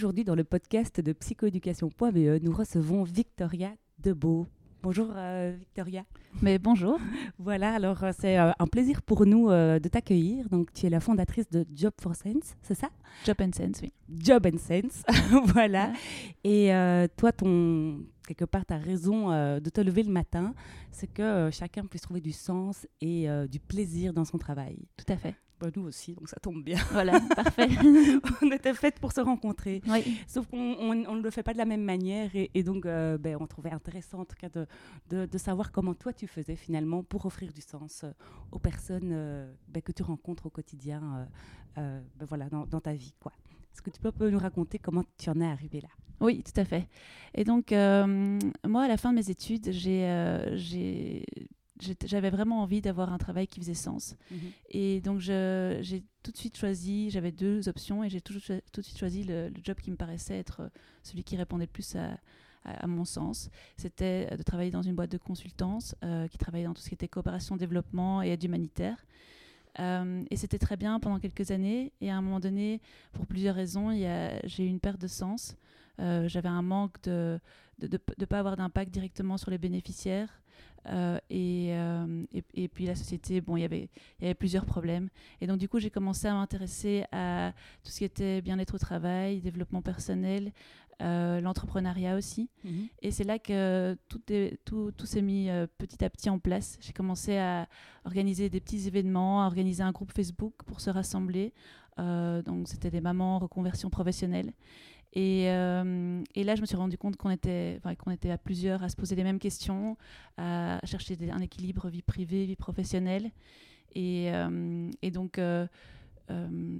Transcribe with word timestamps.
Aujourd'hui, 0.00 0.24
dans 0.24 0.34
le 0.34 0.44
podcast 0.44 0.98
de 1.02 1.12
psychoéducation.be, 1.12 2.42
nous 2.42 2.52
recevons 2.54 3.02
Victoria 3.02 3.74
Debeau. 3.98 4.46
Bonjour 4.82 5.12
euh, 5.14 5.54
Victoria. 5.58 6.04
Mais 6.40 6.58
bonjour. 6.58 6.98
Voilà, 7.38 7.74
alors 7.74 8.02
euh, 8.02 8.12
c'est 8.18 8.38
euh, 8.38 8.50
un 8.58 8.66
plaisir 8.66 9.02
pour 9.02 9.26
nous 9.26 9.50
de 9.50 9.88
t'accueillir. 9.88 10.48
Donc 10.48 10.72
tu 10.72 10.86
es 10.86 10.88
la 10.88 11.00
fondatrice 11.00 11.50
de 11.50 11.66
Job 11.74 11.92
for 12.00 12.14
Sense, 12.14 12.56
c'est 12.62 12.74
ça? 12.74 12.88
Job 13.26 13.36
and 13.42 13.50
Sense, 13.52 13.82
oui. 13.82 13.92
Job 14.08 14.46
and 14.46 14.56
Sense, 14.56 15.04
voilà. 15.52 15.92
Et 16.44 16.70
toi, 17.18 17.30
ton 17.32 17.98
quelque 18.26 18.46
part 18.46 18.64
ta 18.64 18.78
raison 18.78 19.28
de 19.60 19.68
te 19.68 19.82
lever 19.82 20.02
le 20.02 20.12
matin, 20.12 20.54
c'est 20.90 21.12
que 21.12 21.50
chacun 21.52 21.84
puisse 21.84 22.02
trouver 22.02 22.22
du 22.22 22.32
sens 22.32 22.86
et 23.02 23.28
du 23.50 23.60
plaisir 23.60 24.14
dans 24.14 24.24
son 24.24 24.38
travail. 24.38 24.78
Tout 24.96 25.12
à 25.12 25.18
fait. 25.18 25.34
Bah, 25.60 25.68
nous 25.76 25.82
aussi, 25.82 26.14
donc 26.14 26.28
ça 26.28 26.40
tombe 26.40 26.64
bien. 26.64 26.78
Voilà, 26.90 27.20
parfait. 27.20 27.68
on 28.42 28.50
était 28.50 28.72
faites 28.72 28.98
pour 28.98 29.12
se 29.12 29.20
rencontrer. 29.20 29.82
Oui. 29.86 30.18
Sauf 30.26 30.46
qu'on 30.46 30.94
ne 30.94 31.20
le 31.20 31.30
fait 31.30 31.42
pas 31.42 31.52
de 31.52 31.58
la 31.58 31.66
même 31.66 31.82
manière. 31.84 32.30
Et, 32.34 32.62
donc, 32.62 32.86
euh, 32.86 33.18
ben, 33.18 33.36
on 33.38 33.46
trouvait 33.46 33.70
intéressant, 33.70 34.20
en 34.20 34.24
tout 34.24 34.36
cas, 34.36 34.48
de, 34.48 35.26
de, 35.26 35.38
savoir 35.38 35.70
comment 35.70 35.94
toi, 35.94 36.12
tu 36.14 36.26
faisais 36.26 36.56
finalement 36.56 37.02
pour 37.02 37.26
offrir 37.26 37.52
du 37.52 37.60
sens 37.60 38.04
euh, 38.04 38.10
aux 38.52 38.58
personnes 38.58 39.10
euh, 39.12 39.52
ben, 39.68 39.82
que 39.82 39.92
tu 39.92 40.02
rencontres 40.02 40.46
au 40.46 40.50
quotidien 40.50 41.28
ben, 41.76 42.02
voilà, 42.26 42.48
dans, 42.48 42.66
dans, 42.66 42.80
ta 42.80 42.94
vie. 42.94 43.14
Est-ce 43.72 43.82
que 43.82 43.90
tu 43.90 44.00
peux 44.00 44.30
nous 44.30 44.38
raconter 44.38 44.78
comment 44.78 45.04
tu 45.18 45.30
en 45.30 45.40
es 45.40 45.46
arrivé 45.46 45.80
là? 45.80 45.88
Oui, 46.20 46.42
tout 46.42 46.58
à 46.58 46.64
fait. 46.64 46.88
Et 47.34 47.44
donc, 47.44 47.70
moi, 47.70 48.82
à 48.84 48.88
la 48.88 48.96
fin 48.96 49.10
de 49.10 49.16
mes 49.16 49.30
études, 49.30 49.70
j'ai 49.72 51.26
j'avais 52.04 52.30
vraiment 52.30 52.62
envie 52.62 52.80
d'avoir 52.80 53.12
un 53.12 53.18
travail 53.18 53.46
qui 53.46 53.60
faisait 53.60 53.74
sens. 53.74 54.16
Mhm. 54.30 54.38
Et 54.70 55.00
donc, 55.00 55.20
j'ai 55.20 56.04
tout 56.22 56.30
de 56.30 56.36
suite 56.36 56.56
choisi, 56.56 57.10
j'avais 57.10 57.32
deux 57.32 57.68
options, 57.68 58.04
et 58.04 58.10
j'ai 58.10 58.20
tout, 58.20 58.34
tout, 58.34 58.80
de 58.80 58.86
suite 58.86 58.98
choisi 58.98 59.24
le, 59.24 59.50
job 59.62 59.78
qui 59.80 59.90
me 59.90 59.96
paraissait 59.96 60.38
être 60.38 60.60
euh, 60.60 60.68
celui 61.02 61.24
qui 61.24 61.36
répondait 61.36 61.64
le 61.64 61.70
plus 61.70 61.96
à, 61.96 62.18
à, 62.64 62.86
mon 62.86 63.04
sens. 63.04 63.50
C'était 63.76 64.36
de 64.36 64.42
travailler 64.42 64.70
dans 64.70 64.82
une 64.82 64.94
boîte 64.94 65.10
de 65.10 65.18
consultance 65.18 65.94
euh, 66.04 66.28
qui 66.28 66.38
travaillait 66.38 66.66
dans 66.66 66.74
tout 66.74 66.82
ce 66.82 66.88
qui 66.88 66.94
était 66.94 67.08
coopération, 67.08 67.56
développement 67.56 68.22
et 68.22 68.28
aide 68.30 68.44
humanitaire. 68.44 69.04
Euh, 69.78 70.24
et 70.30 70.36
c'était 70.36 70.58
très 70.58 70.76
bien 70.76 71.00
pendant 71.00 71.18
quelques 71.18 71.50
années. 71.50 71.92
Et 72.00 72.10
à 72.10 72.16
un 72.16 72.22
moment 72.22 72.40
donné, 72.40 72.80
pour 73.12 73.26
plusieurs 73.26 73.54
raisons, 73.54 73.92
j'ai 74.44 74.64
eu 74.64 74.68
une 74.68 74.80
perte 74.80 75.00
de 75.00 75.06
sens. 75.06 75.56
J'avais 75.98 76.48
un 76.48 76.62
manque 76.62 77.00
de 77.02 77.38
ne 77.82 77.88
de, 77.88 78.00
de, 78.18 78.24
pas 78.24 78.38
avoir 78.38 78.56
d'impact 78.56 78.90
directement 78.90 79.36
sur 79.36 79.50
les 79.50 79.58
bénéficiaires. 79.58 80.40
Euh, 80.86 81.18
euh, 81.30 82.24
et, 82.32 82.44
et, 82.54 82.68
puis 82.68 82.86
la 82.86 82.94
société, 82.94 83.40
bon, 83.40 83.56
y 83.56 83.60
il 83.60 83.88
y 84.20 84.24
avait 84.24 84.34
plusieurs 84.34 84.64
problèmes. 84.64 85.08
Et 85.40 85.46
donc, 85.46 85.58
du 85.58 85.68
coup, 85.68 85.78
j'ai 85.78 85.90
commencé 85.90 86.26
à 86.26 86.34
m'intéresser 86.34 87.04
à 87.12 87.52
tout 87.84 87.90
ce 87.90 87.98
qui 87.98 88.04
était 88.04 88.40
bien-être 88.40 88.74
au 88.74 88.78
travail, 88.78 89.40
développement 89.40 89.82
personnel, 89.82 90.52
euh, 91.02 91.40
l'entrepreneuriat 91.40 92.16
aussi. 92.16 92.48
Mhm. 92.64 92.88
Et 93.02 93.10
c'est 93.10 93.24
là 93.24 93.38
que 93.38 93.96
tout, 94.08 94.20
tout, 94.64 94.92
tout 94.92 95.06
s'est 95.06 95.22
mis 95.22 95.48
petit 95.78 96.04
à 96.04 96.10
petit 96.10 96.30
en 96.30 96.38
place. 96.38 96.78
J'ai 96.80 96.92
commencé 96.92 97.36
à 97.36 97.68
organiser 98.04 98.48
des 98.48 98.60
petits 98.60 98.86
événements, 98.86 99.42
à 99.42 99.46
organiser 99.46 99.82
un 99.82 99.92
groupe 99.92 100.12
Facebook 100.12 100.54
pour 100.66 100.80
se 100.80 100.90
rassembler. 100.90 101.52
donc, 101.98 102.68
c'était 102.68 102.90
des 102.90 103.00
mamans 103.00 103.36
en 103.36 103.38
reconversion 103.40 103.90
professionnelle. 103.90 104.52
Euh, 105.16 106.22
et, 106.34 106.44
là, 106.44 106.54
je 106.54 106.60
me 106.60 106.66
suis 106.66 106.76
rendu 106.76 106.96
compte 106.96 107.16
qu'on 107.16 107.30
était, 107.30 107.80
qu'on 107.98 108.10
était 108.10 108.30
à 108.30 108.38
plusieurs 108.38 108.82
à 108.82 108.88
se 108.88 108.96
poser 108.96 109.16
les 109.16 109.24
mêmes 109.24 109.38
questions, 109.38 109.96
à 110.36 110.80
chercher 110.84 111.16
un 111.30 111.40
équilibre 111.40 111.88
vie 111.88 112.02
privée, 112.02 112.44
vie 112.44 112.56
professionnelle. 112.56 113.30
Et, 113.94 114.30
euh, 114.32 114.90
donc, 115.12 115.38
euh, 115.38 115.66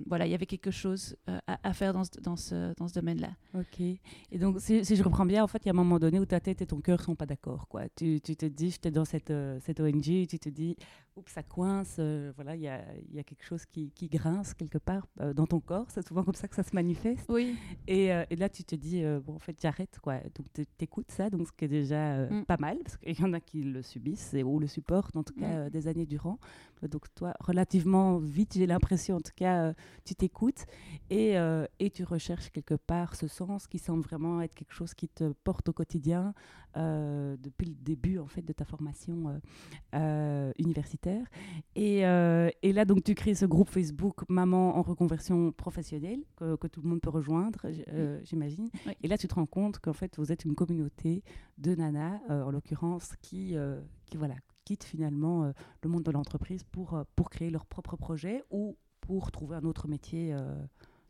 voilà, 0.07 0.27
il 0.27 0.31
y 0.31 0.35
avait 0.35 0.47
quelque 0.47 0.71
chose 0.71 1.17
euh, 1.29 1.39
à, 1.47 1.73
faire 1.73 1.93
dans 1.93 2.05
ce, 2.05 2.21
dans 2.21 2.37
ce, 2.37 2.75
dans 2.77 2.89
ce 2.89 2.95
domaine-là. 2.95 3.31
Ok. 3.55 3.81
Et 3.81 4.39
donc, 4.39 4.61
si, 4.61 4.85
je 4.85 5.03
reprends 5.03 5.27
bien, 5.27 5.43
en 5.43 5.47
fait, 5.47 5.59
il 5.65 5.67
y 5.67 5.69
a 5.69 5.73
un 5.73 5.77
moment 5.77 5.99
donné 5.99 6.19
où 6.19 6.27
ta 6.27 6.41
tête 6.41 6.63
et 6.63 6.67
ton 6.67 6.81
cœur 6.81 7.01
sont 7.01 7.15
pas 7.15 7.27
d'accord, 7.27 7.69
quoi. 7.69 7.83
Tu, 7.97 8.21
tu, 8.21 8.37
te 8.37 8.47
dis, 8.47 8.71
j'étais 8.71 8.91
dans 8.91 9.05
cette, 9.05 9.31
euh, 9.31 9.59
cette 9.61 9.81
ONG, 9.81 10.03
tu 10.03 10.39
te 10.39 10.49
dis, 10.49 10.77
oups, 11.17 11.33
ça 11.33 11.43
coince, 11.43 12.01
voilà, 12.35 12.57
il 12.57 12.63
y 12.63 12.69
a, 12.69 12.83
y 13.13 13.19
a, 13.19 13.23
quelque 13.23 13.45
chose 13.45 13.67
qui, 13.67 13.91
qui 13.91 14.09
grince 14.09 14.55
quelque 14.55 14.79
part 14.79 15.07
dans 15.35 15.47
ton 15.47 15.61
corps. 15.61 15.87
C'est 15.91 16.07
souvent 16.07 16.23
comme 16.25 16.35
ça 16.35 16.49
que 16.49 16.55
ça 16.55 16.63
se 16.63 16.75
manifeste. 16.75 17.27
Oui. 17.29 17.57
Et, 17.87 18.07
et 18.07 18.37
là, 18.37 18.49
tu 18.49 18.65
te 18.65 18.75
dis, 18.75 19.03
bon, 19.25 19.35
en 19.35 19.39
fait, 19.39 19.57
j'arrête, 19.61 19.99
quoi. 20.01 20.19
Donc, 20.35 20.47
tu 20.55 20.65
écoutes 20.81 21.11
ça, 21.11 21.31
donc 21.31 21.47
ce 21.47 21.53
qui 21.53 21.65
est 21.65 21.69
déjà 21.69 22.27
mm. 22.27 22.45
pas 22.45 22.57
mal, 22.59 22.79
parce 22.79 22.97
qu'il 22.97 23.19
y 23.19 23.25
en 23.25 23.33
a 23.33 23.41
qui 23.41 23.63
le 23.63 23.83
subissent 23.83 24.35
ou 24.45 24.59
le 24.59 24.67
supportent, 24.67 25.17
en 25.17 25.23
tout 25.23 25.35
cas, 25.35 25.67
mm. 25.67 25.71
des 25.71 25.89
années 25.89 26.07
durant. 26.07 26.39
Donc, 26.89 27.13
toi, 27.15 27.35
relativement 27.41 28.19
vite, 28.19 28.55
j'ai 28.55 28.67
l'impression, 28.67 29.17
en 29.17 29.21
tout 29.21 29.33
euh, 29.43 29.73
tu 30.05 30.15
t'écoutes 30.15 30.67
et, 31.11 31.39
euh, 31.39 31.67
et, 31.79 31.91
tu 31.91 32.05
recherches 32.05 32.51
quelque 32.51 32.75
part 32.75 33.15
ce 33.15 33.27
sens 33.27 33.67
qui 33.67 33.79
semble 33.79 34.03
vraiment 34.03 34.41
être 34.41 34.55
quelque 34.55 34.73
chose 34.73 34.95
qui 34.95 35.09
te 35.09 35.33
porte 35.45 35.69
au 35.69 35.73
quotidien 35.73 36.35
euh, 36.77 37.37
depuis 37.39 37.67
le 37.67 37.75
début 37.75 38.19
en 38.19 38.27
fait 38.27 38.43
de 38.43 38.53
ta 38.53 38.65
formation 38.65 39.41
universitaire. 40.59 41.27
Et, 41.75 41.99
et, 41.99 42.73
là, 42.73 42.85
donc, 42.85 43.05
tu 43.05 43.15
crées 43.15 43.35
ce 43.35 43.47
groupe 43.47 43.69
Facebook 43.69 44.23
Maman 44.29 44.77
en 44.77 44.83
reconversion 44.83 45.53
professionnelle 45.53 46.23
que, 46.37 46.57
que 46.57 46.67
tout 46.67 46.81
le 46.83 46.89
monde 46.89 47.01
peut 47.01 47.11
rejoindre, 47.11 47.67
j'imagine. 48.25 48.69
Et 49.03 49.09
là, 49.09 49.19
tu 49.19 49.29
te 49.29 49.35
rends 49.35 49.47
compte 49.47 49.79
qu'en 49.79 49.93
fait, 49.93 50.17
vous 50.19 50.33
êtes 50.33 50.45
une 50.45 50.55
communauté 50.55 51.23
de 51.59 51.75
nanas, 51.75 52.21
en 52.29 52.51
l'occurrence, 52.51 53.15
qui, 53.21 53.55
qui 54.07 54.17
voilà, 54.17 54.37
quittent 54.65 54.85
finalement 54.85 55.53
le 55.83 55.89
monde 55.89 56.03
de 56.03 56.11
l'entreprise 56.11 56.63
pour, 56.65 57.03
pour 57.17 57.31
créer 57.31 57.51
leur 57.51 57.67
propre 57.67 57.97
projet 57.97 58.45
ou 58.51 58.77
pour 59.11 59.33
trouver 59.33 59.57
un 59.57 59.65
autre 59.65 59.89
métier 59.89 60.33
euh, 60.33 60.55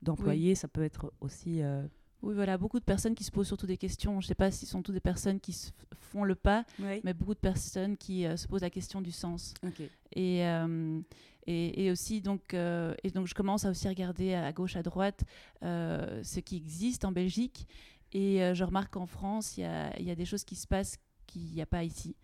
d'employé. 0.02 0.54
Ça 0.54 0.68
peut 0.68 0.82
être 0.82 1.12
aussi. 1.20 1.62
Euh, 1.62 1.82
oui, 2.22 2.34
voilà, 2.34 2.58
beaucoup 2.58 2.80
de 2.80 2.84
personnes 2.84 3.14
qui 3.14 3.24
se 3.24 3.30
posent 3.30 3.46
surtout 3.46 3.66
des 3.66 3.76
questions. 3.76 4.20
Je 4.20 4.26
ne 4.26 4.28
sais 4.28 4.34
pas 4.34 4.50
si 4.50 4.64
ce 4.64 4.72
sont 4.72 4.82
toutes 4.82 4.94
des 4.94 5.00
personnes 5.00 5.38
qui 5.38 5.72
font 5.98 6.24
le 6.24 6.34
pas, 6.34 6.64
mais 6.78 7.14
beaucoup 7.14 7.34
de 7.34 7.40
personnes 7.40 7.96
qui 7.96 8.26
euh, 8.26 8.36
se 8.36 8.48
posent 8.48 8.62
la 8.62 8.70
question 8.70 9.00
du 9.00 9.12
sens. 9.12 9.54
Et, 10.12 10.40
et, 11.46 11.84
et, 11.84 11.90
aussi, 11.90 12.20
donc, 12.20 12.54
et 12.54 13.10
donc, 13.14 13.26
je 13.26 13.34
commence 13.34 13.64
à 13.64 13.70
aussi 13.70 13.88
regarder 13.88 14.34
à, 14.34 14.52
gauche, 14.52 14.76
à 14.76 14.82
droite 14.82 15.24
ce 15.62 16.40
qui 16.40 16.56
existe 16.56 17.04
en 17.04 17.12
Belgique. 17.12 17.66
Et 18.12 18.40
je 18.54 18.64
remarque 18.64 18.92
qu'en 18.92 19.06
France, 19.06 19.56
il 19.56 19.60
y 19.60 19.64
a, 19.64 19.98
y 20.00 20.10
a, 20.10 20.14
des 20.14 20.26
choses 20.26 20.44
qui 20.44 20.56
se 20.56 20.66
passent 20.66 20.98
qu'il 21.30 21.52
n'y 21.54 21.62
a 21.62 21.66
pas 21.66 21.84
ici. 21.84 22.16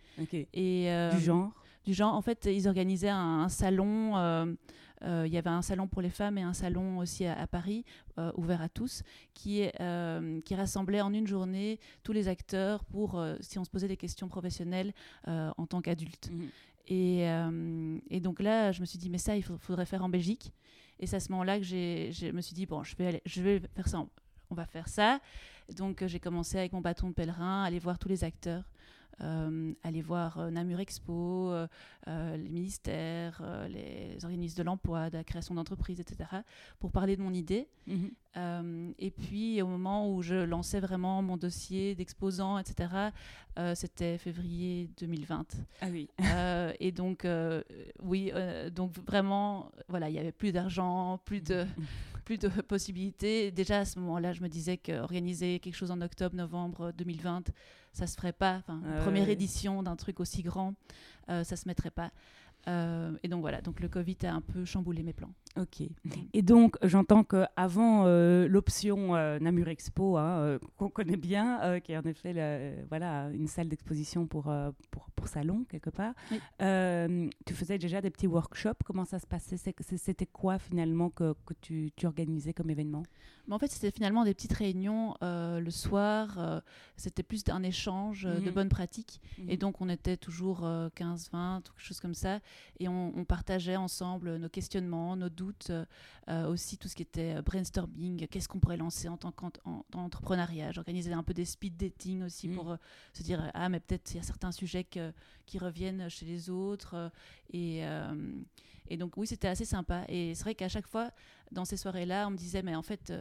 Et, 0.53 0.91
du 1.15 1.21
genre 1.21 1.53
Du 1.85 1.95
genre, 1.95 2.15
en 2.15 2.23
fait, 2.23 2.49
ils 2.51 2.69
organisaient 2.69 3.09
un 3.09 3.49
salon 3.49 4.57
euh, 5.03 5.25
il 5.27 5.33
y 5.33 5.39
avait 5.39 5.51
un 5.51 5.63
salon 5.63 5.87
pour 5.87 6.03
les 6.03 6.11
femmes 6.11 6.39
et 6.39 6.43
un 6.43 6.53
salon 6.53 6.99
aussi 6.99 7.27
à, 7.27 7.47
Paris, 7.47 7.85
euh, 8.19 8.33
ouvert 8.37 8.63
à 8.63 8.69
tous, 8.69 9.03
qui, 9.35 9.69
euh, 9.81 10.41
qui 10.43 10.55
rassemblait 10.55 11.01
en 11.01 11.13
une 11.13 11.27
journée 11.27 11.79
tous 12.03 12.13
les 12.13 12.29
acteurs 12.29 12.85
pour, 12.85 13.23
si 13.41 13.59
on 13.59 13.65
se 13.65 13.71
posait 13.71 13.89
des 13.89 13.97
questions 13.97 14.29
professionnelles 14.29 14.93
en 15.27 15.67
tant 15.67 15.81
qu'adulte. 15.81 16.31
Mhm. 16.31 16.49
Et, 16.89 17.27
et, 18.11 18.21
donc 18.21 18.41
là, 18.41 18.73
je 18.73 18.81
me 18.81 18.87
suis 18.87 18.99
dit, 18.99 19.11
mais 19.11 19.19
ça, 19.19 19.37
il 19.37 19.43
faudrait 19.43 19.87
faire 19.87 20.05
en 20.05 20.09
Belgique. 20.09 20.53
Et 20.99 21.07
c'est 21.07 21.17
à 21.17 21.21
ce 21.21 21.31
moment-là 21.33 21.59
que 21.59 21.65
je 21.65 22.31
me 22.33 22.41
suis 22.41 22.55
dit, 22.55 22.65
bon, 22.65 22.83
je 22.83 22.97
vais, 22.97 23.07
aller, 23.07 23.23
je 23.27 23.43
vais 23.43 23.61
faire 23.75 23.89
ça, 23.89 24.07
on 24.51 24.55
va 24.55 24.67
faire 24.67 24.89
ça. 24.89 25.21
Donc 25.75 26.07
j'ai 26.07 26.21
commencé 26.21 26.59
avec 26.59 26.73
mon 26.73 26.81
bâton 26.81 27.09
de 27.09 27.15
pèlerin, 27.15 27.65
aller 27.65 27.81
voir 27.81 27.99
tous 27.99 28.09
les 28.09 28.23
acteurs 28.23 28.63
euh, 28.63 28.76
aller 29.19 30.03
voir 30.03 30.39
euh, 30.39 30.51
Namur 30.51 30.81
Expo, 30.81 31.51
euh, 31.51 31.67
les 32.37 32.49
ministères, 32.49 33.43
les 33.69 34.25
organismes 34.25 34.59
de 34.59 34.63
l'emploi, 34.63 35.11
de 35.11 35.17
la 35.17 35.25
création 35.25 35.55
d'entreprises, 35.55 36.01
etc., 36.01 36.29
pour 36.79 36.91
parler 36.91 37.17
de 37.17 37.23
mon 37.23 37.33
idée. 37.33 37.69
Mhm. 37.87 38.95
et 38.99 39.11
puis, 39.11 39.63
au 39.63 39.67
moment 39.67 40.13
où 40.13 40.21
je 40.21 40.35
lançais 40.35 40.81
vraiment 40.81 41.23
mon 41.23 41.37
dossier 41.37 41.95
d'exposant, 41.95 42.59
etc., 42.59 42.89
c'était 43.75 44.19
février 44.19 44.91
2020. 44.99 45.47
Ah 45.81 45.87
oui. 45.91 46.09
et 46.81 46.93
donc, 46.93 47.27
oui, 48.03 48.33
donc 48.75 48.93
vraiment, 49.07 49.71
voilà, 49.89 50.09
il 50.11 50.13
n'y 50.13 50.19
avait 50.19 50.33
plus 50.33 50.53
d'argent, 50.53 51.19
plus 51.25 51.41
de. 51.41 51.65
plus 52.27 52.37
de 52.37 52.49
possibilités. 52.69 53.51
Déjà 53.51 53.79
à 53.79 53.85
ce 53.87 53.99
moment-là, 54.01 54.35
je 54.35 54.43
me 54.43 54.49
disais 54.49 54.77
qu'organiser 54.77 55.61
quelque 55.61 55.77
chose 55.77 55.91
en 55.91 56.03
octobre, 56.03 56.37
novembre 56.37 56.93
2020, 56.99 57.45
ça 57.95 58.07
se 58.07 58.17
ferait 58.17 58.35
pas. 58.35 58.57
Enfin, 58.59 58.83
première 59.03 59.31
édition 59.31 59.83
d'un 59.83 59.97
truc 59.97 60.21
aussi 60.21 60.43
grand, 60.43 60.75
euh, 61.31 61.45
ça 61.45 61.57
se 61.57 61.67
mettrait 61.67 61.91
pas. 61.91 62.11
Et 62.67 63.29
donc 63.29 63.41
voilà, 63.41 63.61
donc 63.61 63.81
le 63.81 63.89
Covid 63.89 64.19
a 64.25 64.35
un 64.35 64.41
peu 64.41 64.65
chamboulé 64.65 65.03
mes 65.03 65.13
plans. 65.13 65.33
Ok. 65.57 65.81
Mm. 65.81 66.11
Et 66.35 66.43
donc, 66.43 66.77
j'entends 66.83 67.25
qu'avant 67.25 68.05
euh, 68.07 68.47
l'option 68.47 69.17
euh, 69.17 69.39
Namur 69.39 69.69
Expo, 69.69 70.17
hein, 70.17 70.39
euh, 70.41 70.59
qu'on 70.77 70.91
connaît 70.91 71.17
bien, 71.17 71.81
qui 71.81 71.93
est 71.93 71.97
en 71.97 72.03
effet 72.03 72.85
voilà, 72.89 73.31
une 73.33 73.47
salle 73.47 73.69
d'exposition 73.69 74.27
pour, 74.27 74.53
pour, 74.91 75.07
pour, 75.15 75.29
salon, 75.29 75.65
quelque 75.69 75.91
part, 75.91 76.15
tu 76.59 77.55
faisais 77.55 77.79
déjà 77.79 78.01
des 78.01 78.11
petits 78.11 78.27
workshops. 78.27 78.83
Comment 78.85 79.05
ça 79.05 79.19
se 79.19 79.27
passait? 79.27 79.57
C'était 79.57 80.27
quoi 80.27 80.59
finalement 80.59 81.11
que, 81.11 81.35
que 81.47 81.55
tu, 81.61 81.91
tu, 81.97 82.07
organisais 82.07 82.53
comme 82.53 82.71
événement? 82.71 83.03
En 83.51 83.59
fait, 83.59 83.69
c'était 83.69 83.91
finalement 83.91 84.25
des 84.25 84.35
petites 84.35 84.53
réunions 84.53 85.15
le 85.23 85.71
soir. 85.71 86.63
c'était 86.97 87.23
plus 87.23 87.43
un 87.49 87.63
échange 87.63 88.25
de 88.25 88.49
mhm. 88.49 88.51
bonnes 88.51 88.69
pratiques. 88.69 89.21
Mhm. 89.39 89.51
Et 89.51 89.57
donc, 89.57 89.81
on 89.81 89.89
était 89.89 90.17
toujours 90.17 90.61
15-20, 90.61 91.63
quelque 91.63 91.73
chose 91.79 92.01
comme 92.01 92.15
ça. 92.15 92.41
Et 92.79 92.89
on, 92.89 93.17
on 93.17 93.25
partageait 93.25 93.77
ensemble 93.77 94.37
nos 94.37 94.49
questionnements, 94.49 95.17
nos 95.17 95.29
doutes 95.29 95.71
euh, 95.71 95.85
euh, 96.29 96.47
aussi 96.49 96.79
tout 96.79 96.89
ce 96.89 96.95
qui 96.95 97.03
était 97.03 97.37
euh, 97.37 97.43
brainstorming, 97.43 98.27
qu'est-ce 98.29 98.49
qu'on 98.49 98.61
pourrait 98.61 98.77
lancer 98.77 99.09
en 99.09 99.17
tant 99.17 99.33
qu'entrepreneuriat. 99.33 100.73
J'organisais 100.73 101.13
un 101.13 101.23
peu 101.23 101.35
des 101.35 101.45
speed 101.45 101.77
dating 101.77 102.23
aussi 102.23 102.49
mm. 102.49 102.55
pour 102.55 102.77
se 103.13 103.23
dire, 103.23 103.51
ah, 103.55 103.69
mais 103.69 103.81
peut-être 103.81 104.13
il 104.13 104.19
y 104.19 104.21
a 104.21 104.23
certains 104.23 104.53
sujets 104.53 104.85
qui 104.85 105.59
reviennent 105.59 106.09
chez 106.09 106.27
les 106.27 106.51
autres. 106.51 107.11
et, 107.53 107.83
et 108.89 108.97
donc, 108.97 109.17
oui, 109.17 109.27
c'était 109.27 109.49
assez 109.49 109.65
sympa. 109.65 110.05
Et 110.09 110.35
c'est 110.35 110.45
vrai 110.45 110.55
qu'à 110.55 110.69
chaque 110.69 110.87
fois, 110.87 111.11
dans 111.51 111.65
ces 111.65 111.77
soirées-là, 111.77 112.29
on 112.29 112.31
me 112.31 112.37
disait, 112.37 112.63
mais 112.63 112.75
en 112.75 112.83
fait, 112.83 113.13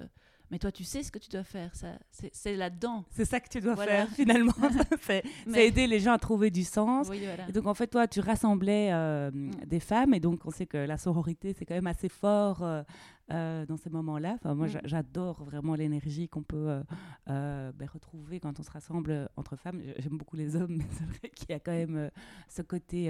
mais 0.52 0.60
toi, 0.60 0.72
tu 0.72 0.84
sais 0.84 1.04
ce 1.04 1.12
que 1.12 1.20
tu 1.20 1.30
dois 1.30 1.44
faire. 1.44 1.74
Ça, 1.76 1.88
c'est 2.32 2.56
là-dedans. 2.56 3.04
C'est 3.12 3.26
ça 3.26 3.40
que 3.40 3.50
tu 3.50 3.62
dois 3.62 3.76
faire 3.76 4.08
finalement. 4.10 4.54
c'est 5.02 5.24
aider 5.56 5.88
les 5.88 6.00
gens 6.00 6.14
à 6.14 6.20
trouver 6.20 6.52
du 6.52 6.64
sens. 6.64 7.10
et 7.12 7.52
donc 7.52 7.68
en 7.68 7.74
fait, 7.74 7.88
toi, 7.88 8.08
tu 8.08 8.20
rassemblais 8.20 8.90
euh, 8.92 9.32
mm. 9.32 9.52
des 9.66 9.80
femmes 9.80 10.14
et 10.14 10.20
donc 10.20 10.42
on 10.46 10.52
sait 10.52 10.66
que 10.66 10.78
la 10.78 10.98
sororité 10.98 11.54
c'est 11.54 11.66
quand 11.66 11.74
même 11.74 11.88
assez 11.88 12.10
fort 12.10 12.64
euh, 12.64 12.84
euh, 13.32 13.66
dans 13.66 13.78
ces 13.78 13.90
moments-là. 13.90 14.36
Enfin, 14.36 14.54
moi, 14.54 14.68
mm. 14.68 14.82
j'adore 14.84 15.44
vraiment 15.44 15.74
l'énergie 15.74 16.30
qu'on 16.30 16.44
peut 16.44 16.82
ben, 17.26 17.90
retrouver 17.92 18.40
quand 18.40 18.60
on 18.60 18.64
se 18.64 18.72
rassemble 18.72 19.30
entre 19.38 19.56
femmes. 19.56 19.82
J'aime 19.98 20.18
beaucoup 20.18 20.36
les 20.36 20.56
hommes, 20.56 20.76
mais 20.78 20.86
c'est 20.92 21.06
vrai 21.06 21.30
qu'il 21.30 21.50
y 21.50 21.54
a 21.54 21.60
quand 21.60 21.72
même 21.72 22.12
ce 22.48 22.62
côté, 22.62 23.08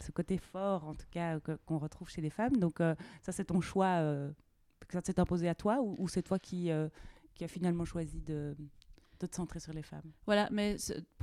ce 0.00 0.10
côté 0.12 0.36
fort 0.36 0.84
en 0.84 0.94
tout 0.94 1.06
cas 1.10 1.38
qu'on 1.64 1.78
retrouve 1.78 2.10
chez 2.10 2.20
les 2.20 2.30
femmes. 2.30 2.56
Donc 2.58 2.80
ça, 3.22 3.32
c'est 3.32 3.46
ton 3.46 3.62
choix 3.62 4.02
que 4.86 4.94
ça 4.94 5.02
s'est 5.04 5.20
imposé 5.20 5.48
à 5.48 5.54
toi 5.54 5.80
ou, 5.80 6.08
c'est 6.08 6.22
toi 6.22 6.38
qui, 6.38 6.70
euh, 6.70 6.88
qui 7.34 7.44
a 7.44 7.48
finalement 7.48 7.84
choisi 7.84 8.20
de, 8.20 8.56
de, 9.20 9.26
te 9.26 9.34
centrer 9.34 9.60
sur 9.60 9.72
les 9.72 9.82
femmes? 9.82 10.12
Voilà, 10.26 10.48
mais, 10.50 10.76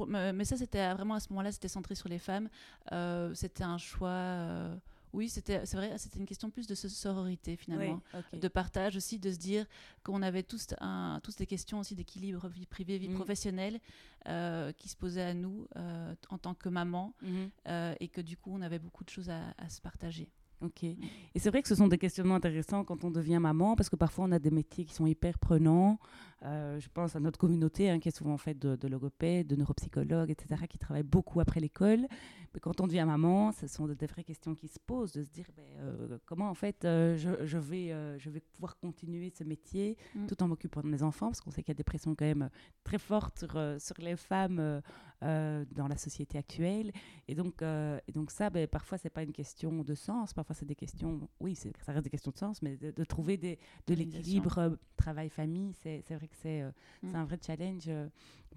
mais 0.07 0.45
ça, 0.45 0.57
c'était 0.57 0.93
vraiment 0.93 1.15
à 1.15 1.19
ce 1.19 1.29
moment-là, 1.29 1.51
c'était 1.51 1.67
centré 1.67 1.95
sur 1.95 2.09
les 2.09 2.19
femmes. 2.19 2.49
Euh, 2.91 3.33
c'était 3.33 3.63
un 3.63 3.77
choix. 3.77 4.09
Euh, 4.09 4.75
oui, 5.13 5.29
c'était, 5.29 5.63
c'est 5.67 5.77
vrai, 5.77 5.95
c'était 5.99 6.17
une 6.17 6.25
question 6.25 6.49
plus 6.49 6.65
de 6.65 6.73
sororité 6.73 7.55
finalement, 7.55 8.01
de 8.33 8.47
partage 8.47 8.97
aussi, 8.97 9.19
de 9.19 9.31
se 9.31 9.37
dire 9.37 9.67
qu'on 10.03 10.23
avait 10.23 10.41
tous, 10.41 10.69
un, 10.79 11.19
tous 11.21 11.35
des 11.35 11.45
questions 11.45 11.79
aussi 11.79 11.93
d'équilibre 11.93 12.47
vie 12.47 12.65
privée, 12.65 12.97
vie 12.97 13.09
mm. 13.09 13.13
professionnelle 13.13 13.79
qui 14.25 14.89
se 14.89 14.95
posaient 14.97 15.21
à 15.21 15.35
nous 15.35 15.67
en 15.75 16.37
tant 16.39 16.55
que 16.55 16.67
maman 16.67 17.13
mm-hmm. 17.23 17.97
et 17.99 18.07
que 18.07 18.21
du 18.21 18.37
coup 18.37 18.49
on 18.51 18.61
avait 18.63 18.79
beaucoup 18.79 19.03
de 19.03 19.09
choses 19.11 19.29
à, 19.29 19.53
à 19.59 19.69
se 19.69 19.81
partager. 19.81 20.31
Ok. 20.61 20.83
Et 20.83 20.97
c'est 21.35 21.49
vrai 21.49 21.61
que 21.61 21.67
ce 21.67 21.75
sont 21.75 21.87
des 21.87 21.97
questionnements 21.97 22.35
intéressants 22.35 22.83
quand 22.83 23.03
on 23.03 23.11
devient 23.11 23.39
maman, 23.39 23.75
parce 23.75 23.89
que 23.89 23.95
parfois 23.95 24.25
on 24.25 24.31
a 24.31 24.39
des 24.39 24.51
métiers 24.51 24.85
qui 24.85 24.93
sont 24.93 25.05
hyper 25.05 25.37
prenants. 25.39 25.99
Euh, 26.45 26.79
je 26.79 26.89
pense 26.89 27.15
à 27.15 27.19
notre 27.19 27.39
communauté 27.39 27.89
hein, 27.89 27.99
qui 27.99 28.09
est 28.09 28.15
souvent 28.15 28.37
faite 28.37 28.59
de, 28.59 28.75
de 28.75 28.87
logopèdes, 28.87 29.47
de 29.47 29.55
neuropsychologues, 29.55 30.29
etc., 30.29 30.63
qui 30.69 30.77
travaillent 30.77 31.03
beaucoup 31.03 31.39
après 31.39 31.59
l'école. 31.59 32.05
Mais 32.53 32.59
quand 32.59 32.81
on 32.81 32.87
devient 32.87 33.05
maman, 33.07 33.51
ce 33.51 33.67
sont 33.67 33.87
des 33.87 34.05
vraies 34.05 34.23
questions 34.23 34.53
qui 34.53 34.67
se 34.67 34.79
posent, 34.79 35.13
de 35.13 35.23
se 35.23 35.29
dire 35.29 35.45
ben, 35.55 35.63
euh, 35.79 36.17
comment 36.25 36.49
en 36.49 36.53
fait 36.53 36.83
euh, 36.83 37.15
je, 37.17 37.45
je, 37.45 37.57
vais, 37.57 37.95
je 38.17 38.29
vais 38.29 38.41
pouvoir 38.41 38.77
continuer 38.77 39.31
ce 39.37 39.43
métier 39.43 39.97
mm. 40.15 40.27
tout 40.27 40.43
en 40.43 40.47
m'occupant 40.47 40.81
de 40.81 40.87
mes 40.87 41.01
enfants, 41.01 41.27
parce 41.27 41.41
qu'on 41.41 41.51
sait 41.51 41.63
qu'il 41.63 41.71
y 41.71 41.77
a 41.77 41.81
des 41.81 41.83
pressions 41.83 42.13
quand 42.15 42.25
même 42.25 42.49
très 42.83 42.99
fortes 42.99 43.39
sur, 43.39 43.57
sur 43.79 43.95
les 43.99 44.15
femmes 44.15 44.81
dans 45.21 45.87
la 45.87 45.97
société 45.97 46.37
actuelle. 46.37 46.91
Et 47.29 47.35
donc, 47.35 47.61
et 47.61 48.11
donc 48.11 48.31
ça, 48.31 48.49
ben, 48.49 48.67
parfois, 48.67 48.97
c'est 48.97 49.09
pas 49.09 49.23
une 49.23 49.31
question 49.31 49.83
de 49.83 49.95
sens, 49.95 50.33
parfois 50.33 50.52
c'est 50.53 50.65
des 50.65 50.75
questions, 50.75 51.27
oui, 51.39 51.55
ça 51.55 51.69
reste 51.91 52.03
des 52.03 52.09
questions 52.09 52.31
de 52.31 52.37
sens, 52.37 52.61
mais 52.61 52.77
de, 52.77 53.03
trouver 53.03 53.37
des, 53.37 53.59
de 53.87 53.93
l'équilibre 53.93 54.77
travail-famille, 54.97 55.73
c'est 55.81 56.03
vrai 56.09 56.27
que 56.27 56.35
c'est 56.41 56.61
euh, 56.61 56.71
mm. 57.03 57.15
un 57.15 57.25
vrai 57.25 57.39
challenge 57.45 57.83
euh, 57.87 58.07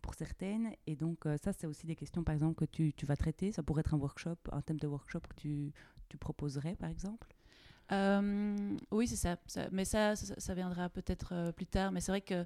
pour 0.03 0.15
certaines. 0.15 0.73
Et 0.87 0.97
donc, 0.97 1.27
euh, 1.27 1.37
ça, 1.43 1.53
c'est 1.53 1.67
aussi 1.67 1.87
des 1.87 1.97
questions, 1.97 2.23
par 2.23 2.35
exemple, 2.35 2.55
que 2.55 2.65
tu, 2.65 2.93
tu, 2.93 3.07
vas 3.07 3.17
traiter. 3.17 3.53
Ça 3.53 3.63
pourrait 3.63 3.81
être 3.81 3.95
un 3.95 3.99
workshop, 3.99 4.37
un 4.53 4.63
thème 4.63 4.79
de 4.79 4.87
workshop 4.87 5.21
que 5.21 5.35
tu, 5.37 5.73
tu 6.09 6.17
proposerais, 6.17 6.77
par 6.77 6.91
exemple 6.91 7.29
oui, 8.91 9.07
c'est 9.07 9.15
ça, 9.15 9.37
Mais 9.71 9.85
ça, 9.85 10.17
ça, 10.17 10.55
viendra 10.55 10.89
peut-être 10.89 11.53
plus 11.53 11.67
tard. 11.67 11.93
Mais 11.93 12.01
c'est 12.01 12.11
vrai 12.11 12.21
que 12.21 12.45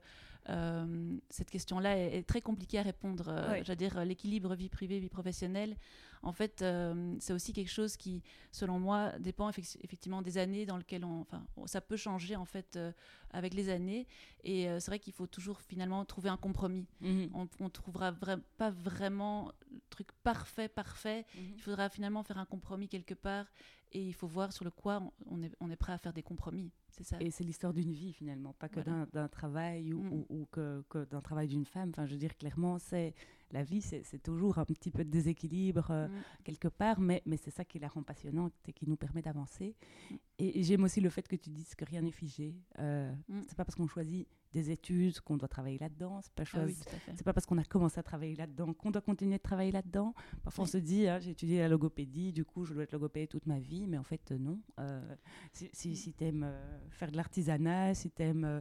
cette 1.30 1.48
question-là 1.48 1.96
est, 1.96 2.24
très 2.24 2.42
compliquée 2.42 2.78
à 2.78 2.82
répondre. 2.82 3.32
J'allais 3.62 3.76
dire 3.76 4.04
l'équilibre 4.04 4.54
vie 4.54 4.68
privée, 4.68 4.98
vie 4.98 5.08
professionnelle 5.08 5.76
en 6.22 6.32
fait, 6.32 6.60
euh, 6.60 7.16
c'est 7.18 7.32
aussi 7.32 7.52
quelque 7.52 7.70
chose 7.70 7.96
qui, 7.96 8.22
selon 8.52 8.78
moi, 8.78 9.12
dépend 9.18 9.48
effectivement 9.48 10.20
des 10.20 10.36
années 10.36 10.66
dans 10.66 10.76
lesquelles 10.76 11.04
on. 11.04 11.20
Enfin, 11.20 11.44
ça 11.66 11.80
peut 11.80 11.96
changer 11.96 12.36
en 12.36 12.44
fait 12.44 12.76
euh, 12.76 12.92
avec 13.30 13.54
les 13.54 13.70
années. 13.70 14.06
Et 14.44 14.68
euh, 14.68 14.80
c'est 14.80 14.90
vrai 14.90 14.98
qu'il 14.98 15.14
faut 15.14 15.26
toujours 15.26 15.62
finalement 15.62 16.04
trouver 16.04 16.28
un 16.28 16.36
compromis. 16.36 16.86
Mhm. 17.00 17.30
On, 17.34 17.64
ne 17.64 17.68
trouvera 17.68 18.12
pas 18.58 18.70
vraiment 18.70 19.50
le 19.70 19.80
truc 19.88 20.08
parfait, 20.22 20.68
parfait. 20.68 21.24
Mhm. 21.34 21.52
Il 21.56 21.62
faudra 21.62 21.88
finalement 21.88 22.22
faire 22.22 22.38
un 22.38 22.46
compromis 22.46 22.88
quelque 22.88 23.14
part. 23.14 23.46
Et 23.92 24.02
il 24.02 24.14
faut 24.14 24.28
voir 24.28 24.52
sur 24.52 24.64
le 24.64 24.70
quoi 24.70 25.02
on 25.26 25.42
est, 25.42 25.52
on 25.58 25.70
est 25.70 25.76
prêt 25.76 25.92
à 25.92 25.98
faire 25.98 26.12
des 26.12 26.22
compromis. 26.22 26.70
Ça. 27.02 27.16
Et 27.20 27.30
c'est 27.30 27.44
l'histoire 27.44 27.72
d'une 27.72 27.92
vie 27.92 28.12
finalement, 28.12 28.52
pas 28.52 28.68
que 28.68 28.80
d'un 28.80 29.28
travail 29.28 29.92
ou, 29.92 30.02
mm. 30.02 30.24
ou, 30.28 30.46
que, 30.50 30.82
que 30.88 31.04
d'un 31.04 31.20
travail 31.20 31.48
d'une 31.48 31.64
femme. 31.64 31.90
Enfin, 31.90 32.06
je 32.06 32.12
veux 32.12 32.18
dire 32.18 32.36
clairement, 32.36 32.78
c'est 32.78 33.14
la 33.52 33.62
vie, 33.62 33.80
c'est 33.80 34.22
toujours 34.22 34.58
un 34.58 34.64
petit 34.64 34.90
peu 34.90 35.04
de 35.04 35.10
déséquilibre 35.10 35.90
euh, 35.90 36.08
mm. 36.08 36.22
quelque 36.44 36.68
part, 36.68 37.00
mais, 37.00 37.22
mais 37.26 37.36
c'est 37.36 37.50
ça 37.50 37.64
qui 37.64 37.78
la 37.78 37.88
rend 37.88 38.02
passionnante 38.02 38.52
et 38.68 38.72
qui 38.72 38.88
nous 38.88 38.96
permet 38.96 39.22
d'avancer. 39.22 39.74
Mm. 40.10 40.14
Et, 40.38 40.62
j'aime 40.62 40.84
aussi 40.84 41.00
le 41.00 41.10
fait 41.10 41.26
que 41.26 41.36
tu 41.36 41.50
dises 41.50 41.74
que 41.74 41.84
rien 41.84 42.02
n'est 42.02 42.10
figé. 42.10 42.54
Euh. 42.78 43.12
C'est 43.48 43.56
pas 43.56 43.64
parce 43.64 43.76
qu'on 43.76 43.88
choisit 43.88 44.28
des 44.52 44.70
études 44.70 45.20
qu'on 45.20 45.36
doit 45.36 45.48
travailler 45.48 45.78
là-dedans. 45.78 46.20
C'est 46.22 46.32
pas, 46.32 46.44
ah 46.54 47.22
pas 47.24 47.32
parce 47.32 47.46
qu'on 47.46 47.58
a 47.58 47.64
commencé 47.64 47.98
à 47.98 48.02
travailler 48.02 48.36
là-dedans 48.36 48.72
qu'on 48.72 48.90
doit 48.90 49.00
continuer 49.00 49.36
de 49.36 49.42
travailler 49.42 49.72
là-dedans. 49.72 50.14
Parfois, 50.42 50.64
on 50.64 50.66
se 50.66 50.78
dit, 50.78 51.06
hein, 51.06 51.18
j'ai 51.20 51.30
étudié 51.30 51.60
la 51.60 51.68
logopédie, 51.68 52.32
du 52.32 52.44
coup, 52.44 52.64
je 52.64 52.74
dois 52.74 52.82
être 52.82 52.92
logopède 52.92 53.28
toute 53.28 53.46
ma 53.46 53.58
vie. 53.58 53.86
Mais 53.86 53.98
en 53.98 54.04
fait, 54.04 54.32
non. 54.32 54.60
Euh, 54.78 55.00
si, 55.52 55.96
si, 55.96 56.12
tu 56.12 56.24
aimes 56.24 56.44
euh, 56.44 56.78
faire 56.90 57.10
de 57.10 57.16
l'artisanat, 57.16 57.94
si 57.94 58.10
tu 58.10 58.22
aimes 58.22 58.60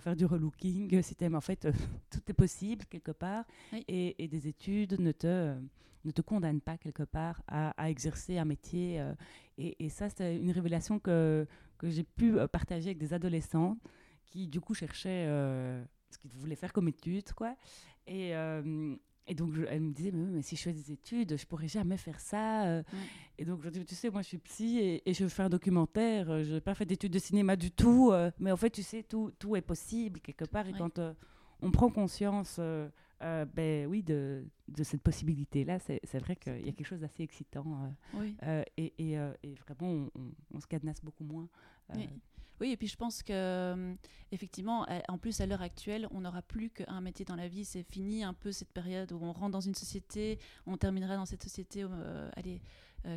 faire 0.00 0.16
du 0.16 0.24
relooking, 0.24 1.02
si 1.02 1.14
tu 1.14 1.24
aimes, 1.24 1.34
en 1.34 1.40
fait, 1.40 1.68
tout 2.10 2.20
est 2.28 2.34
possible 2.34 2.84
quelque 2.86 3.12
part. 3.12 3.44
Et, 3.86 4.22
et, 4.22 4.28
des 4.28 4.48
études 4.48 4.98
ne 5.00 5.12
te 5.12 5.54
ne 6.04 6.10
te 6.10 6.22
condamnent 6.22 6.60
pas 6.60 6.76
quelque 6.76 7.02
part 7.02 7.42
à, 7.46 7.90
exercer 7.90 8.38
un 8.38 8.44
métier. 8.44 9.00
Euh, 9.00 9.12
et, 9.58 9.84
et, 9.84 9.88
ça, 9.88 10.08
c'est 10.08 10.36
une 10.36 10.50
révélation 10.50 10.98
que, 10.98 11.46
que 11.78 11.88
j'ai 11.88 12.04
pu 12.04 12.38
euh, 12.38 12.46
partager 12.46 12.86
avec 12.86 12.98
des 12.98 13.12
adolescents 13.14 13.76
qui, 14.28 14.46
du 14.46 14.60
coup, 14.60 14.74
cherchaient 14.74 15.26
euh, 15.26 15.82
ce 16.10 16.18
qu'ils 16.18 16.30
voulaient 16.30 16.56
faire 16.56 16.72
comme 16.72 16.88
études, 16.88 17.32
quoi. 17.32 17.54
Et, 18.06 18.32
et 19.30 19.34
donc, 19.34 19.52
je, 19.52 19.64
elle 19.64 19.82
me 19.82 19.92
disait, 19.92 20.12
mais, 20.12 20.40
si 20.40 20.56
je 20.56 20.62
fais 20.62 20.72
des 20.72 20.92
études, 20.92 21.36
je 21.36 21.44
pourrais 21.44 21.68
jamais 21.68 21.98
faire 21.98 22.18
ça. 22.20 22.82
Et 23.36 23.44
donc, 23.44 23.62
je 23.62 23.68
dis, 23.68 23.84
tu 23.84 23.94
sais, 23.94 24.08
moi, 24.08 24.22
je 24.22 24.28
suis 24.28 24.38
psy 24.38 24.78
et, 25.04 25.12
je 25.12 25.28
fais 25.28 25.42
un 25.42 25.50
documentaire. 25.50 26.42
Je 26.42 26.54
n'ai 26.54 26.60
pas 26.62 26.74
fait 26.74 26.86
d'études 26.86 27.12
de 27.12 27.18
cinéma 27.18 27.56
du 27.56 27.70
tout. 27.70 28.12
mais 28.38 28.50
en 28.50 28.56
fait, 28.56 28.70
tu 28.70 28.82
sais, 28.82 29.02
tout, 29.02 29.30
tout 29.38 29.56
est 29.56 29.62
possible 29.62 30.20
quelque 30.20 30.46
part. 30.46 30.66
Et 30.66 30.72
quand 30.72 30.98
on 31.60 31.70
prend 31.70 31.90
conscience 31.90 32.58
euh, 33.22 33.44
ben 33.46 33.86
oui, 33.86 34.02
de, 34.02 34.44
de 34.68 34.84
cette 34.84 35.02
possibilité-là, 35.02 35.78
c'est 35.80 36.18
vrai 36.18 36.36
qu'il 36.36 36.64
y 36.64 36.68
a 36.68 36.72
quelque 36.72 36.86
chose 36.86 37.00
d'assez 37.00 37.24
excitant. 37.24 37.64
Euh, 38.14 38.30
euh, 38.44 38.62
et, 38.76 38.94
et, 38.98 39.18
et, 39.42 39.54
vraiment, 39.54 40.08
on, 40.54 40.60
se 40.60 40.66
cadenasse 40.66 41.02
beaucoup 41.02 41.24
moins. 41.24 41.48
Oui. 41.94 42.08
Oui. 42.60 42.70
et 42.70 42.76
puis 42.76 42.88
je 42.88 42.96
pense 42.96 43.22
que 43.22 43.96
effectivement, 44.32 44.86
en 45.08 45.18
plus 45.18 45.40
à 45.40 45.46
l'heure 45.46 45.62
actuelle, 45.62 46.08
on 46.10 46.20
n'aura 46.20 46.42
plus 46.42 46.70
qu'un 46.70 47.00
métier 47.00 47.24
dans 47.24 47.36
la 47.36 47.48
vie. 47.48 47.64
C'est 47.64 47.82
fini 47.82 48.24
un 48.24 48.34
peu 48.34 48.52
cette 48.52 48.72
période 48.72 49.12
où 49.12 49.20
on 49.22 49.32
rentre 49.32 49.52
dans 49.52 49.60
une 49.60 49.74
société, 49.74 50.38
on 50.66 50.76
terminera 50.76 51.16
dans 51.16 51.26
cette 51.26 51.42
société, 51.42 51.86
allez, 52.36 52.60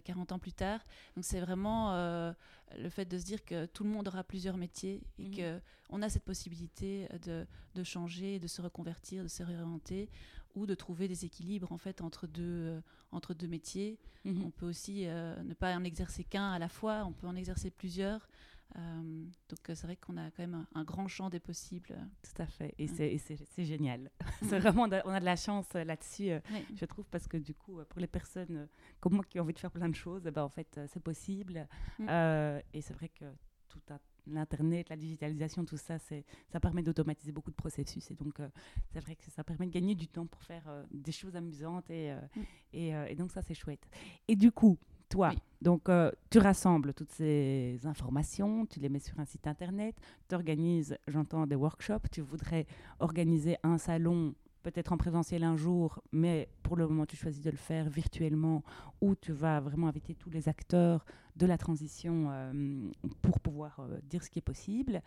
40 0.06 0.32
ans 0.32 0.40
plus 0.40 0.54
tard. 0.54 0.80
Donc 1.16 1.26
c'est 1.26 1.40
vraiment 1.40 1.94
le 2.78 2.90
fait 2.90 3.06
de 3.06 3.18
se 3.18 3.26
dire 3.26 3.44
que 3.44 3.66
tout 3.66 3.84
le 3.84 3.90
monde 3.90 4.08
aura 4.08 4.24
plusieurs 4.24 4.58
métiers 4.58 5.02
et 5.20 5.28
mmh. 5.28 5.36
que 5.36 5.62
qu'on 5.90 6.02
a 6.02 6.10
cette 6.10 6.24
possibilité 6.24 7.10
de, 7.26 7.46
de, 7.76 7.84
changer, 7.84 8.40
de 8.40 8.48
se 8.48 8.62
reconvertir, 8.62 9.24
de 9.24 9.28
se 9.28 9.44
réorienter 9.44 10.10
ou 10.56 10.66
de 10.66 10.74
trouver 10.74 11.08
des 11.08 11.26
équilibres 11.26 11.72
en 11.72 11.78
fait 11.78 12.02
entre 12.02 12.28
deux, 12.28 12.44
euh, 12.44 12.82
entre 13.12 13.34
deux 13.34 13.48
métiers. 13.48 14.00
Mmh. 14.26 14.44
On 14.46 14.52
peut 14.52 14.66
aussi 14.66 15.06
euh, 15.06 15.42
ne 15.44 15.54
pas 15.54 15.76
en 15.76 15.84
exercer 15.84 16.24
qu'un 16.24 16.52
à 16.52 16.60
la 16.60 16.70
fois, 16.70 17.04
on 17.06 17.12
peut 17.12 17.28
en 17.28 17.36
exercer 17.36 17.70
plusieurs. 17.72 18.28
Donc 18.76 19.60
c'est 19.66 19.84
vrai 19.84 19.96
qu'on 19.96 20.18
a 20.18 20.32
quand 20.32 20.44
même 20.44 20.66
un, 20.74 20.84
grand 20.84 21.08
champ 21.08 21.30
des 21.30 21.40
possibles. 21.40 21.98
Tout 22.24 22.42
à 22.42 22.46
fait, 22.46 22.74
et 22.78 22.88
c'est 22.88 23.66
génial. 23.66 24.10
c'est 24.44 24.60
vraiment, 24.60 24.84
on 24.84 25.12
a, 25.12 25.20
de 25.20 25.26
la 25.26 25.36
chance 25.36 25.74
là-dessus, 25.74 26.32
je 26.76 26.86
trouve, 26.86 27.06
parce 27.10 27.28
que 27.28 27.38
du 27.38 27.54
coup, 27.54 27.80
pour 27.90 28.00
les 28.00 28.08
personnes 28.08 28.68
comme 29.00 29.16
moi 29.16 29.26
qui 29.28 29.40
ont 29.40 29.44
envie 29.44 29.54
de 29.54 29.60
faire 29.60 29.72
plein 29.72 29.90
de 29.90 29.96
choses, 29.96 30.24
eh 30.26 30.32
ben, 30.32 30.44
en 30.44 30.50
fait, 30.50 30.80
c'est 30.88 31.02
possible. 31.02 31.68
Mm. 32.00 32.10
et 32.74 32.82
c'est 32.82 32.94
vrai 32.94 33.10
que 33.10 33.26
tout 33.68 33.80
l'Internet, 34.28 34.90
la 34.90 34.96
digitalisation, 34.96 35.66
tout 35.66 35.78
ça, 35.78 35.98
ça 36.00 36.60
permet 36.60 36.84
d'automatiser 36.84 37.32
beaucoup 37.32 37.52
de 37.52 37.56
processus. 37.56 38.12
Et 38.12 38.16
donc, 38.16 38.40
euh, 38.40 38.50
c'est 38.92 39.00
vrai 39.00 39.16
que 39.16 39.30
ça 39.32 39.44
permet 39.44 39.68
de 39.68 39.72
gagner 39.72 39.96
du 39.96 40.08
temps 40.08 40.26
pour 40.26 40.42
faire 40.44 40.64
euh, 40.68 40.84
des 40.92 41.12
choses 41.12 41.36
amusantes. 41.36 41.90
Et, 41.90 42.12
euh, 42.12 42.20
mm. 42.36 43.10
et, 43.10 43.16
donc, 43.16 43.32
ça, 43.32 43.42
c'est 43.42 43.54
chouette. 43.54 43.88
Et 44.28 44.36
du 44.36 44.52
coup, 44.52 44.78
toi, 45.12 45.32
donc, 45.62 45.90
tu 46.32 46.40
rassembles 46.40 46.94
toutes 46.96 47.12
ces 47.12 47.80
informations, 47.86 48.66
tu 48.66 48.80
les 48.80 48.90
mets 48.90 49.00
sur 49.00 49.20
un 49.20 49.26
site 49.26 49.46
Internet, 49.46 49.96
tu 50.28 50.34
organises, 50.34 50.98
j'entends, 51.08 51.46
des 51.46 51.56
workshops, 51.56 52.10
tu 52.12 52.22
voudrais 52.22 52.66
organiser 53.00 53.58
un 53.62 53.78
salon 53.78 54.34
peut-être 54.64 54.92
en 54.92 54.98
présentiel 54.98 55.44
un 55.44 55.56
jour, 55.56 56.02
mais 56.12 56.50
pour 56.64 56.78
le 56.78 56.88
moment, 56.88 57.06
tu 57.06 57.16
choisis 57.16 57.42
de 57.42 57.50
le 57.50 57.58
faire 57.58 57.90
virtuellement, 57.90 58.64
où 59.02 59.16
tu 59.16 59.32
vas 59.32 59.60
vraiment 59.60 59.88
inviter 59.88 60.16
tous 60.16 60.30
les 60.30 60.50
acteurs 60.50 61.06
de 61.36 61.46
la 61.46 61.58
transition 61.58 62.28
euh, 62.30 62.90
pour 63.22 63.40
pouvoir 63.40 63.80
euh, 63.80 64.00
dire 64.04 64.24
ce 64.24 64.30
qui 64.30 64.40
est 64.40 64.44
possible. 64.44 65.02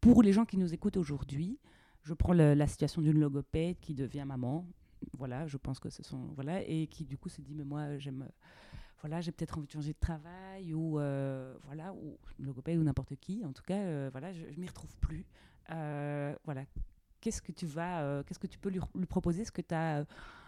Pour 0.00 0.22
les 0.22 0.32
gens 0.32 0.44
qui 0.44 0.58
nous 0.58 0.72
écoutent 0.72 0.96
aujourd'hui, 0.96 1.58
je 2.02 2.14
prends 2.14 2.32
la 2.32 2.66
situation 2.66 3.02
d'une 3.02 3.18
logopède 3.18 3.80
qui 3.80 3.94
devient 3.94 4.24
maman. 4.26 4.64
Voilà, 5.18 5.46
je 5.46 5.56
pense 5.56 5.80
que 5.80 5.90
ce 5.90 6.02
sont 6.04 6.28
voilà 6.36 6.62
et 6.62 6.86
qui 6.86 7.04
du 7.04 7.18
coup 7.18 7.28
se 7.28 7.40
dit 7.40 7.54
mais 7.54 7.64
moi 7.64 7.98
j'aime 7.98 8.28
voilà 9.06 9.20
j'ai 9.20 9.30
peut-être 9.30 9.56
envie 9.56 9.68
de 9.68 9.72
changer 9.72 9.92
de 9.92 9.98
travail 10.00 10.74
ou 10.74 10.98
euh, 10.98 11.56
voilà 11.62 11.94
ou 11.94 12.18
logopède 12.40 12.76
ou 12.76 12.82
n'importe 12.82 13.14
qui. 13.14 13.44
En 13.44 13.52
tout 13.52 13.62
cas 13.62 14.10
voilà 14.10 14.32
je, 14.32 14.44
je 14.50 14.58
m'y 14.58 14.66
retrouve 14.66 14.96
plus. 14.96 15.24
Voilà. 15.68 16.64
Qu'est-ce 17.20 17.42
que 17.42 17.52
tu 17.52 17.66
vas, 17.66 18.02
euh, 18.02 18.22
qu'est-ce 18.22 18.38
que 18.38 18.46
tu 18.46 18.58
peux 18.58 18.68
lui, 18.68 18.80
proposer? 19.06 19.42
Est-ce 19.42 19.52
que 19.52 19.62
tu 19.62 19.74
as 19.74 19.98
euh, 19.98 20.04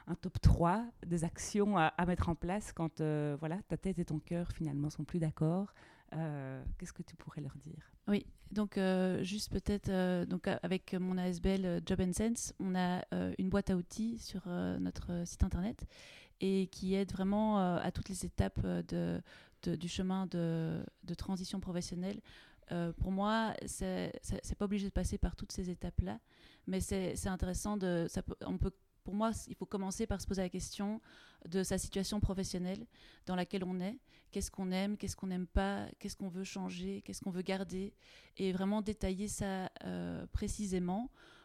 un 0.07 0.15
top 0.15 0.41
3 0.41 0.85
des 1.07 1.25
actions 1.25 1.77
à, 1.77 1.93
mettre 2.07 2.29
en 2.29 2.35
place 2.35 2.73
quand 2.73 3.01
euh, 3.01 3.37
voilà, 3.41 3.61
ta 3.69 3.77
tête 3.77 3.99
et 3.99 4.05
ton 4.05 4.19
cœur 4.19 4.53
finalement 4.53 4.91
sont 4.91 5.05
plus 5.05 5.19
d'accord? 5.19 5.73
Qu'est-ce 6.79 6.95
que 6.95 7.03
tu 7.03 7.17
pourrais 7.17 7.43
leur 7.43 7.55
dire? 7.57 7.93
Oui, 8.07 8.25
donc 8.51 8.81
juste 9.21 9.53
peut-être 9.53 10.25
donc 10.25 10.49
avec 10.49 10.95
mon 10.95 11.19
ASBL 11.19 11.83
Job 11.85 12.01
and 12.01 12.13
Sense, 12.15 12.55
on 12.59 12.75
a 12.75 13.03
une 13.39 13.51
boîte 13.51 13.69
à 13.69 13.77
outils 13.77 14.19
sur 14.19 14.49
notre 14.49 15.27
site 15.27 15.45
internet 15.45 15.85
et 16.41 16.69
qui 16.69 16.95
aide 16.95 17.13
vraiment 17.13 17.59
à 17.79 17.91
toutes 17.91 18.09
les 18.09 18.25
étapes 18.25 18.65
de, 18.65 19.21
du 19.65 19.89
chemin 19.89 20.27
de, 20.27 20.85
transition 21.17 21.61
professionnelle. 21.61 22.21
pour 22.99 23.11
moi, 23.11 23.55
c'est 23.67 24.13
pas 24.59 24.65
obligé 24.65 24.87
de 24.87 24.93
passer 24.93 25.19
par 25.19 25.37
toutes 25.37 25.53
ces 25.53 25.71
étapes-là. 25.71 26.21
Mais 26.67 26.81
c'est 26.81 27.27
intéressant 27.27 27.79
on 28.47 28.59
peut, 28.59 28.73
pour 29.09 29.15
moi, 29.15 29.31
il 29.47 29.55
faut 29.55 29.65
commencer 29.65 30.07
par 30.07 30.21
se 30.21 30.27
poser 30.27 30.43
la 30.43 30.51
question 30.51 31.01
de 31.49 31.63
sa 31.63 31.79
situation 31.79 32.21
professionnelle 32.21 32.87
dans 33.25 33.37
laquelle 33.37 33.65
on 33.65 33.81
est. 33.81 33.99
Qu'est-ce 34.31 34.51
qu'on 34.51 34.71
aime, 34.71 34.99
qu'est-ce 34.99 35.17
qu'on 35.17 35.29
n'aime 35.29 35.47
pas, 35.47 35.87
qu'est-ce 35.99 36.15
qu'on 36.15 36.29
veut 36.29 36.45
changer, 36.45 37.01
qu'est-ce 37.01 37.23
qu'on 37.23 37.31
veut 37.31 37.41
garder. 37.41 37.95
Et 38.37 38.53
vraiment 38.53 38.83
détailler 38.83 39.27
ça 39.27 39.71
euh, 39.85 40.27
précisément 40.27 41.11
euh, 41.15 41.38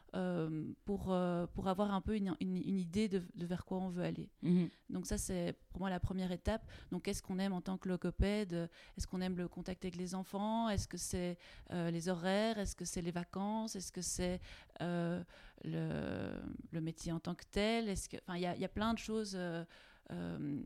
pour, 0.86 1.12
euh, 1.12 1.48
pour 1.48 1.67
avoir 1.67 1.91
un 1.91 2.01
peu 2.01 2.15
une, 2.15 2.36
une, 2.39 2.77
idée 2.77 3.10
de, 3.10 3.24
vers 3.36 3.65
quoi 3.65 3.79
on 3.79 3.89
veut 3.89 4.03
aller. 4.03 4.29
Mhm. 4.43 4.70
Donc 4.89 5.08
ça, 5.08 5.17
c'est 5.17 5.55
pour 5.70 5.79
moi 5.79 5.89
la 5.89 6.00
première 6.00 6.32
étape. 6.32 6.63
Donc 6.91 7.03
qu'est-ce 7.03 7.24
qu'on 7.24 7.39
aime 7.39 7.53
en 7.53 7.62
tant 7.62 7.77
que 7.77 7.89
logopède 7.89 8.70
Est-ce 8.96 9.08
qu'on 9.08 9.22
aime 9.22 9.36
le 9.38 9.48
contact 9.48 9.84
avec 9.84 9.96
les 9.96 10.13
enfants 10.13 10.70
Est-ce 10.70 10.88
que 10.88 10.98
c'est 10.98 11.38
euh, 11.72 11.89
les 11.89 12.10
horaires 12.10 12.60
Est-ce 12.60 12.75
que 12.75 12.86
c'est 12.86 13.01
les 13.01 13.12
vacances 13.12 13.75
Est-ce 13.75 13.91
que 13.91 14.01
c'est 14.01 14.39
le, 14.79 15.24
le, 16.72 16.82
métier 16.82 17.12
en 17.12 17.20
tant 17.20 17.34
que 17.34 17.46
tel 17.50 17.89
Est-ce 17.89 18.08
que, 18.08 18.17
enfin, 18.27 18.38
il 18.38 18.41
y 18.41 18.46
a, 18.46 18.55
y 18.55 18.65
a, 18.65 18.70
plein 18.70 18.93
de 18.93 19.00
choses. 19.00 19.36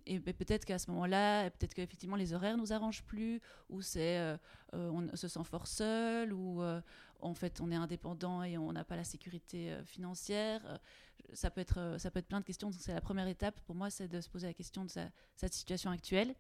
et, 0.06 0.20
peut-être 0.20 0.66
qu'à 0.66 0.80
ce 0.80 0.92
moment-là, 0.92 1.50
peut-être 1.51 1.74
qu'effectivement 1.74 2.18
les 2.18 2.34
horaires 2.34 2.58
nous 2.58 2.74
arrangent 2.74 3.04
plus, 3.04 3.39
ou 3.70 3.82
c'est 3.82 4.38
on 4.74 5.16
se 5.16 5.27
sent 5.30 5.44
fort 5.46 5.68
seul, 5.68 6.34
ou 6.34 6.62
en 7.22 7.34
fait 7.34 7.62
on 7.62 7.72
est 7.72 7.76
indépendant 7.76 8.44
et 8.44 8.58
on 8.58 8.72
n'a 8.72 8.84
pas 8.84 8.96
la 8.96 9.04
sécurité 9.04 9.72
euh, 9.72 9.84
financière. 9.84 10.62
Euh, 10.66 10.78
ça 11.34 11.50
peut, 11.50 11.62
être, 11.62 11.80
euh, 11.80 11.98
ça 11.98 12.12
peut 12.12 12.20
être 12.20 12.28
plein 12.28 12.40
de 12.40 12.46
questions. 12.46 12.70
Donc 12.70 12.80
c'est 12.80 12.94
la 12.94 13.02
première 13.02 13.28
étape 13.28 13.60
pour 13.62 13.76
moi, 13.76 13.90
c'est 13.90 14.08
de 14.08 14.22
se 14.22 14.30
poser 14.30 14.48
la 14.48 14.54
question 14.54 14.86
de 14.86 14.90
sa, 14.90 15.10
cette 15.36 15.54
situation 15.54 15.92
actuelle 15.92 16.36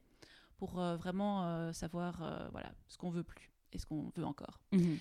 pour 0.57 0.71
vraiment 0.71 1.71
savoir 1.71 2.49
voilà, 2.51 2.73
ce 2.87 2.97
qu'on 2.97 3.11
veut 3.11 3.23
plus 3.23 3.51
et 3.73 3.77
ce 3.77 3.85
qu'on 3.85 4.11
veut 4.15 4.25
encore. 4.25 4.59
Mhm. 4.71 4.97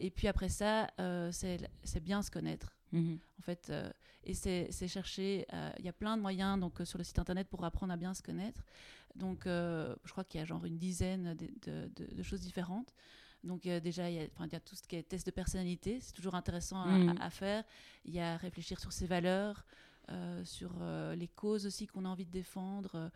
et 0.00 0.10
puis 0.10 0.26
après 0.26 0.48
ça, 0.48 0.88
c'est 1.30 2.02
bien 2.02 2.22
se 2.22 2.30
connaître. 2.32 2.74
Mhm. 2.90 3.20
En 3.38 3.42
fait, 3.42 3.72
et 4.24 4.34
c'est 4.34 4.88
chercher. 4.88 5.46
Il 5.78 5.84
y 5.84 5.88
a 5.88 5.92
plein 5.92 6.16
de 6.16 6.22
moyens 6.22 6.58
donc 6.58 6.80
sur 6.82 6.98
le 6.98 7.04
site 7.04 7.20
internet 7.20 7.46
pour 7.48 7.64
apprendre 7.64 7.92
à 7.92 7.96
bien 7.96 8.14
se 8.14 8.22
connaître. 8.22 8.64
Donc, 9.14 9.42
je 9.44 10.10
crois 10.10 10.24
qu'il 10.24 10.40
y 10.40 10.42
a 10.42 10.44
genre 10.44 10.64
une 10.64 10.76
dizaine 10.76 11.36
de, 11.36 11.88
de 11.94 12.22
choses 12.24 12.40
différentes. 12.40 12.92
Donc 13.44 13.62
déjà, 13.62 14.10
il 14.10 14.16
y, 14.16 14.20
a, 14.20 14.60
tout 14.60 14.74
ce 14.74 14.82
qui 14.82 14.96
est 14.96 15.02
test 15.02 15.26
de 15.26 15.30
personnalité, 15.30 15.98
c'est 16.00 16.12
toujours 16.12 16.34
intéressant 16.34 16.80
à, 16.80 16.98
mm. 16.98 17.30
faire. 17.30 17.64
Il 18.04 18.14
y 18.14 18.20
a 18.20 18.36
réfléchir 18.36 18.80
sur 18.80 18.92
ses 18.92 19.06
valeurs, 19.06 19.64
euh, 20.10 20.44
sur 20.44 20.70
euh, 20.82 21.14
les 21.14 21.28
causes 21.28 21.64
aussi 21.66 21.86
qu'on 21.86 22.04
a 22.04 22.08
envie 22.08 22.26
de 22.26 22.30
défendre, 22.30 23.10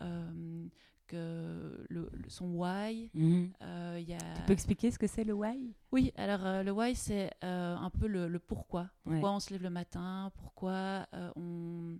euh, 0.00 0.66
que 1.06 1.84
le, 1.88 2.10
son 2.28 2.54
why. 2.54 3.10
Mm. 3.14 3.46
Y 3.98 4.14
a... 4.14 4.34
Tu 4.36 4.42
peux 4.46 4.52
expliquer 4.52 4.90
ce 4.90 4.98
que 4.98 5.06
c'est 5.06 5.24
le 5.24 5.34
why? 5.34 5.74
Oui, 5.90 6.12
alors 6.16 6.64
le 6.64 6.70
why, 6.72 6.94
c'est 6.94 7.30
un 7.42 7.90
peu 7.90 8.06
le, 8.06 8.38
pourquoi. 8.38 8.88
Pourquoi 9.04 9.32
on 9.32 9.40
se 9.40 9.50
lève 9.50 9.62
le 9.62 9.70
matin, 9.70 10.32
pourquoi 10.36 11.06
on... 11.36 11.98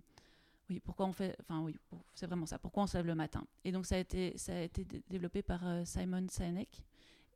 Oui, 0.69 0.79
pourquoi 0.79 1.05
on 1.05 1.11
fait... 1.11 1.35
Enfin 1.41 1.61
oui, 1.61 1.77
c'est 2.15 2.25
vraiment 2.25 2.45
ça. 2.45 2.57
Pourquoi 2.57 2.83
on 2.83 2.87
se 2.87 2.95
lève 2.95 3.05
le 3.05 3.15
matin. 3.15 3.45
Et 3.65 3.71
donc 3.73 3.85
ça 3.85 3.95
a 3.95 3.97
été, 3.97 4.37
ça 4.37 4.53
a 4.53 4.61
été 4.61 4.85
développé 5.09 5.41
par 5.41 5.61
Simon 5.85 6.25
Sinek. 6.29 6.81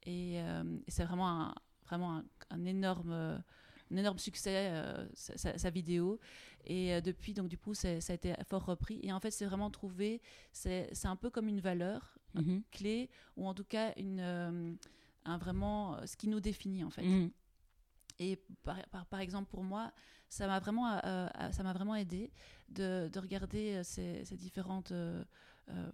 Euh, 0.08 0.78
et, 0.86 0.92
c'est 0.92 1.06
vraiment 1.06 1.30
un, 1.30 1.56
vraiment 1.86 2.22
un, 2.50 2.66
énorme 2.66 3.42
un 3.90 3.96
énorme 3.96 4.20
succès, 4.20 4.70
euh, 4.72 5.08
sa, 5.14 5.70
vidéo. 5.70 6.20
Et 6.66 6.94
euh, 6.94 7.02
depuis, 7.02 7.34
donc 7.34 7.48
du 7.48 7.58
coup, 7.58 7.74
ça 7.74 7.90
a 7.90 8.14
été 8.14 8.34
fort 8.46 8.66
repris. 8.66 9.00
Et 9.02 9.14
en 9.14 9.20
fait, 9.20 9.32
c'est 9.32 9.46
vraiment 9.46 9.72
trouvé, 9.72 10.22
c'est 10.52 11.06
un 11.06 11.16
peu 11.16 11.30
comme 11.30 11.48
une 11.48 11.62
valeur 11.62 12.18
mhm. 12.34 12.64
clé, 12.72 13.10
ou 13.38 13.48
en 13.48 13.54
tout 13.54 13.64
cas, 13.64 13.94
une, 13.96 14.78
un 15.24 15.38
vraiment 15.38 16.06
ce 16.06 16.18
qui 16.18 16.28
nous 16.28 16.42
définit, 16.42 16.84
en 16.84 16.90
fait. 16.90 17.04
Mhm. 17.04 17.32
Et 18.20 18.42
par, 18.64 19.06
par, 19.06 19.20
exemple, 19.22 19.50
pour 19.50 19.64
moi, 19.64 19.94
ça 20.28 20.48
m'a 20.48 20.60
vraiment, 20.60 21.00
ça 21.52 21.64
m'a 21.64 21.72
vraiment 21.72 21.96
aidé 21.96 22.32
de, 22.68 23.10
de 23.14 23.20
regarder 23.20 23.82
ces, 23.84 24.26
ces 24.26 24.36
différentes, 24.36 24.92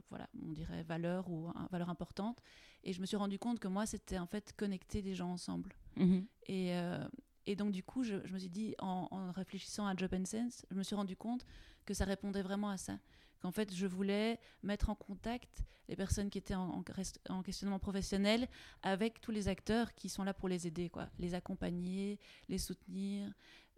voilà, 0.09 0.29
on 0.41 0.51
dirait 0.51 0.83
valeurs 0.83 1.29
ou 1.29 1.51
valeurs 1.71 1.89
importantes, 1.89 2.41
et 2.83 2.93
je 2.93 3.01
me 3.01 3.05
suis 3.05 3.17
rendu 3.17 3.39
compte 3.39 3.59
que 3.59 3.67
moi, 3.67 3.85
c'était 3.85 4.19
en 4.19 4.27
fait 4.27 4.53
connecter 4.55 5.01
des 5.01 5.15
gens 5.15 5.31
ensemble. 5.31 5.73
Mhm. 5.95 6.25
Et, 6.47 6.75
euh, 6.75 7.07
et, 7.45 7.55
donc, 7.55 7.71
du 7.71 7.83
coup, 7.83 8.03
je, 8.03 8.15
je 8.25 8.33
me 8.33 8.39
suis 8.39 8.49
dit, 8.49 8.75
en, 8.79 9.31
réfléchissant 9.31 9.87
à 9.87 9.95
Job 9.95 10.13
and 10.13 10.25
Sense, 10.25 10.65
je 10.69 10.75
me 10.75 10.83
suis 10.83 10.95
rendu 10.95 11.15
compte 11.15 11.45
que 11.85 11.93
ça 11.93 12.05
répondait 12.05 12.41
vraiment 12.41 12.69
à 12.69 12.77
ça. 12.77 12.99
Qu'en 13.41 13.51
fait, 13.51 13.73
je 13.73 13.87
voulais 13.87 14.39
mettre 14.63 14.89
en 14.89 14.95
contact 14.95 15.63
les 15.89 15.97
personnes 15.97 16.29
qui 16.29 16.37
étaient 16.37 16.55
en, 16.55 16.83
en, 17.29 17.43
questionnement 17.43 17.79
professionnel 17.79 18.47
avec 18.83 19.19
tous 19.19 19.31
les 19.31 19.49
acteurs 19.49 19.93
qui 19.95 20.07
sont 20.07 20.23
là 20.23 20.33
pour 20.33 20.47
les 20.47 20.65
aider, 20.65 20.89
quoi. 20.89 21.09
les 21.19 21.33
accompagner, 21.33 22.19
les 22.47 22.57
soutenir, 22.57 23.33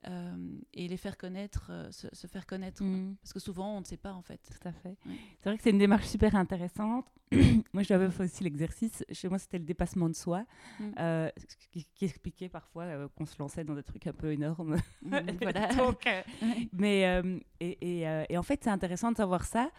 euh, 0.08 0.36
et 0.74 0.88
les 0.88 0.98
faire 0.98 1.18
connaître, 1.18 1.68
euh, 1.70 1.90
se, 1.92 2.28
faire 2.28 2.46
connaître. 2.46 2.84
Mm. 2.84 3.16
Parce 3.22 3.34
que 3.34 3.40
souvent, 3.40 3.78
on 3.78 3.80
ne 3.80 3.86
sait 3.86 3.98
pas 3.98 4.14
en 4.14 4.22
fait. 4.22 4.40
Tout 4.50 4.68
à 4.68 4.72
fait. 4.72 4.98
C'est 5.40 5.50
vrai 5.50 5.58
que 5.58 5.64
c'est 5.64 5.72
une 5.72 5.78
démarche 5.78 6.08
super 6.08 6.36
intéressante. 6.36 7.06
moi, 7.74 7.84
j'avais 7.84 8.10
fait 8.10 8.24
aussi 8.24 8.44
l'exercice. 8.44 9.04
Chez 9.12 9.30
moi, 9.30 9.40
c'était 9.40 9.58
le 9.58 9.66
dépassement 9.66 10.08
de 10.08 10.16
soi, 10.16 10.46
mm. 10.80 10.92
euh, 11.00 11.30
qui, 11.72 12.06
expliquait 12.06 12.50
parfois 12.50 13.10
qu'on 13.10 13.26
se 13.26 13.36
lançait 13.40 13.64
dans 13.64 13.76
des 13.76 13.84
trucs 13.84 14.06
un 14.08 14.14
peu 14.14 14.32
énormes. 14.32 14.78
Voilà. 15.42 15.70
mais, 16.74 17.22
et, 17.60 18.02
et, 18.02 18.26
et, 18.30 18.38
en 18.38 18.44
fait, 18.44 18.64
c'est 18.64 18.70
intéressant 18.70 19.12
de 19.12 19.18
savoir 19.18 19.46
ça 19.46 19.72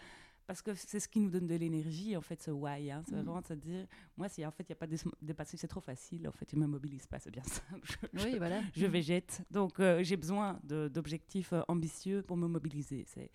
parce 0.47 0.61
que 0.61 0.73
c'est 0.73 1.01
ce 1.01 1.09
qui 1.09 1.19
nous 1.19 1.29
donne 1.29 1.45
de 1.45 1.55
l'énergie, 1.55 2.15
en 2.15 2.21
fait, 2.21 2.41
ce 2.41 2.51
why. 2.51 2.89
Hein. 2.89 3.03
C'est 3.05 3.15
mm. 3.15 3.21
vraiment 3.21 3.41
de 3.41 3.47
se 3.47 3.53
dire, 3.53 3.85
moi, 4.15 4.29
si 4.29 4.45
en 4.45 4.51
fait, 4.51 4.63
il 4.63 4.71
n'y 4.71 4.73
a 4.73 4.75
pas 4.77 4.87
de 4.87 4.95
dépasser, 5.21 5.57
c'est 5.57 5.67
trop 5.67 5.81
facile, 5.81 6.25
en 6.27 6.31
fait, 6.31 6.47
je 6.49 6.55
ne 6.55 6.61
me 6.61 6.67
mobilise 6.67 7.05
pas, 7.05 7.19
c'est 7.19 7.29
bien 7.29 7.43
simple. 7.69 7.97
Je, 8.13 8.25
oui, 8.25 8.37
voilà. 8.37 8.61
Je, 8.73 8.85
mm. 8.85 8.89
végète. 8.89 9.41
Donc, 9.51 9.79
euh, 9.81 10.01
j'ai 10.03 10.15
besoin 10.15 10.57
d'objectifs 10.63 11.51
euh, 11.51 11.61
ambitieux 11.67 12.21
pour 12.21 12.37
me 12.37 12.47
mobiliser. 12.47 13.05
C'est 13.07 13.29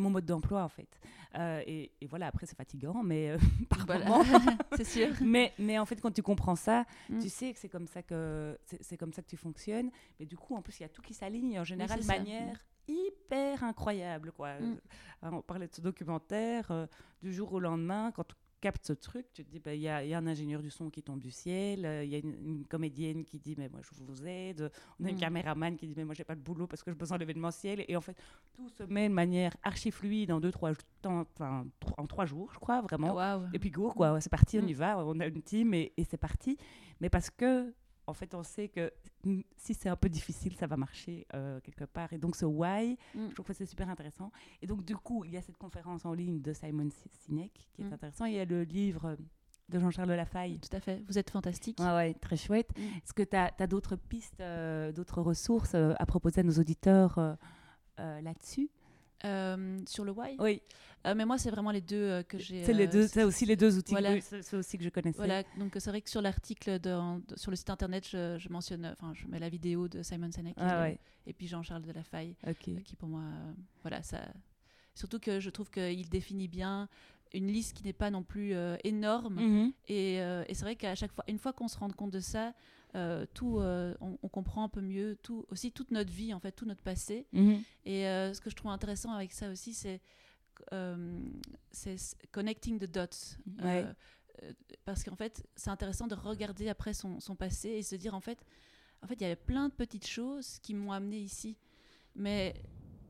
mon 0.00 0.10
mode 0.10 0.26
d'emploi, 0.26 0.64
en 0.64 0.68
fait. 0.68 1.00
Euh, 1.36 1.62
et, 1.66 1.92
voilà, 2.08 2.26
après, 2.26 2.46
c'est 2.46 2.56
fatigant, 2.56 3.02
mais 3.04 3.36
par 3.70 3.86
moment. 3.86 4.24
c'est 4.76 4.84
sûr. 4.84 5.08
Mais, 5.22 5.54
mais 5.58 5.78
en 5.78 5.86
fait, 5.86 6.00
quand 6.00 6.10
tu 6.10 6.22
comprends 6.22 6.56
ça, 6.56 6.84
mm. 7.08 7.20
tu 7.20 7.28
sais 7.28 7.52
que 7.52 7.60
c'est 7.60 7.68
comme, 7.68 7.86
ça 7.86 8.02
que 8.02 8.58
c'est 8.80 8.96
comme 8.96 9.12
ça 9.12 9.22
que 9.22 9.28
tu 9.28 9.36
fonctionnes. 9.36 9.90
Mais 10.18 10.26
du 10.26 10.36
coup, 10.36 10.56
en 10.56 10.62
plus, 10.62 10.80
il 10.80 10.82
y 10.82 10.86
a 10.86 10.88
tout 10.88 11.00
qui 11.00 11.14
s'aligne 11.14 11.60
en 11.60 11.64
général 11.64 12.00
de 12.00 12.06
manière 12.06 12.58
hyper 12.88 13.62
incroyable. 13.64 14.32
Quoi. 14.32 14.58
Mm. 14.58 14.78
Euh, 15.24 15.30
on 15.32 15.42
parlait 15.42 15.68
de 15.68 15.74
ce 15.74 15.80
documentaire, 15.80 16.70
euh, 16.70 16.86
du 17.22 17.32
jour 17.32 17.52
au 17.52 17.60
lendemain, 17.60 18.12
quand 18.12 18.26
captes 18.60 18.86
ce 18.86 18.92
truc, 18.94 19.26
tu 19.32 19.44
te 19.44 19.50
dis, 19.50 19.60
bah, 19.60 19.74
il 19.74 19.82
y, 19.82 19.88
a, 19.88 20.02
y, 20.02 20.14
a 20.14 20.18
un 20.18 20.26
ingénieur 20.26 20.62
du 20.62 20.70
son 20.70 20.88
qui 20.90 21.02
tombe 21.02 21.20
du 21.20 21.30
ciel, 21.30 21.84
euh, 21.84 22.04
il 22.04 22.10
y 22.10 22.14
a 22.14 22.18
une, 22.18 22.64
comédienne 22.66 23.24
qui 23.24 23.38
dit, 23.38 23.54
mais 23.56 23.68
moi 23.68 23.80
je 23.82 23.90
vous 24.02 24.26
aide, 24.26 24.70
on 24.98 25.04
a 25.04 25.10
une 25.10 25.16
mm. 25.16 25.20
caméraman 25.20 25.76
qui 25.76 25.86
dit, 25.86 25.94
mais 25.96 26.04
moi 26.04 26.14
j'ai 26.14 26.24
pas 26.24 26.34
de 26.34 26.40
boulot 26.40 26.66
parce 26.66 26.82
que 26.82 26.90
j'ai 26.90 26.96
besoin 26.96 27.16
de 27.16 27.20
l'événementiel. 27.20 27.84
Et 27.86 27.96
en 27.96 28.00
fait, 28.00 28.16
tout 28.54 28.68
se 28.68 28.82
met 28.84 29.08
de 29.08 29.14
manière 29.14 29.54
archi 29.62 29.90
fluide 29.90 30.32
en 30.32 30.40
deux, 30.40 30.50
trois, 30.50 30.72
enfin, 31.04 31.66
en 31.96 32.06
trois 32.06 32.24
jours, 32.24 32.50
je 32.52 32.58
crois, 32.58 32.80
vraiment. 32.80 33.44
Et 33.52 33.58
puis 33.58 33.70
go, 33.70 33.90
quoi, 33.90 34.20
c'est 34.20 34.30
parti, 34.30 34.58
on 34.58 34.62
mm. 34.62 34.68
y 34.68 34.74
va, 34.74 34.98
on 35.04 35.20
a 35.20 35.26
une 35.26 35.42
team 35.42 35.74
et, 35.74 35.92
et 35.96 36.04
c'est 36.04 36.16
parti. 36.16 36.56
Mais 37.00 37.10
parce 37.10 37.30
que 37.30 37.72
en 38.06 38.14
fait, 38.14 38.34
on 38.34 38.42
sait 38.42 38.68
que 38.68 38.92
si 39.56 39.74
c'est 39.74 39.88
un 39.88 39.96
peu 39.96 40.08
difficile, 40.08 40.54
ça 40.54 40.66
va 40.66 40.76
marcher 40.76 41.26
euh, 41.34 41.60
quelque 41.60 41.84
part. 41.84 42.12
Et 42.12 42.18
donc, 42.18 42.36
ce 42.36 42.44
why, 42.44 42.96
mm. 43.14 43.28
je 43.30 43.34
trouve 43.34 43.46
que 43.46 43.52
c'est 43.52 43.66
super 43.66 43.88
intéressant. 43.88 44.30
Et 44.62 44.66
donc, 44.66 44.84
du 44.84 44.96
coup, 44.96 45.24
il 45.24 45.32
y 45.32 45.36
a 45.36 45.42
cette 45.42 45.56
conférence 45.56 46.04
en 46.04 46.12
ligne 46.12 46.40
de 46.40 46.52
Simon 46.52 46.88
Sinek 47.24 47.68
qui 47.72 47.82
est 47.82 47.84
mm. 47.84 47.92
intéressant. 47.92 48.24
Il 48.26 48.34
y 48.34 48.38
a 48.38 48.44
le 48.44 48.62
livre 48.62 49.16
de 49.68 49.78
Jean-Charles 49.80 50.12
Lafaille. 50.12 50.60
Tout 50.60 50.76
à 50.76 50.80
fait. 50.80 51.02
Vous 51.08 51.18
êtes 51.18 51.30
fantastique. 51.30 51.80
Ouais, 51.80 51.94
ouais 51.94 52.14
très 52.14 52.36
chouette. 52.36 52.70
Mm. 52.78 52.82
Est-ce 52.82 53.12
que 53.12 53.22
tu 53.22 53.36
as, 53.36 53.66
d'autres 53.66 53.96
pistes, 53.96 54.40
euh, 54.40 54.92
d'autres 54.92 55.20
ressources 55.20 55.74
euh, 55.74 55.94
à 55.98 56.06
proposer 56.06 56.40
à 56.40 56.44
nos 56.44 56.58
auditeurs 56.58 57.36
là-dessus? 57.98 58.70
Euh, 59.24 59.78
sur 59.86 60.04
le 60.04 60.12
why 60.12 60.36
Oui. 60.38 60.62
Euh, 61.06 61.14
mais 61.14 61.24
moi, 61.24 61.38
c'est 61.38 61.50
vraiment 61.50 61.70
les 61.70 61.80
deux 61.80 61.96
euh, 61.96 62.22
que 62.22 62.38
j'ai. 62.38 62.64
C'est 62.64 62.72
les 62.72 62.88
deux, 62.88 63.06
c'est 63.06 63.22
aussi 63.22 63.46
les 63.46 63.54
deux 63.56 63.78
outils 63.78 63.92
voilà. 63.92 64.18
que, 64.18 64.56
aussi 64.56 64.76
que 64.76 64.84
je 64.84 64.88
connaissais. 64.88 65.18
Voilà, 65.18 65.44
donc 65.58 65.72
c'est 65.78 65.90
vrai 65.90 66.00
que 66.00 66.10
sur 66.10 66.20
l'article 66.20 66.80
sur 67.36 67.50
le 67.50 67.56
site 67.56 67.70
internet, 67.70 68.08
je, 68.08 68.48
mentionne, 68.48 68.86
enfin, 68.98 69.12
je 69.14 69.26
mets 69.28 69.38
la 69.38 69.48
vidéo 69.48 69.88
de 69.88 70.02
Simon 70.02 70.32
Sinek 70.32 70.54
ah 70.58 70.88
et 71.26 71.32
puis 71.32 71.46
Jean-Charles 71.46 71.82
de 71.82 71.92
la 71.92 72.02
Faille, 72.02 72.34
qui 72.58 72.96
pour 72.96 73.08
moi, 73.08 73.22
voilà, 73.82 74.02
ça. 74.02 74.20
Surtout 74.94 75.18
que 75.18 75.40
je 75.40 75.50
trouve 75.50 75.70
qu'il 75.70 76.08
définit 76.08 76.48
bien 76.48 76.88
une 77.34 77.48
liste 77.48 77.76
qui 77.76 77.84
n'est 77.84 77.92
pas 77.92 78.10
non 78.10 78.22
plus 78.22 78.54
énorme. 78.84 79.38
Mm-hmm. 79.38 79.72
Et, 79.88 80.14
et 80.16 80.54
c'est 80.54 80.62
vrai 80.62 80.76
qu'à 80.76 80.94
chaque 80.94 81.12
fois, 81.12 81.24
une 81.28 81.38
fois 81.38 81.52
qu'on 81.52 81.68
se 81.68 81.78
rend 81.78 81.90
compte 81.90 82.12
de 82.12 82.20
ça, 82.20 82.52
euh, 82.96 83.26
tout, 83.34 83.58
euh, 83.58 83.94
on, 84.00 84.28
comprend 84.28 84.64
un 84.64 84.68
peu 84.70 84.80
mieux 84.80 85.18
tout, 85.22 85.44
aussi 85.50 85.70
toute 85.70 85.90
notre 85.90 86.10
vie, 86.10 86.32
en 86.32 86.40
fait, 86.40 86.52
tout 86.52 86.64
notre 86.64 86.82
passé. 86.82 87.26
Mhm. 87.32 87.62
Et 87.84 88.06
euh, 88.06 88.32
ce 88.32 88.40
que 88.40 88.48
je 88.48 88.56
trouve 88.56 88.70
intéressant 88.70 89.12
avec 89.12 89.32
ça 89.32 89.50
aussi, 89.50 89.74
c'est 89.74 90.00
connecting 92.32 92.78
the 92.78 92.90
dots. 92.90 93.36
parce 94.86 95.04
qu'en 95.04 95.16
fait, 95.16 95.46
c'est 95.56 95.68
intéressant 95.68 96.06
de 96.06 96.14
regarder 96.14 96.70
après 96.70 96.94
son, 96.94 97.20
son, 97.20 97.36
passé 97.36 97.68
et 97.70 97.82
se 97.82 97.96
dire, 97.96 98.14
en 98.14 98.20
fait, 98.20 98.38
en 99.02 99.06
fait, 99.06 99.14
il 99.14 99.22
y 99.22 99.26
avait 99.26 99.36
plein 99.36 99.68
de 99.68 99.74
petites 99.74 100.06
choses 100.06 100.58
qui 100.60 100.72
m'ont 100.72 100.92
amené 100.92 101.18
ici. 101.18 101.58
Mais 102.14 102.54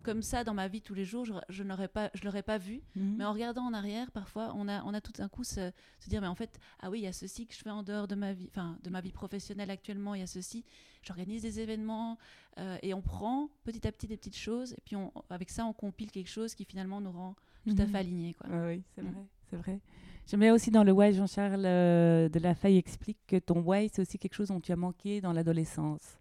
comme 0.06 0.22
ça 0.22 0.44
dans 0.44 0.54
ma 0.54 0.68
vie 0.68 0.80
tous 0.80 0.94
les 0.94 1.04
jours, 1.04 1.24
je, 1.24 1.32
je 1.48 1.64
n'aurais 1.64 1.88
pas, 1.88 2.10
je 2.14 2.24
l'aurais 2.24 2.44
pas 2.44 2.58
vu. 2.58 2.80
Mhm. 2.94 3.16
Mais 3.18 3.24
en 3.24 3.32
regardant 3.32 3.62
en 3.62 3.74
arrière, 3.74 4.12
parfois, 4.12 4.54
on 4.56 4.68
a, 4.68 4.84
on 4.84 4.94
a 4.94 5.00
tout 5.00 5.10
d'un 5.12 5.28
coup 5.28 5.42
se, 5.42 5.72
se, 5.98 6.08
dire, 6.08 6.20
mais 6.20 6.28
en 6.28 6.36
fait, 6.36 6.60
ah 6.80 6.90
oui, 6.90 7.00
il 7.00 7.02
y 7.02 7.08
a 7.08 7.12
ceci 7.12 7.46
que 7.46 7.54
je 7.54 7.58
fais 7.58 7.70
en 7.70 7.82
dehors 7.82 8.06
de 8.06 8.14
ma 8.14 8.32
vie, 8.32 8.48
enfin, 8.48 8.78
de 8.84 8.88
ma 8.88 9.00
vie 9.00 9.10
professionnelle 9.10 9.68
actuellement. 9.68 10.14
Il 10.14 10.20
y 10.20 10.24
a 10.24 10.28
ceci. 10.28 10.64
J'organise 11.02 11.42
des 11.42 11.58
événements 11.58 12.18
euh, 12.58 12.78
et 12.82 12.94
on 12.94 13.02
prend 13.02 13.50
petit 13.64 13.86
à 13.86 13.92
petit 13.92 14.06
des 14.06 14.16
petites 14.16 14.36
choses 14.36 14.72
et 14.72 14.80
puis 14.84 14.96
on, 14.96 15.12
avec 15.28 15.50
ça, 15.50 15.66
on 15.66 15.72
compile 15.72 16.10
quelque 16.12 16.30
chose 16.30 16.54
qui 16.54 16.64
finalement 16.64 17.00
nous 17.00 17.12
rend 17.12 17.34
tout 17.66 17.74
à 17.78 17.84
mhm. 17.84 17.90
fait 17.90 17.98
alignés. 17.98 18.34
Quoi. 18.34 18.48
oui, 18.68 18.82
c'est 18.94 19.02
mm. 19.02 19.10
vrai, 19.10 19.24
c'est 19.50 19.56
vrai. 19.56 19.80
Je 20.28 20.36
mets 20.36 20.50
aussi 20.50 20.70
dans 20.70 20.82
le 20.82 20.92
why, 20.92 21.12
Jean-Charles 21.12 21.64
euh, 21.64 22.28
de 22.28 22.38
la 22.40 22.54
Faille 22.54 22.78
explique 22.78 23.18
que 23.26 23.36
ton 23.36 23.60
why, 23.60 23.88
c'est 23.92 24.02
aussi 24.02 24.18
quelque 24.18 24.34
chose 24.34 24.48
dont 24.48 24.60
tu 24.60 24.72
as 24.72 24.76
manqué 24.76 25.20
dans 25.20 25.32
l'adolescence. 25.32 26.18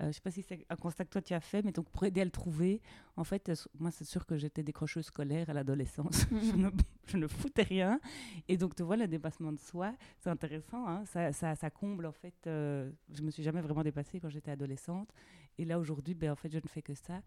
Euh, 0.00 0.04
je 0.04 0.08
ne 0.08 0.12
sais 0.12 0.20
pas 0.20 0.30
si 0.32 0.42
c'est 0.42 0.66
un 0.68 0.76
constat 0.76 1.04
que 1.04 1.10
toi 1.10 1.22
tu 1.22 1.34
as 1.34 1.40
fait, 1.40 1.62
mais 1.62 1.70
donc 1.70 1.88
pour 1.90 2.04
aider 2.04 2.20
à 2.20 2.24
le 2.24 2.30
trouver, 2.30 2.80
en 3.16 3.22
fait, 3.22 3.48
euh, 3.48 3.54
moi 3.78 3.92
c'est 3.92 4.04
sûr 4.04 4.26
que 4.26 4.36
j'étais 4.36 4.64
décrocheuse 4.64 5.06
scolaire 5.06 5.48
à 5.50 5.52
l'adolescence. 5.52 6.26
je, 7.06 7.16
ne, 7.16 7.26
foutais 7.28 7.62
rien. 7.62 8.00
Et 8.48 8.56
donc 8.56 8.74
tu 8.74 8.82
vois, 8.82 8.96
le 8.96 9.06
dépassement 9.06 9.52
de 9.52 9.60
soi, 9.60 9.94
c'est 10.18 10.30
intéressant. 10.30 10.88
Hein. 10.88 11.04
ça, 11.06 11.32
ça, 11.32 11.70
comble 11.70 12.06
en 12.06 12.12
fait. 12.12 12.34
Euh, 12.46 12.90
je 13.12 13.22
me 13.22 13.30
suis 13.30 13.44
jamais 13.44 13.60
vraiment 13.60 13.84
dépassée 13.84 14.18
quand 14.18 14.30
j'étais 14.30 14.50
adolescente. 14.50 15.12
Et 15.58 15.64
là 15.64 15.78
aujourd'hui, 15.78 16.14
ben, 16.14 16.30
en 16.30 16.36
fait, 16.36 16.50
je 16.50 16.58
ne 16.58 16.68
fais 16.68 16.82
que 16.82 16.94
ça. 16.94 17.22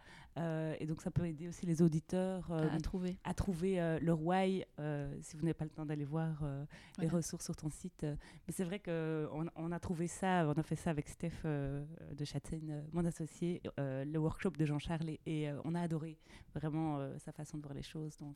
et 0.79 0.85
donc 0.85 1.01
ça 1.01 1.11
peut 1.11 1.25
aider 1.25 1.47
aussi 1.47 1.65
les 1.65 1.81
auditeurs 1.81 2.51
à 2.51 2.79
trouver, 2.79 3.17
à 3.23 3.33
trouver 3.33 3.99
leur 4.01 4.21
why 4.21 4.65
si 5.21 5.35
vous 5.37 5.43
n'avez 5.43 5.53
pas 5.53 5.65
le 5.65 5.71
temps 5.71 5.85
d'aller 5.85 6.05
voir 6.05 6.43
les 6.99 7.07
ressources 7.07 7.45
sur 7.45 7.55
ton 7.55 7.69
site. 7.69 8.03
Mais 8.03 8.53
c'est 8.53 8.63
vrai 8.63 8.79
qu'on 8.79 9.45
on 9.55 9.71
a 9.71 9.79
trouvé 9.79 10.07
ça, 10.07 10.47
on 10.47 10.59
a 10.59 10.63
fait 10.63 10.75
ça 10.75 10.89
avec 10.89 11.07
Steph 11.07 11.43
de 11.43 12.25
euh, 12.69 12.81
mon 12.93 13.05
associé, 13.05 13.61
euh, 13.79 14.05
le 14.05 14.19
workshop 14.19 14.51
de 14.51 14.65
Jean-Charles, 14.65 15.17
et, 15.25 15.49
euh, 15.49 15.59
on 15.63 15.75
a 15.75 15.81
adoré 15.81 16.17
vraiment 16.53 16.99
sa 17.19 17.31
façon 17.31 17.57
de 17.57 17.63
voir 17.63 17.75
les 17.75 17.83
choses. 17.83 18.17
Donc 18.17 18.35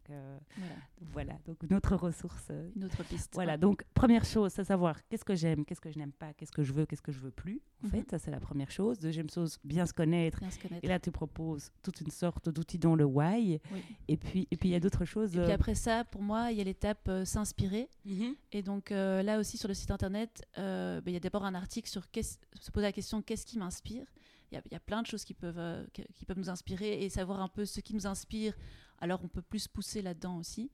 voilà, 1.11 1.37
donc 1.45 1.63
une 1.63 1.75
autre 1.75 1.95
ressource. 1.95 2.51
une 2.75 2.83
autre 2.85 3.03
piste. 3.03 3.31
Voilà, 3.33 3.57
donc 3.57 3.83
première 3.93 4.25
chose, 4.25 4.51
c'est 4.53 4.63
savoir 4.63 4.99
qu'est-ce 5.07 5.25
que 5.25 5.35
j'aime, 5.35 5.65
qu'est-ce 5.65 5.81
que 5.81 5.91
je 5.91 5.97
n'aime 5.97 6.11
pas, 6.11 6.33
qu'est-ce 6.33 6.51
que 6.51 6.63
je 6.63 6.71
veux, 6.71 6.85
qu'est-ce 6.85 7.01
que 7.01 7.11
je 7.11 7.19
veux 7.19 7.31
plus. 7.31 7.61
En 7.83 7.87
mhm. 7.87 7.91
fait, 7.91 8.11
ça 8.11 8.19
c'est 8.19 8.31
la 8.31 8.39
première 8.39 8.69
chose. 8.69 8.99
Deuxième 8.99 9.29
chose, 9.29 9.57
bien 9.63 9.80
se 9.85 9.93
connaître. 9.93 10.39
Bien 10.39 10.51
se 10.51 10.59
connaître. 10.59 10.83
Et 10.83 10.87
là, 10.87 10.99
tu 10.99 11.11
proposes 11.11 11.71
toute 11.83 12.01
une 12.01 12.11
sorte 12.11 12.49
d'outils 12.49 12.79
dans 12.79 12.95
le 12.95 13.05
why. 13.05 13.59
Et 14.07 14.17
puis, 14.17 14.47
et 14.51 14.57
puis 14.57 14.69
il 14.69 14.71
y 14.71 14.75
a 14.75 14.79
d'autres 14.79 15.05
choses. 15.05 15.35
Et 15.35 15.41
puis 15.41 15.51
après 15.51 15.75
ça, 15.75 16.03
pour 16.05 16.21
moi, 16.21 16.51
il 16.51 16.57
y 16.57 16.61
a 16.61 16.63
l'étape 16.63 17.09
s'inspirer. 17.25 17.89
Mhm. 18.05 18.35
Et 18.51 18.61
donc 18.61 18.89
là 18.89 19.39
aussi 19.39 19.57
sur 19.57 19.67
le 19.67 19.73
site 19.73 19.91
internet, 19.91 20.43
ben, 20.57 21.01
il 21.05 21.13
y 21.13 21.17
a 21.17 21.19
d'abord 21.19 21.45
un 21.45 21.55
article 21.55 21.89
sur 21.89 22.03
se 22.13 22.71
poser 22.71 22.85
la 22.85 22.91
question 22.91 23.21
qu'est-ce 23.21 23.45
qui 23.45 23.57
m'inspire 23.57 24.05
il 24.51 24.61
y, 24.71 24.75
a 24.75 24.79
plein 24.79 25.01
de 25.01 25.07
choses 25.07 25.23
qui 25.23 25.33
peuvent, 25.33 25.59
euh, 25.59 25.85
qui 25.93 26.25
peuvent 26.25 26.37
nous 26.37 26.49
inspirer 26.49 27.03
et 27.03 27.09
savoir 27.09 27.41
un 27.41 27.47
peu 27.47 27.65
ce 27.65 27.79
qui 27.79 27.93
nous 27.93 28.05
inspire. 28.05 28.53
Alors, 28.99 29.23
on 29.23 29.27
peut 29.27 29.41
plus 29.41 29.67
pousser 29.67 30.01
là-dedans 30.01 30.37
aussi. 30.37 30.71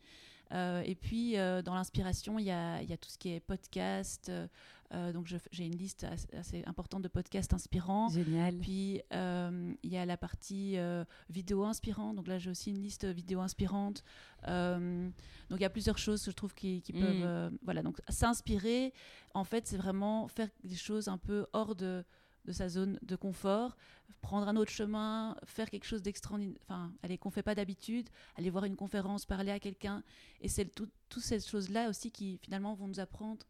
Euh, 0.52 0.82
et 0.86 0.96
puis, 0.96 1.38
euh, 1.38 1.62
dans 1.62 1.76
l'inspiration, 1.76 2.40
il 2.40 2.46
y 2.46 2.52
a, 2.52 2.82
y 2.82 2.94
a, 2.94 2.98
tout 2.98 3.10
ce 3.10 3.18
qui 3.18 3.34
est 3.34 3.40
podcast. 3.40 4.32
Donc, 4.92 5.28
j'ai 5.52 5.66
une 5.66 5.76
liste 5.76 6.06
assez, 6.34 6.64
importante 6.66 7.02
de 7.02 7.08
podcasts 7.08 7.54
inspirants. 7.54 8.10
Génial. 8.10 8.58
Puis, 8.58 9.02
il 9.12 9.90
y 9.90 9.98
a 9.98 10.06
la 10.06 10.18
partie 10.18 10.78
vidéo 11.30 11.64
inspirante. 11.66 12.16
Donc 12.16 12.28
là, 12.28 12.38
j'ai 12.40 12.50
aussi 12.50 12.72
une 12.72 12.82
liste 12.82 13.06
vidéo 13.06 13.42
inspirante. 13.42 14.04
donc, 14.46 15.14
il 15.60 15.62
y 15.62 15.66
a 15.66 15.70
plusieurs 15.70 15.98
choses 15.98 16.24
que 16.24 16.32
je 16.32 16.36
trouve 16.36 16.54
qui, 16.54 16.82
qui 16.82 16.94
mm. 16.94 17.00
peuvent... 17.00 17.52
voilà, 17.64 17.84
donc 17.84 18.00
s'inspirer, 18.10 18.94
en 19.34 19.44
fait, 19.44 19.68
c'est 19.68 19.78
vraiment 19.78 20.28
faire 20.28 20.50
des 20.64 20.76
choses 20.76 21.08
un 21.08 21.18
peu 21.18 21.48
hors 21.54 21.76
de 21.76 22.04
de 22.48 22.54
sa 22.54 22.70
zone 22.70 22.98
de 23.02 23.16
confort, 23.16 23.78
prendre 24.22 24.48
un 24.48 24.56
autre 24.56 24.72
chemin, 24.72 25.36
faire 25.46 25.70
quelque 25.70 25.84
chose 25.84 26.02
d'extraordinaire, 26.02 26.58
enfin, 26.64 26.94
allez, 27.04 27.18
qu'on 27.18 27.30
fait 27.30 27.44
pas 27.44 27.56
d'habitude, 27.56 28.10
aller 28.36 28.50
voir 28.50 28.64
une 28.64 28.78
conférence, 28.78 29.26
parler 29.26 29.52
à 29.52 29.60
quelqu'un. 29.60 30.02
Et 30.42 30.48
c'est 30.48 30.66
toutes 30.74 30.92
ces 31.20 31.42
choses-là 31.42 31.90
aussi 31.90 32.10
qui 32.10 32.38
finalement 32.38 32.74
vont 32.74 32.88
nous 32.88 33.00
apprendre 33.00 33.46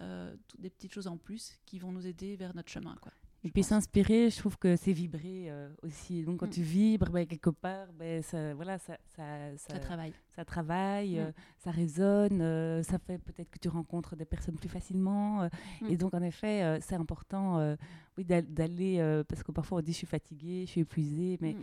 euh, 0.00 0.34
des 0.58 0.70
petites 0.70 0.92
choses 0.92 1.06
en 1.06 1.16
plus 1.16 1.58
qui 1.66 1.78
vont 1.78 1.92
nous 1.92 2.06
aider 2.06 2.36
vers 2.36 2.54
notre 2.54 2.70
chemin. 2.70 2.96
Quoi. 3.00 3.12
Et 3.42 3.50
puis 3.50 3.62
s'inspirer, 3.62 4.28
je 4.28 4.36
trouve 4.38 4.58
que 4.58 4.76
c'est 4.76 4.92
vibrer 4.92 5.46
euh, 5.48 5.70
aussi. 5.82 6.22
Donc 6.24 6.40
quand 6.40 6.46
mm. 6.46 6.50
tu 6.50 6.62
vibres, 6.62 7.10
ben, 7.10 7.26
quelque 7.26 7.48
part, 7.48 7.86
ben, 7.98 8.22
ça, 8.22 8.52
voilà, 8.54 8.78
ça, 8.78 8.98
ça, 9.16 9.56
ça, 9.56 9.78
travaille. 9.78 10.12
Ça 10.36 10.44
travaille, 10.44 11.14
mm. 11.14 11.20
euh, 11.20 11.32
ça 11.58 11.70
résonne, 11.70 12.42
euh, 12.42 12.82
ça 12.82 12.98
fait 12.98 13.16
peut-être 13.16 13.50
que 13.50 13.58
tu 13.58 13.68
rencontres 13.68 14.14
des 14.14 14.26
personnes 14.26 14.56
plus 14.56 14.68
facilement. 14.68 15.48
Mm. 15.80 15.86
Et 15.88 15.96
donc 15.96 16.12
en 16.12 16.22
effet, 16.22 16.80
c'est 16.82 16.96
important 16.96 17.76
oui, 18.18 18.24
d'aller, 18.24 19.22
parce 19.26 19.42
que 19.42 19.52
parfois 19.52 19.78
on 19.78 19.80
dit 19.80 19.92
je 19.92 19.98
suis 19.98 20.06
fatiguée, 20.06 20.64
je 20.66 20.72
suis 20.72 20.80
épuisée, 20.82 21.38
mais 21.40 21.56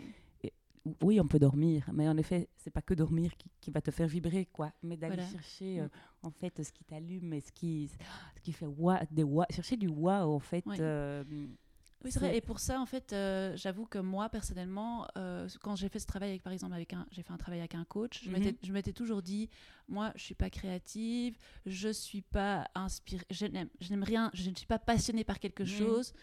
oui, 1.02 1.20
on 1.20 1.28
peut 1.28 1.40
dormir, 1.40 1.90
mais 1.94 2.08
en 2.08 2.18
effet, 2.18 2.50
c'est 2.58 2.72
pas 2.72 2.82
que 2.82 2.94
dormir 2.94 3.32
qui, 3.60 3.72
va 3.72 3.82
te 3.82 3.92
faire 3.92 4.08
vibrer, 4.08 4.46
quoi. 4.46 4.72
Mais 4.82 4.98
d'aller 4.98 5.22
chercher, 5.32 5.82
euh, 5.82 5.88
en 6.24 6.32
fait, 6.32 6.64
ce 6.64 6.72
qui 6.72 6.84
t'allume 6.84 7.34
et 7.34 7.42
ce 7.42 7.52
qui, 7.52 7.90
ce 8.36 8.42
qui 8.42 8.54
fait 8.54 8.66
wa, 8.66 9.02
des 9.12 9.24
wa, 9.24 9.46
chercher 9.50 9.78
du 9.78 9.88
wow, 9.88 10.34
en 10.34 10.40
fait. 10.40 10.64
Euh, 10.80 11.24
oui, 12.04 12.12
c'est 12.12 12.20
vrai. 12.20 12.38
Et 12.38 12.42
pour 12.42 12.60
ça, 12.60 12.80
en 12.80 12.86
fait, 12.86 13.12
euh, 13.12 13.56
j'avoue 13.56 13.86
que 13.86 13.98
moi, 13.98 14.30
personnellement, 14.30 15.08
quand 15.62 15.76
j'ai 15.76 15.90
fait 15.90 16.00
ce 16.00 16.08
travail, 16.08 16.30
avec, 16.30 16.44
par 16.44 16.54
exemple, 16.54 16.74
avec 16.74 16.94
un, 16.94 17.06
j'ai 17.12 17.24
fait 17.24 17.34
un 17.34 17.38
travail 17.38 17.60
avec 17.60 17.76
un 17.76 17.86
coach, 17.86 18.24
je, 18.24 18.30
m'étais, 18.30 18.56
mhm. 18.66 18.74
m'étais 18.74 18.94
toujours 18.94 19.22
dit, 19.22 19.50
moi, 19.88 20.12
je 20.16 20.24
suis 20.24 20.36
pas 20.36 20.50
créative, 20.50 21.38
je 21.66 21.90
suis 21.90 22.22
pas 22.22 22.70
inspirée, 22.76 23.26
je 23.30 23.46
n'aime, 23.48 24.04
rien, 24.04 24.30
je 24.34 24.50
ne 24.50 24.56
suis 24.56 24.68
pas 24.68 24.80
passionnée 24.80 25.24
par 25.24 25.40
quelque 25.40 25.66
chose. 25.66 26.14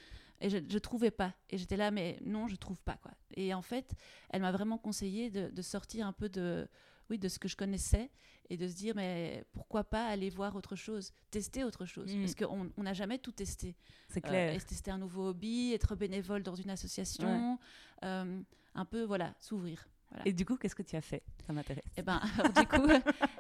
Et 0.41 0.51
je 0.51 0.59
ne 0.59 0.79
trouvais 0.79 1.11
pas. 1.11 1.35
Et 1.51 1.59
j'étais 1.59 1.77
là, 1.77 1.91
mais 1.91 2.19
non, 2.25 2.49
je 2.49 2.57
trouve 2.57 2.81
pas. 2.81 2.97
quoi. 2.97 3.13
Et 3.35 3.55
en 3.55 3.63
fait, 3.63 3.95
elle 4.31 4.43
m'a 4.43 4.53
vraiment 4.53 4.79
conseillé 4.79 5.31
de, 5.31 5.63
sortir 5.63 6.07
un 6.07 6.13
peu 6.13 6.29
de, 6.29 6.69
oui, 7.11 7.19
de 7.19 7.29
ce 7.29 7.39
que 7.39 7.49
je 7.49 7.57
connaissais 7.57 8.11
et 8.51 8.57
de 8.57 8.69
se 8.69 8.75
dire, 8.75 8.95
mais 8.95 9.45
pourquoi 9.53 9.85
pas 9.85 10.07
aller 10.07 10.29
voir 10.29 10.55
autre 10.55 10.77
chose, 10.77 11.13
tester 11.31 11.65
autre 11.65 11.87
chose 11.87 12.15
mm. 12.15 12.21
Parce 12.21 12.35
qu'on 12.35 12.83
n'a 12.83 12.93
jamais 12.93 13.19
tout 13.19 13.33
testé. 13.33 13.77
C'est 14.09 14.21
clair. 14.21 14.55
Euh, 14.55 14.61
tester 14.61 14.91
un 14.91 14.99
nouveau 14.99 15.29
hobby, 15.29 15.73
être 15.73 15.97
bénévole 15.97 16.43
dans 16.43 16.55
une 16.55 16.71
association, 16.71 17.59
euh, 18.05 18.43
un 18.75 18.85
peu, 18.85 19.05
voilà, 19.05 19.35
s'ouvrir. 19.39 19.89
Et 20.25 20.33
du 20.33 20.45
coup, 20.45 20.57
qu'est-ce 20.57 20.75
que 20.75 20.83
tu 20.83 20.97
as 20.97 21.01
fait? 21.01 21.23
Ça 21.47 21.53
m'intéresse. 21.53 21.85
Et 21.97 22.01
eh 22.01 22.03
ben, 22.03 22.21
du 22.57 22.67
coup, 22.67 22.89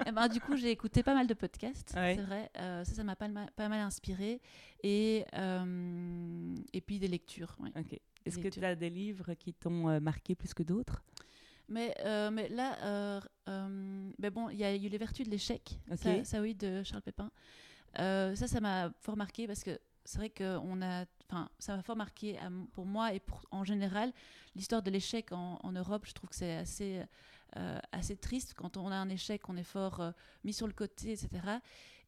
eh 0.06 0.12
ben, 0.12 0.28
du 0.28 0.40
coup, 0.40 0.56
j'ai 0.56 0.70
écouté 0.70 1.02
pas 1.02 1.14
mal 1.14 1.26
de 1.26 1.34
podcasts. 1.34 1.90
C'est 1.92 2.16
vrai. 2.16 2.50
Euh, 2.58 2.84
ça, 2.84 2.94
ça 2.94 3.04
m'a 3.04 3.16
pas, 3.16 3.28
pas, 3.56 3.68
mal 3.68 3.80
inspiré. 3.80 4.40
Et, 4.82 5.24
euh, 5.34 6.54
et 6.72 6.80
puis 6.80 6.98
des 6.98 7.08
lectures. 7.08 7.56
Ok. 7.76 7.98
Est-ce 8.26 8.38
que 8.38 8.48
tu 8.48 8.64
as 8.64 8.74
des 8.74 8.90
livres 8.90 9.34
qui 9.34 9.52
t'ont 9.52 9.88
euh, 9.88 10.00
marqué 10.00 10.34
plus 10.34 10.54
que 10.54 10.62
d'autres? 10.62 11.02
Mais, 11.68 11.94
mais 12.30 12.48
là, 12.48 13.20
ben 13.46 14.30
bon, 14.32 14.50
il 14.50 14.58
y 14.58 14.64
a 14.64 14.74
eu 14.74 14.88
les 14.88 14.98
vertus 14.98 15.26
de 15.26 15.30
l'échec, 15.30 15.78
ça, 16.24 16.40
oui, 16.40 16.54
de 16.54 16.82
Charles 16.82 17.02
Pépin. 17.02 17.30
ça, 17.96 18.46
ça 18.46 18.60
m'a 18.60 18.90
fort 19.00 19.16
marqué 19.16 19.46
parce 19.46 19.62
que 19.62 19.78
c'est 20.04 20.18
vrai 20.18 20.28
que 20.28 20.58
on 20.58 20.82
a, 20.82 21.06
enfin, 21.34 21.50
ça 21.58 21.76
m'a 21.76 21.82
fort 21.82 21.96
marqué 21.96 22.38
pour 22.72 22.86
moi 22.86 23.12
et 23.12 23.20
pour, 23.20 23.44
en 23.50 23.64
général 23.64 24.12
l'histoire 24.54 24.82
de 24.82 24.90
l'échec 24.90 25.32
en, 25.32 25.72
Europe. 25.72 26.06
Je 26.06 26.12
trouve 26.12 26.30
que 26.30 26.36
c'est 26.36 26.56
assez, 26.56 27.02
euh, 27.56 27.78
assez 27.92 28.16
triste 28.16 28.54
quand 28.54 28.76
on 28.76 28.88
a 28.88 28.96
un 28.96 29.08
échec, 29.08 29.48
on 29.48 29.56
est 29.56 29.64
fort 29.64 30.00
euh, 30.00 30.12
mis 30.44 30.52
sur 30.52 30.66
le 30.66 30.72
côté, 30.72 31.12
etc. 31.12 31.28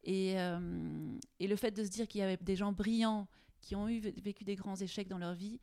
Et, 0.05 0.39
euh, 0.39 1.19
et 1.41 1.49
le 1.49 1.57
fait 1.57 1.73
de 1.73 1.85
se 1.85 1.91
dire 1.91 2.07
qu'il 2.07 2.21
y 2.21 2.25
avait 2.25 2.37
des 2.37 2.57
gens 2.57 2.73
brillants 2.73 3.27
qui 3.61 3.75
ont 3.75 3.89
eu 3.89 3.99
vécu 3.99 4.45
des 4.45 4.55
grands 4.55 4.77
échecs 4.77 5.09
dans 5.09 5.19
leur 5.19 5.35
vie 5.35 5.61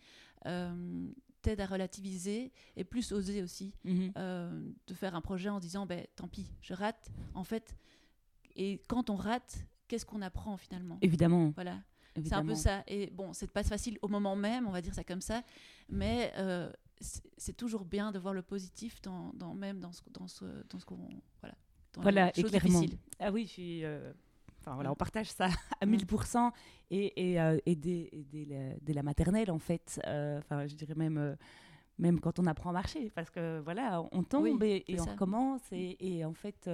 t'aide 1.41 1.59
à 1.59 1.65
relativiser 1.65 2.53
et 2.77 2.85
plus 2.85 3.11
oser 3.11 3.43
aussi 3.43 3.73
mhm. 3.83 4.13
de 4.87 4.93
faire 4.93 5.13
un 5.13 5.19
projet 5.19 5.49
en 5.49 5.59
disant 5.59 5.85
ben 5.85 6.05
tant 6.15 6.27
pis, 6.27 6.47
je 6.61 6.73
rate. 6.73 7.11
En 7.33 7.43
fait, 7.43 7.75
et 8.55 8.81
quand 8.87 9.09
on 9.09 9.15
rate, 9.15 9.65
qu'est-ce 9.87 10.05
qu'on 10.05 10.21
apprend 10.21 10.57
finalement? 10.57 10.97
Évidemment. 11.01 11.51
Voilà. 11.55 11.81
C'est 12.15 12.33
un 12.33 12.45
peu 12.45 12.55
ça. 12.55 12.83
Et 12.87 13.09
bon, 13.11 13.33
c'est 13.33 13.51
pas 13.51 13.63
facile 13.63 13.97
au 14.01 14.07
moment 14.07 14.35
même, 14.35 14.67
on 14.67 14.71
va 14.71 14.81
dire 14.81 14.93
ça 14.93 15.03
comme 15.03 15.21
ça, 15.21 15.41
mais 15.89 16.31
euh, 16.37 16.71
c'est 16.99 17.55
toujours 17.55 17.85
bien 17.85 18.11
de 18.11 18.19
voir 18.19 18.33
le 18.33 18.41
positif 18.41 19.01
dans, 19.01 19.31
dans 19.33 19.53
même 19.53 19.79
dans 19.79 19.91
ce, 19.91 20.01
dans 20.11 20.27
ce, 20.27 20.45
dans 20.69 20.79
ce 20.79 20.85
qu'on 20.85 20.97
voilà. 21.41 21.55
Dans 21.93 22.01
voilà, 22.01 22.31
et 22.37 22.43
clairement. 22.43 22.81
Ah 23.19 23.31
oui, 23.31 23.45
je 23.45 23.51
suis. 23.51 23.85
Euh, 23.85 24.11
enfin 24.61 24.75
voilà, 24.75 24.91
on 24.91 24.95
partage 24.95 25.31
ça 25.31 25.47
à 25.81 25.85
1000% 25.85 26.51
et, 26.91 27.31
et, 27.31 27.41
euh, 27.41 27.57
et 27.65 27.75
dès, 27.75 28.09
dès, 28.31 28.45
la, 28.45 28.93
la, 28.93 29.03
maternelle 29.03 29.51
en 29.51 29.59
fait. 29.59 29.99
Enfin, 30.03 30.67
je 30.67 30.75
dirais 30.75 30.95
même 30.95 31.35
même 31.99 32.19
quand 32.19 32.39
on 32.39 32.47
apprend 32.47 32.71
à 32.71 32.73
marcher, 32.73 33.11
parce 33.11 33.29
que 33.29 33.59
voilà, 33.59 34.03
on 34.11 34.23
tombe 34.23 34.63
et, 34.63 34.83
on 34.99 35.03
recommence. 35.03 35.61
Et, 35.71 36.17
et, 36.17 36.25
en 36.25 36.33
fait, 36.33 36.67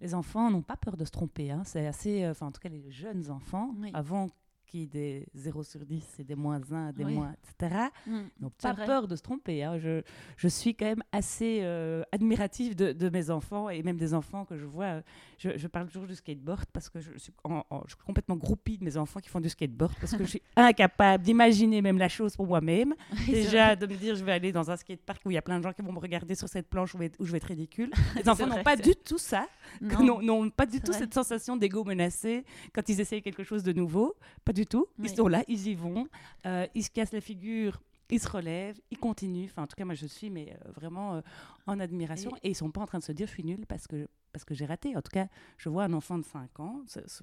les 0.00 0.14
enfants 0.14 0.50
n'ont 0.50 0.62
pas 0.62 0.78
peur 0.78 0.96
de 0.96 1.04
se 1.04 1.10
tromper. 1.10 1.50
Hein. 1.50 1.62
C'est 1.66 1.86
assez, 1.86 2.26
enfin, 2.26 2.46
en 2.46 2.52
tout 2.52 2.60
cas, 2.60 2.70
les 2.70 2.90
jeunes 2.90 3.30
enfants, 3.30 3.74
avant 3.92 4.28
des 4.72 5.26
0 5.34 5.62
sur 5.62 5.84
10 5.84 6.16
et 6.18 6.24
des 6.24 6.34
moins 6.34 6.60
1, 6.70 6.92
des 6.92 7.04
moins, 7.04 7.34
etc., 7.42 7.88
mm. 8.06 8.20
n'ont 8.40 8.50
pas 8.50 8.74
peur 8.74 9.06
de 9.06 9.16
se 9.16 9.22
tromper. 9.22 9.62
Hein. 9.62 9.78
Je, 9.78 10.02
je, 10.36 10.48
suis 10.48 10.74
quand 10.74 10.86
même 10.86 11.02
assez 11.12 11.60
euh, 11.62 12.02
admirative 12.12 12.74
de, 12.74 12.92
de, 12.92 13.08
mes 13.08 13.30
enfants 13.30 13.68
et 13.68 13.82
même 13.82 13.96
des 13.96 14.14
enfants 14.14 14.44
que 14.44 14.56
je 14.56 14.64
vois. 14.64 14.84
Euh, 14.84 15.02
je, 15.38 15.50
je 15.56 15.66
parle 15.66 15.88
toujours 15.88 16.06
du 16.06 16.14
skateboard 16.14 16.66
parce 16.72 16.88
que 16.88 17.00
je 17.00 17.10
suis, 17.18 17.32
je 17.32 17.88
suis, 17.88 18.02
complètement 18.04 18.36
groupie 18.36 18.78
de 18.78 18.84
mes 18.84 18.96
enfants 18.96 19.20
qui 19.20 19.28
font 19.28 19.40
du 19.40 19.48
skateboard 19.48 19.94
parce 20.00 20.12
que 20.12 20.24
je 20.24 20.28
suis 20.30 20.42
incapable 20.56 21.22
d'imaginer 21.24 21.82
même 21.82 21.98
la 21.98 22.08
chose 22.08 22.36
pour 22.36 22.46
moi-même. 22.46 22.94
Déjà, 23.26 23.76
de 23.76 23.86
me 23.86 23.94
dire 23.94 24.14
je 24.14 24.24
vais 24.24 24.32
aller 24.32 24.52
dans 24.52 24.70
un 24.70 24.76
skatepark 24.76 25.20
où 25.24 25.30
il 25.30 25.34
y 25.34 25.38
a 25.38 25.42
plein 25.42 25.58
de 25.58 25.62
gens 25.62 25.72
qui 25.72 25.82
vont 25.82 25.92
me 25.92 25.98
regarder 25.98 26.34
sur 26.34 26.48
cette 26.48 26.68
planche 26.68 26.94
où, 26.94 26.98
où 27.18 27.24
je 27.24 27.32
vais 27.32 27.38
être 27.38 27.44
ridicule. 27.44 27.90
Les 28.16 28.28
enfants 28.28 28.46
n'ont 28.46 28.62
pas 28.62 28.76
du 28.76 28.94
tout 28.94 29.18
ça, 29.18 29.46
n'ont 29.80 30.50
pas 30.50 30.66
du 30.66 30.80
tout 30.80 30.92
cette 30.92 31.14
sensation 31.14 31.56
d'ego 31.56 31.84
menacé 31.84 32.44
quand 32.72 32.88
ils 32.88 33.00
essayent 33.00 33.22
quelque 33.22 33.44
chose 33.44 33.62
de 33.62 33.72
nouveau. 33.72 34.14
Pas 34.44 34.52
du 34.52 34.61
tout. 34.66 34.86
Ils 34.98 35.10
sont 35.10 35.28
là, 35.28 35.44
ils 35.48 35.68
y 35.68 35.74
vont, 35.74 36.06
euh, 36.46 36.66
ils 36.74 36.84
se 36.84 36.90
cassent 36.90 37.12
la 37.12 37.20
figure, 37.20 37.82
ils 38.10 38.20
se 38.20 38.28
relèvent, 38.28 38.80
ils 38.90 38.98
continuent. 38.98 39.46
Enfin, 39.46 39.62
en 39.62 39.66
tout 39.66 39.76
cas, 39.76 39.84
moi, 39.84 39.94
je 39.94 40.06
suis 40.06 40.30
mais 40.30 40.52
euh, 40.52 40.70
vraiment 40.72 41.14
euh, 41.14 41.20
en 41.66 41.80
admiration. 41.80 42.32
Et... 42.42 42.50
ils 42.50 42.54
sont 42.54 42.70
pas 42.70 42.80
en 42.80 42.86
train 42.86 42.98
de 42.98 43.04
se 43.04 43.12
dire, 43.12 43.26
je 43.26 43.32
suis 43.32 43.44
nulle 43.44 43.66
parce 43.66 43.86
que 43.86 44.08
parce 44.32 44.46
que 44.46 44.54
j'ai 44.54 44.64
raté. 44.64 44.96
En 44.96 45.02
tout 45.02 45.10
cas, 45.10 45.26
je 45.58 45.68
vois 45.68 45.84
un 45.84 45.92
enfant 45.92 46.16
de 46.16 46.24
5 46.24 46.58
ans, 46.60 46.80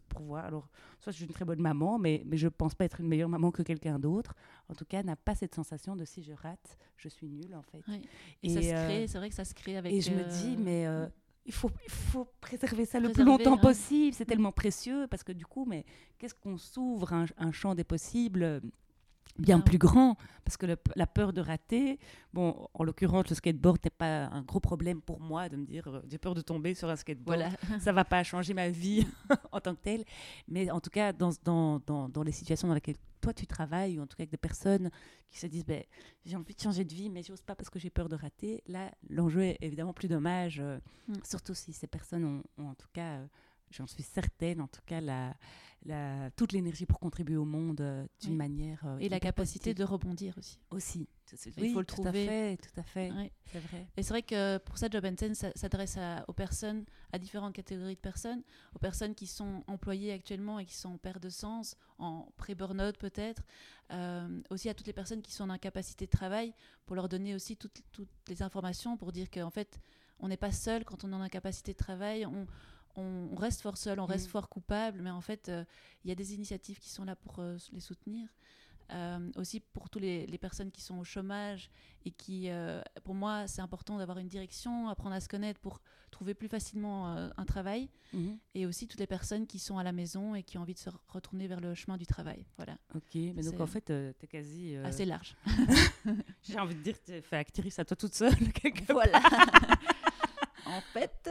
pour 0.09 0.21
voir. 0.21 0.45
Alors, 0.45 0.69
soit 0.99 1.11
je 1.11 1.17
suis 1.17 1.25
une 1.25 1.31
très 1.31 1.43
bonne 1.43 1.59
maman, 1.59 1.97
mais, 1.97 2.21
mais 2.27 2.37
je 2.37 2.47
pense 2.47 2.75
pas 2.75 2.85
être 2.85 3.01
une 3.01 3.07
meilleure 3.07 3.29
maman 3.29 3.49
que 3.49 3.63
quelqu'un 3.63 3.97
d'autre. 3.97 4.35
En 4.67 4.75
tout 4.75 4.85
cas, 4.85 5.01
n'a 5.01 5.15
pas 5.15 5.33
cette 5.33 5.55
sensation 5.55 5.95
de 5.95 6.05
si 6.05 6.21
je 6.21 6.33
rate, 6.33 6.77
je 6.97 7.09
suis 7.09 7.27
nulle, 7.27 7.55
en 7.55 7.63
fait. 7.63 7.83
Et, 8.43 8.49
ça 8.49 8.61
se 8.61 8.85
crée, 8.85 9.07
c'est 9.07 9.17
vrai 9.17 9.29
que 9.29 9.35
ça 9.35 9.45
se 9.45 9.55
crée 9.55 9.75
avec. 9.75 9.91
Et 9.91 10.01
je 10.01 10.11
me 10.11 10.23
dis, 10.23 10.55
mais 10.57 10.85
il 11.45 11.53
faut, 11.53 11.71
il 11.83 11.91
faut 11.91 12.27
préserver 12.41 12.85
ça 12.85 12.99
le 12.99 13.11
plus 13.11 13.23
longtemps 13.23 13.57
possible. 13.57 14.13
C'est 14.15 14.25
tellement 14.25 14.51
précieux 14.51 15.07
parce 15.09 15.23
que 15.23 15.31
du 15.31 15.45
coup, 15.45 15.65
mais 15.65 15.85
qu'est-ce 16.17 16.35
qu'on 16.35 16.57
s'ouvre 16.57 17.13
un, 17.13 17.51
champ 17.51 17.75
des 17.75 17.83
possibles 17.83 18.43
euh, 18.43 18.59
bien 19.37 19.59
plus 19.59 19.77
grand 19.77 20.17
parce 20.43 20.57
que 20.57 20.65
la 20.95 21.05
peur 21.07 21.31
de 21.31 21.41
rater, 21.41 21.99
bon, 22.33 22.67
en 22.73 22.83
l'occurrence, 22.83 23.29
le 23.29 23.35
skateboard 23.35 23.79
n'est 23.83 23.91
pas 23.91 24.25
un 24.25 24.41
gros 24.41 24.59
problème 24.59 24.99
pour 24.99 25.19
moi 25.19 25.47
de 25.47 25.55
me 25.55 25.65
dire 25.65 25.87
euh, 25.87 26.01
j'ai 26.09 26.17
peur 26.17 26.33
de 26.33 26.41
tomber 26.41 26.73
sur 26.73 26.89
un 26.89 26.95
skateboard. 26.95 27.39
Voilà. 27.39 27.51
ça 27.79 27.91
va 27.91 28.03
pas 28.03 28.23
changer 28.23 28.55
ma 28.55 28.69
vie 28.69 29.05
en 29.51 29.59
tant 29.59 29.75
que 29.75 29.81
telle, 29.81 30.03
mais 30.47 30.71
en 30.71 30.79
tout 30.79 30.89
cas 30.89 31.13
dans, 31.13 31.31
dans, 31.43 31.79
dans, 31.85 32.09
dans 32.09 32.23
les 32.23 32.31
situations 32.31 32.67
dans 32.67 32.73
lesquelles 32.73 32.97
toi 33.21 33.33
tu 33.33 33.45
travailles, 33.45 33.99
ou 33.99 34.01
en 34.01 34.07
tout 34.07 34.15
cas 34.15 34.23
avec 34.23 34.31
des 34.31 34.37
personnes 34.37 34.89
qui 35.29 35.39
se 35.39 35.47
disent 35.47 35.65
ben, 35.65 35.83
j'ai 36.25 36.35
envie 36.35 36.55
de 36.55 36.59
changer 36.61 36.83
de 36.83 36.93
vie, 36.93 37.09
mais 37.09 37.21
j'ose 37.21 37.41
pas 37.41 37.55
parce 37.55 37.69
que 37.69 37.79
j'ai 37.79 37.89
peur 37.89 38.09
de 38.09 38.15
rater. 38.15 38.63
Là, 38.67 38.91
l'enjeu 39.09 39.43
est 39.43 39.57
évidemment 39.61 39.93
plus 39.93 40.07
dommage, 40.07 40.59
euh, 40.59 40.79
mm. 41.07 41.13
surtout 41.23 41.53
si 41.53 41.73
ces 41.73 41.87
personnes 41.87 42.25
ont, 42.57 42.63
en 42.63 42.75
tout 42.75 42.87
cas, 42.93 43.17
euh, 43.17 43.27
j'en 43.71 43.87
suis 43.87 44.03
certaine, 44.03 44.61
en 44.61 44.67
tout 44.67 44.81
cas, 44.85 45.01
la, 45.01 45.35
la, 45.85 46.29
toute 46.31 46.51
l'énergie 46.51 46.85
pour 46.85 46.99
contribuer 46.99 47.37
au 47.37 47.45
monde 47.45 47.81
euh, 47.81 48.05
d'une 48.21 48.35
manière. 48.35 48.85
Et 48.99 49.09
la 49.09 49.19
capacité 49.19 49.73
de 49.73 49.83
rebondir 49.83 50.37
aussi. 50.37 50.59
Aussi. 50.71 51.07
Il 51.57 51.73
faut 51.73 51.79
le 51.79 51.85
trouver. 51.85 52.09
Tout 52.09 52.09
à 52.09 52.13
fait, 52.13 52.57
tout 52.57 52.79
à 52.79 52.83
fait. 52.83 53.11
C'est 53.45 53.59
vrai. 53.59 53.87
Et 53.97 54.03
c'est 54.03 54.09
vrai 54.09 54.21
que 54.23 54.57
pour 54.59 54.77
ça, 54.77 54.87
Job 54.89 55.05
Sense 55.17 55.45
s'adresse 55.55 55.97
aux 56.27 56.33
personnes, 56.33 56.85
à 57.11 57.19
différentes 57.19 57.53
catégories 57.53 57.95
de 57.95 57.99
personnes, 57.99 58.41
aux 58.75 58.79
personnes 58.79 59.15
qui 59.15 59.27
sont 59.27 59.63
employées 59.67 60.11
actuellement 60.11 60.59
et 60.59 60.65
qui 60.65 60.75
sont 60.75 60.89
en 60.89 60.97
perte 60.97 61.21
de 61.21 61.29
sens, 61.29 61.75
en 61.97 62.31
pré-burnout 62.37 62.97
peut-être, 62.97 63.43
euh, 63.91 64.41
aussi 64.49 64.69
à 64.69 64.73
toutes 64.73 64.87
les 64.87 64.93
personnes 64.93 65.21
qui 65.21 65.31
sont 65.31 65.43
en 65.45 65.49
incapacité 65.49 66.05
de 66.05 66.11
travail, 66.11 66.53
pour 66.85 66.95
leur 66.95 67.09
donner 67.09 67.35
aussi 67.35 67.57
toutes, 67.57 67.81
toutes 67.91 68.09
les 68.27 68.41
informations 68.41 68.97
pour 68.97 69.11
dire 69.11 69.29
qu'en 69.29 69.51
fait, 69.51 69.79
on 70.19 70.27
n'est 70.27 70.37
pas 70.37 70.51
seul 70.51 70.83
quand 70.83 71.03
on 71.03 71.11
est 71.11 71.15
en 71.15 71.21
incapacité 71.21 71.73
de 71.73 71.77
travail. 71.77 72.25
On, 72.25 72.45
on, 72.99 73.35
reste 73.35 73.61
fort 73.61 73.77
seul, 73.77 73.99
on 73.99 74.05
reste 74.05 74.27
mm. 74.27 74.31
fort 74.31 74.49
coupable, 74.49 75.01
mais 75.01 75.11
en 75.11 75.21
fait, 75.21 75.49
euh, 75.49 75.63
il 76.03 76.09
y 76.09 76.11
a 76.11 76.15
des 76.15 76.33
initiatives 76.33 76.79
qui 76.79 76.89
sont 76.89 77.05
là 77.05 77.15
pour 77.15 77.39
euh, 77.39 77.57
les 77.71 77.79
soutenir. 77.79 78.27
Euh, 78.91 79.19
aussi 79.35 79.59
pour 79.59 79.87
toutes 79.89 80.01
les, 80.01 80.37
personnes 80.39 80.71
qui 80.71 80.81
sont 80.81 80.97
au 80.97 81.03
chômage 81.03 81.69
et 82.05 82.11
qui, 82.11 82.49
euh, 82.49 82.81
pour 83.03 83.13
moi, 83.13 83.45
c'est 83.47 83.61
important 83.61 83.99
d'avoir 83.99 84.17
une 84.17 84.27
direction, 84.27 84.87
apprendre 84.87 85.15
à 85.15 85.19
se 85.19 85.27
connaître 85.27 85.59
pour 85.59 85.79
trouver 86.09 86.33
plus 86.33 86.47
facilement 86.47 87.15
euh, 87.15 87.29
un 87.37 87.45
travail. 87.45 87.89
Mhm. 88.13 88.39
Et 88.55 88.65
aussi 88.65 88.87
toutes 88.87 88.99
les 88.99 89.07
personnes 89.07 89.45
qui 89.45 89.59
sont 89.59 89.77
à 89.77 89.83
la 89.83 89.91
maison 89.91 90.33
et 90.33 90.41
qui 90.41 90.57
ont 90.57 90.61
envie 90.61 90.73
de 90.73 90.79
se 90.79 90.89
retourner 91.07 91.47
vers 91.47 91.59
le 91.59 91.75
chemin 91.75 91.97
du 91.97 92.07
travail. 92.07 92.47
Voilà. 92.57 92.77
Ok, 92.95 93.13
mais 93.13 93.43
donc 93.43 93.59
en 93.59 93.67
fait, 93.67 93.85
tu 93.85 94.25
es 94.25 94.27
quasi. 94.27 94.75
Assez 94.77 95.05
large. 95.05 95.35
J'ai 96.41 96.57
envie 96.57 96.75
de 96.75 96.81
dire 96.81 96.95
tu 97.03 97.21
fais 97.21 97.37
actrice 97.37 97.77
à 97.77 97.85
toi 97.85 97.95
toute 97.95 98.15
seule. 98.15 98.33
voilà. 98.89 99.21
en 100.65 100.81
fait 100.81 101.29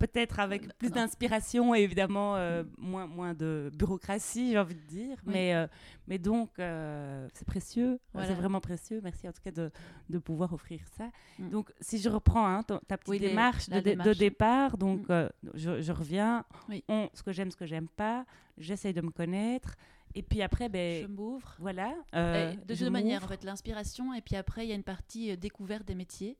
peut-être 0.00 0.40
avec 0.40 0.66
plus 0.78 0.90
d'inspiration 0.90 1.74
et 1.74 1.80
évidemment 1.80 2.34
euh, 2.36 2.64
moins, 2.78 3.06
moins 3.06 3.34
de 3.34 3.70
bureaucratie, 3.74 4.52
j'ai 4.52 4.58
envie 4.58 4.74
de 4.74 4.86
dire. 4.88 5.18
Mais, 5.26 5.54
euh, 5.54 5.66
mais 6.08 6.18
donc, 6.18 6.48
euh, 6.58 7.28
c'est 7.34 7.46
précieux, 7.46 8.00
c'est 8.14 8.34
vraiment 8.34 8.60
précieux. 8.60 9.00
Merci 9.04 9.28
en 9.28 9.32
tout 9.32 9.42
cas 9.44 9.50
de, 9.50 9.70
de 10.08 10.18
pouvoir 10.18 10.52
offrir 10.54 10.80
ça. 10.96 11.10
Mm. 11.38 11.50
Donc, 11.50 11.72
si 11.80 11.98
je 11.98 12.08
reprends 12.08 12.46
hein, 12.46 12.62
ta, 12.62 12.96
petite 12.96 13.20
démarche, 13.20 13.68
de, 13.68 13.80
de, 13.80 14.14
départ, 14.14 14.78
donc 14.78 15.06
mm. 15.08 15.28
je, 15.54 15.82
je, 15.82 15.92
reviens, 15.92 16.44
on, 16.88 17.10
ce 17.12 17.22
que 17.22 17.32
j'aime, 17.32 17.50
ce 17.50 17.56
que 17.56 17.66
j'aime 17.66 17.88
pas, 17.88 18.24
j'essaye 18.56 18.94
de 18.94 19.02
me 19.02 19.10
connaître. 19.10 19.76
Et 20.14 20.22
puis 20.22 20.42
après, 20.42 20.68
ben, 20.68 21.02
je 21.02 21.06
m'ouvre. 21.06 21.54
Voilà. 21.58 21.94
Euh, 22.14 22.54
de 22.66 22.74
deux 22.74 22.90
manières, 22.90 23.24
en 23.24 23.28
fait, 23.28 23.44
l'inspiration. 23.44 24.12
Et 24.14 24.20
puis 24.20 24.36
après, 24.36 24.66
il 24.66 24.68
y 24.68 24.72
a 24.72 24.74
une 24.74 24.82
partie 24.82 25.30
euh, 25.30 25.36
découverte 25.36 25.84
des 25.84 25.94
métiers 25.94 26.36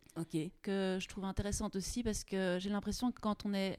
que 0.62 0.98
je 1.00 1.09
trouve 1.09 1.24
intéressante 1.24 1.76
aussi 1.76 2.02
parce 2.02 2.24
que 2.24 2.59
j'ai 2.61 2.70
l'impression 2.70 3.12
que 3.12 3.20
quand 3.20 3.46
on 3.46 3.54
est 3.54 3.78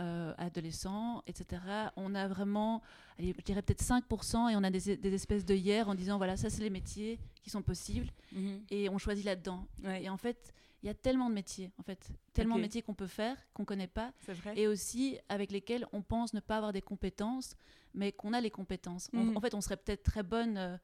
euh, 0.00 0.34
adolescent, 0.38 1.22
etc., 1.26 1.62
on 1.96 2.14
a 2.14 2.26
vraiment, 2.26 2.82
je 3.18 3.32
dirais 3.44 3.62
peut-être 3.62 3.82
5% 3.82 4.50
et 4.50 4.56
on 4.56 4.64
a 4.64 4.70
des, 4.70 4.96
des, 4.96 5.14
espèces 5.14 5.44
de 5.44 5.54
hier 5.54 5.88
en 5.88 5.94
disant 5.94 6.16
voilà, 6.16 6.36
ça 6.36 6.48
c'est 6.48 6.62
les 6.62 6.70
métiers 6.70 7.18
qui 7.42 7.50
sont 7.50 7.62
possibles 7.62 8.08
mhm. 8.32 8.62
et 8.70 8.88
on 8.88 8.98
choisit 8.98 9.24
là-dedans. 9.24 9.66
Et 10.00 10.08
en 10.08 10.16
fait, 10.16 10.54
il 10.82 10.86
y 10.86 10.88
a 10.88 10.94
tellement 10.94 11.28
de 11.28 11.34
métiers, 11.34 11.72
en 11.78 11.82
fait, 11.82 12.10
tellement 12.32 12.56
de 12.56 12.62
métiers 12.62 12.82
qu'on 12.82 12.94
peut 12.94 13.06
faire, 13.06 13.36
qu'on 13.52 13.64
connaît 13.64 13.86
pas, 13.86 14.12
et 14.56 14.66
aussi 14.66 15.18
avec 15.28 15.50
lesquels 15.50 15.86
on 15.92 16.02
pense 16.02 16.32
ne 16.32 16.40
pas 16.40 16.56
avoir 16.56 16.72
des 16.72 16.80
compétences, 16.80 17.54
mais 17.94 18.12
qu'on 18.12 18.32
a 18.32 18.40
les 18.40 18.50
compétences. 18.50 19.08
En, 19.14 19.18
mhm. 19.24 19.40
fait, 19.40 19.54
on 19.54 19.60
serait 19.60 19.76
peut-être 19.76 20.02
très 20.02 20.22
bonne 20.22 20.56
euh, 20.56 20.76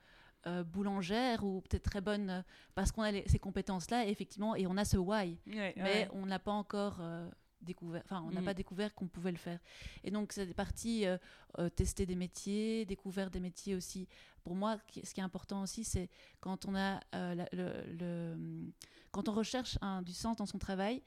euh, 0.46 0.64
boulangère 0.64 1.44
ou 1.44 1.62
peut-être 1.62 1.84
très 1.84 2.00
bonne 2.00 2.30
euh, 2.30 2.42
parce 2.74 2.92
qu'on 2.92 3.02
a 3.02 3.12
ces 3.26 3.38
compétences-là, 3.38 4.06
effectivement, 4.06 4.54
et 4.54 4.66
on 4.66 4.76
a 4.76 4.84
ce 4.84 4.98
why, 4.98 5.38
mais 5.46 6.08
on 6.12 6.26
n'a 6.26 6.38
pas 6.38 6.52
encore 6.52 7.00
découvert, 7.62 8.02
enfin, 8.04 8.22
on 8.26 8.30
n'a 8.32 8.40
mhm. 8.40 8.46
pas 8.46 8.54
découvert 8.54 8.94
qu'on 8.94 9.08
pouvait 9.08 9.32
le 9.32 9.38
faire. 9.38 9.60
Et 10.04 10.10
donc, 10.10 10.32
c'est 10.32 10.46
des 10.46 10.54
parties 10.54 11.06
tester 11.74 12.04
des 12.04 12.16
métiers, 12.16 12.84
découvrir 12.84 13.30
des 13.30 13.40
métiers 13.40 13.74
aussi. 13.74 14.08
Pour 14.44 14.54
moi, 14.54 14.78
ce 15.02 15.14
qui 15.14 15.20
est 15.20 15.24
important 15.24 15.62
aussi, 15.62 15.84
c'est 15.84 16.10
quand 16.40 16.66
on 16.66 16.74
a 16.76 17.00
le 17.52 18.72
quand 19.16 19.30
on 19.30 19.32
recherche 19.32 19.78
un, 19.80 20.02
du 20.02 20.12
sens 20.12 20.36
dans 20.36 20.44
son 20.44 20.58
travail, 20.58 21.02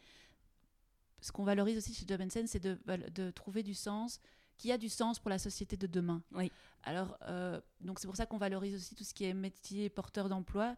ce 1.22 1.32
qu'on 1.32 1.43
valorise 1.43 1.78
aussi 1.78 1.93
chez 1.93 2.06
Job 2.08 2.19
Sense, 2.28 2.50
c'est 2.50 2.60
de, 2.60 2.76
de, 3.13 3.30
trouver 3.30 3.62
du 3.62 3.76
sens 3.76 4.19
qui 4.58 4.72
a 4.72 4.80
du 4.80 4.89
sens 4.89 5.19
pour 5.19 5.30
la 5.30 5.38
société 5.38 5.78
de 5.78 5.86
demain. 5.86 6.24
Oui. 6.32 6.52
Alors, 6.82 7.19
euh, 7.28 7.62
donc 7.82 8.00
c'est 8.00 8.08
pour 8.08 8.17
ça 8.17 8.26
qu'on 8.26 8.39
valorise 8.39 8.74
aussi 8.74 8.95
tout 8.95 9.04
ce 9.04 9.13
qui 9.13 9.26
est 9.26 9.34
métier 9.36 9.89
porteur 9.89 10.28
d'emploi 10.28 10.76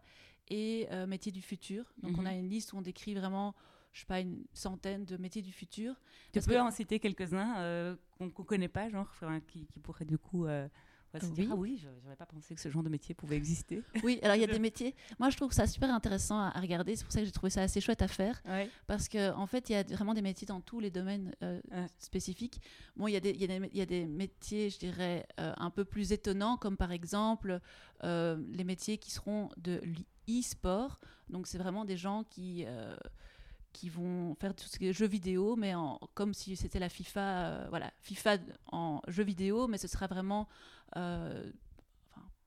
et 0.48 0.88
euh, 0.90 1.06
métier 1.06 1.32
du 1.32 1.40
futur. 1.40 1.90
Donc, 2.02 2.18
on 2.18 2.20
mhm. 2.20 2.26
a 2.26 2.34
une 2.34 2.50
liste 2.50 2.74
où 2.74 2.76
on 2.76 2.82
décrit 2.82 3.14
vraiment 3.14 3.54
je 3.94 4.00
sais 4.00 4.06
pas, 4.06 4.20
une 4.20 4.44
centaine 4.52 5.06
de 5.06 5.16
métiers 5.16 5.42
du 5.42 5.52
futur. 5.52 5.94
Tu 6.32 6.40
peux 6.40 6.60
en 6.60 6.70
citer 6.70 6.98
quelques-uns 6.98 7.96
qu'on 8.18 8.26
ne 8.26 8.30
connaît 8.30 8.68
pas, 8.68 8.90
genre, 8.90 9.10
qui, 9.48 9.66
qui 9.66 9.80
pourraient 9.80 10.06
du 10.06 10.18
coup 10.18 10.46
oui. 11.20 11.48
ah 11.50 11.54
oui, 11.54 11.78
je 11.80 11.88
n'avais 12.04 12.16
pas 12.16 12.26
pensé 12.26 12.54
que 12.54 12.60
ce 12.60 12.68
genre 12.68 12.82
de 12.82 12.88
métier 12.88 13.14
pouvait 13.14 13.36
exister. 13.36 13.82
Oui, 14.02 14.18
alors 14.22 14.36
il 14.36 14.40
y 14.40 14.44
a 14.44 14.48
des 14.48 14.58
métiers. 14.70 14.94
Moi, 15.18 15.30
je 15.30 15.36
trouve 15.36 15.52
ça 15.52 15.66
super 15.66 15.92
intéressant 15.94 16.38
à, 16.38 16.50
regarder. 16.60 16.96
C'est 16.96 17.04
pour 17.04 17.12
ça 17.12 17.20
que 17.20 17.26
j'ai 17.26 17.32
trouvé 17.32 17.50
ça 17.50 17.62
assez 17.62 17.80
chouette 17.80 18.02
à 18.02 18.08
faire. 18.08 18.42
Parce 18.86 19.08
qu'en 19.08 19.38
en 19.38 19.46
fait, 19.46 19.70
il 19.70 19.72
y 19.72 19.76
a 19.76 19.82
vraiment 19.82 20.14
des 20.14 20.22
métiers 20.22 20.46
dans 20.46 20.60
tous 20.60 20.80
les 20.80 20.90
domaines 20.90 21.34
euh, 21.42 21.60
spécifiques. 21.98 22.60
Bon, 22.96 23.06
il 23.06 23.12
y, 23.12 23.16
a 23.16 23.20
des, 23.20 23.30
y, 23.30 23.76
y, 23.76 23.80
a 23.80 23.86
des 23.86 24.06
métiers, 24.06 24.70
je 24.70 24.78
dirais, 24.78 25.26
euh, 25.40 25.52
un 25.56 25.70
peu 25.70 25.84
plus 25.84 26.12
étonnants, 26.12 26.56
comme 26.56 26.76
par 26.76 26.92
exemple 26.92 27.60
euh, 28.04 28.36
les 28.50 28.64
métiers 28.64 28.98
qui 28.98 29.10
seront 29.10 29.50
de 29.56 29.80
l'e-sport. 30.28 31.00
Donc, 31.28 31.46
c'est 31.46 31.58
vraiment 31.58 31.84
des 31.84 31.96
gens 31.96 32.24
qui 32.24 32.64
qui 33.72 33.88
vont 33.88 34.34
faire 34.36 34.54
tout 34.54 34.66
ce 34.66 34.78
qui 34.78 34.88
est 34.88 34.92
jeux 34.92 35.06
vidéo, 35.06 35.56
mais 35.56 35.74
en, 35.74 35.98
comme 36.14 36.34
si 36.34 36.56
c'était 36.56 36.78
la 36.78 36.88
FIFA, 36.88 37.68
voilà, 37.70 37.90
FIFA 38.00 38.36
en 38.70 39.00
jeux 39.08 39.24
vidéo, 39.24 39.66
mais 39.66 39.78
ce 39.78 39.88
sera 39.88 40.06
vraiment 40.06 40.48
euh, 40.96 41.50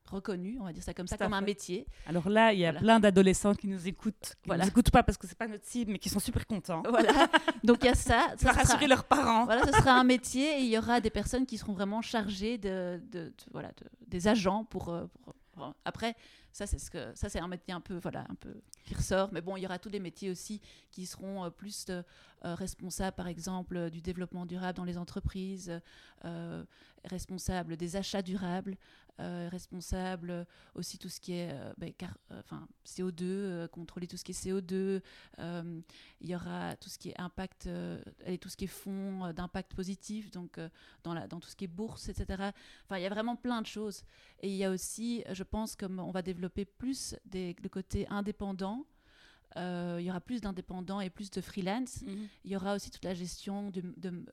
reconnu, 0.05 0.57
on 0.59 0.65
va 0.65 0.73
dire 0.73 0.83
ça 0.83 0.93
comme 0.93 1.07
ça, 1.07 1.17
comme 1.17 1.33
un 1.33 1.41
métier. 1.41 1.87
Alors 2.05 2.29
là, 2.29 2.53
il 2.53 2.59
y 2.59 2.65
a 2.65 2.73
plein 2.73 2.99
d'adolescents 2.99 3.55
qui 3.55 3.67
nous 3.67 3.87
écoutent, 3.87 4.35
qui 4.41 4.47
voilà. 4.47 4.63
nous 4.63 4.69
écoutent 4.69 4.91
pas 4.91 5.03
parce 5.03 5.17
que 5.17 5.27
c'est 5.27 5.37
pas 5.37 5.47
notre 5.47 5.65
cible, 5.65 5.91
mais 5.91 5.99
qui 5.99 6.09
sont 6.09 6.19
super 6.19 6.45
contents. 6.45 6.83
Voilà. 6.87 7.27
Donc 7.63 7.79
il 7.81 7.87
y 7.87 7.89
a 7.89 7.95
ça. 7.95 8.27
ça 8.37 8.51
rassurer 8.51 8.87
leurs 8.87 9.05
parents. 9.05 9.45
Voilà, 9.45 9.65
ce 9.65 9.71
sera 9.73 9.93
un 9.93 10.03
métier 10.03 10.59
et 10.59 10.61
il 10.61 10.69
y 10.69 10.77
aura 10.77 11.01
des 11.01 11.09
personnes 11.09 11.45
qui 11.45 11.57
seront 11.57 11.73
vraiment 11.73 12.01
chargées 12.01 12.57
de, 12.57 13.01
de, 13.11 13.33
voilà, 13.51 13.71
des 14.07 14.27
agents 14.27 14.63
pour, 14.65 14.89
euh, 14.89 15.05
pour 15.23 15.33
après, 15.83 16.15
ça, 16.51 16.65
c'est 16.65 16.79
ce 16.79 16.89
que 16.89 17.13
ça, 17.15 17.29
c'est 17.29 17.39
un 17.39 17.47
métier 17.47 17.73
un 17.73 17.81
peu, 17.81 17.97
voilà, 17.97 18.25
un 18.29 18.35
peu 18.35 18.61
qui 18.85 18.93
ressort. 18.93 19.29
Mais 19.31 19.41
bon, 19.41 19.57
il 19.57 19.63
y 19.63 19.65
aura 19.65 19.79
tous 19.79 19.89
les 19.89 19.99
métiers 19.99 20.29
aussi 20.29 20.61
qui 20.91 21.05
seront 21.05 21.43
euh, 21.43 21.49
plus 21.49 21.87
euh, 21.89 22.01
responsables, 22.43 23.15
par 23.15 23.27
exemple, 23.27 23.89
du 23.89 24.01
développement 24.01 24.45
durable 24.45 24.77
dans 24.77 24.83
les 24.83 24.97
entreprises, 24.97 25.81
euh, 26.23 26.63
responsables 27.03 27.77
des 27.77 27.95
achats 27.95 28.21
durables, 28.21 28.77
euh, 29.19 29.47
responsable 29.49 30.45
aussi 30.73 30.97
tout 30.97 31.09
ce 31.09 31.19
qui 31.19 31.33
est 31.33 31.55
ben, 31.77 31.93
enfin, 32.31 32.67
CO2, 32.85 33.67
contrôler 33.69 34.07
tout 34.07 34.17
ce 34.17 34.23
qui 34.23 34.31
est 34.31 34.45
CO2. 34.45 35.01
il 35.39 36.29
y 36.29 36.35
aura 36.35 36.75
tout 36.75 36.89
ce 36.89 36.97
qui 36.97 37.09
est 37.09 37.19
impact 37.19 37.69
et 38.25 38.37
tout 38.37 38.49
ce 38.49 38.57
qui 38.57 38.65
est 38.65 38.67
fonds 38.67 39.31
d'impact 39.33 39.73
positif, 39.73 40.31
donc 40.31 40.59
dans, 41.03 41.13
la, 41.13 41.27
dans 41.27 41.39
tout 41.39 41.49
ce 41.49 41.55
qui 41.55 41.65
est 41.65 41.69
bourse, 41.69 42.09
etc. 42.09 42.51
Enfin, 42.85 42.97
il 42.97 43.03
y 43.03 43.05
a 43.05 43.09
vraiment 43.09 43.35
plein 43.35 43.61
de 43.61 43.67
choses. 43.67 44.03
Et 44.41 44.49
il 44.49 44.55
y 44.55 44.63
a 44.63 44.71
aussi, 44.71 45.23
je 45.31 45.43
pense, 45.43 45.75
comme 45.75 45.99
on 45.99 46.11
va 46.11 46.21
développer 46.21 46.65
plus 46.65 47.15
des, 47.25 47.55
le 47.61 47.69
côté 47.69 48.07
indépendant, 48.09 48.85
il 49.55 50.01
y 50.01 50.09
aura 50.09 50.19
plus 50.19 50.41
d'indépendants 50.41 50.99
et 50.99 51.09
plus 51.09 51.31
de 51.31 51.39
freelance. 51.39 52.01
Mhm. 52.01 52.27
Il 52.43 52.51
y 52.51 52.55
aura 52.55 52.75
aussi 52.75 52.91
toute 52.91 53.05
la 53.05 53.13
gestion 53.13 53.69
de, 53.69 53.81
de 53.97 54.25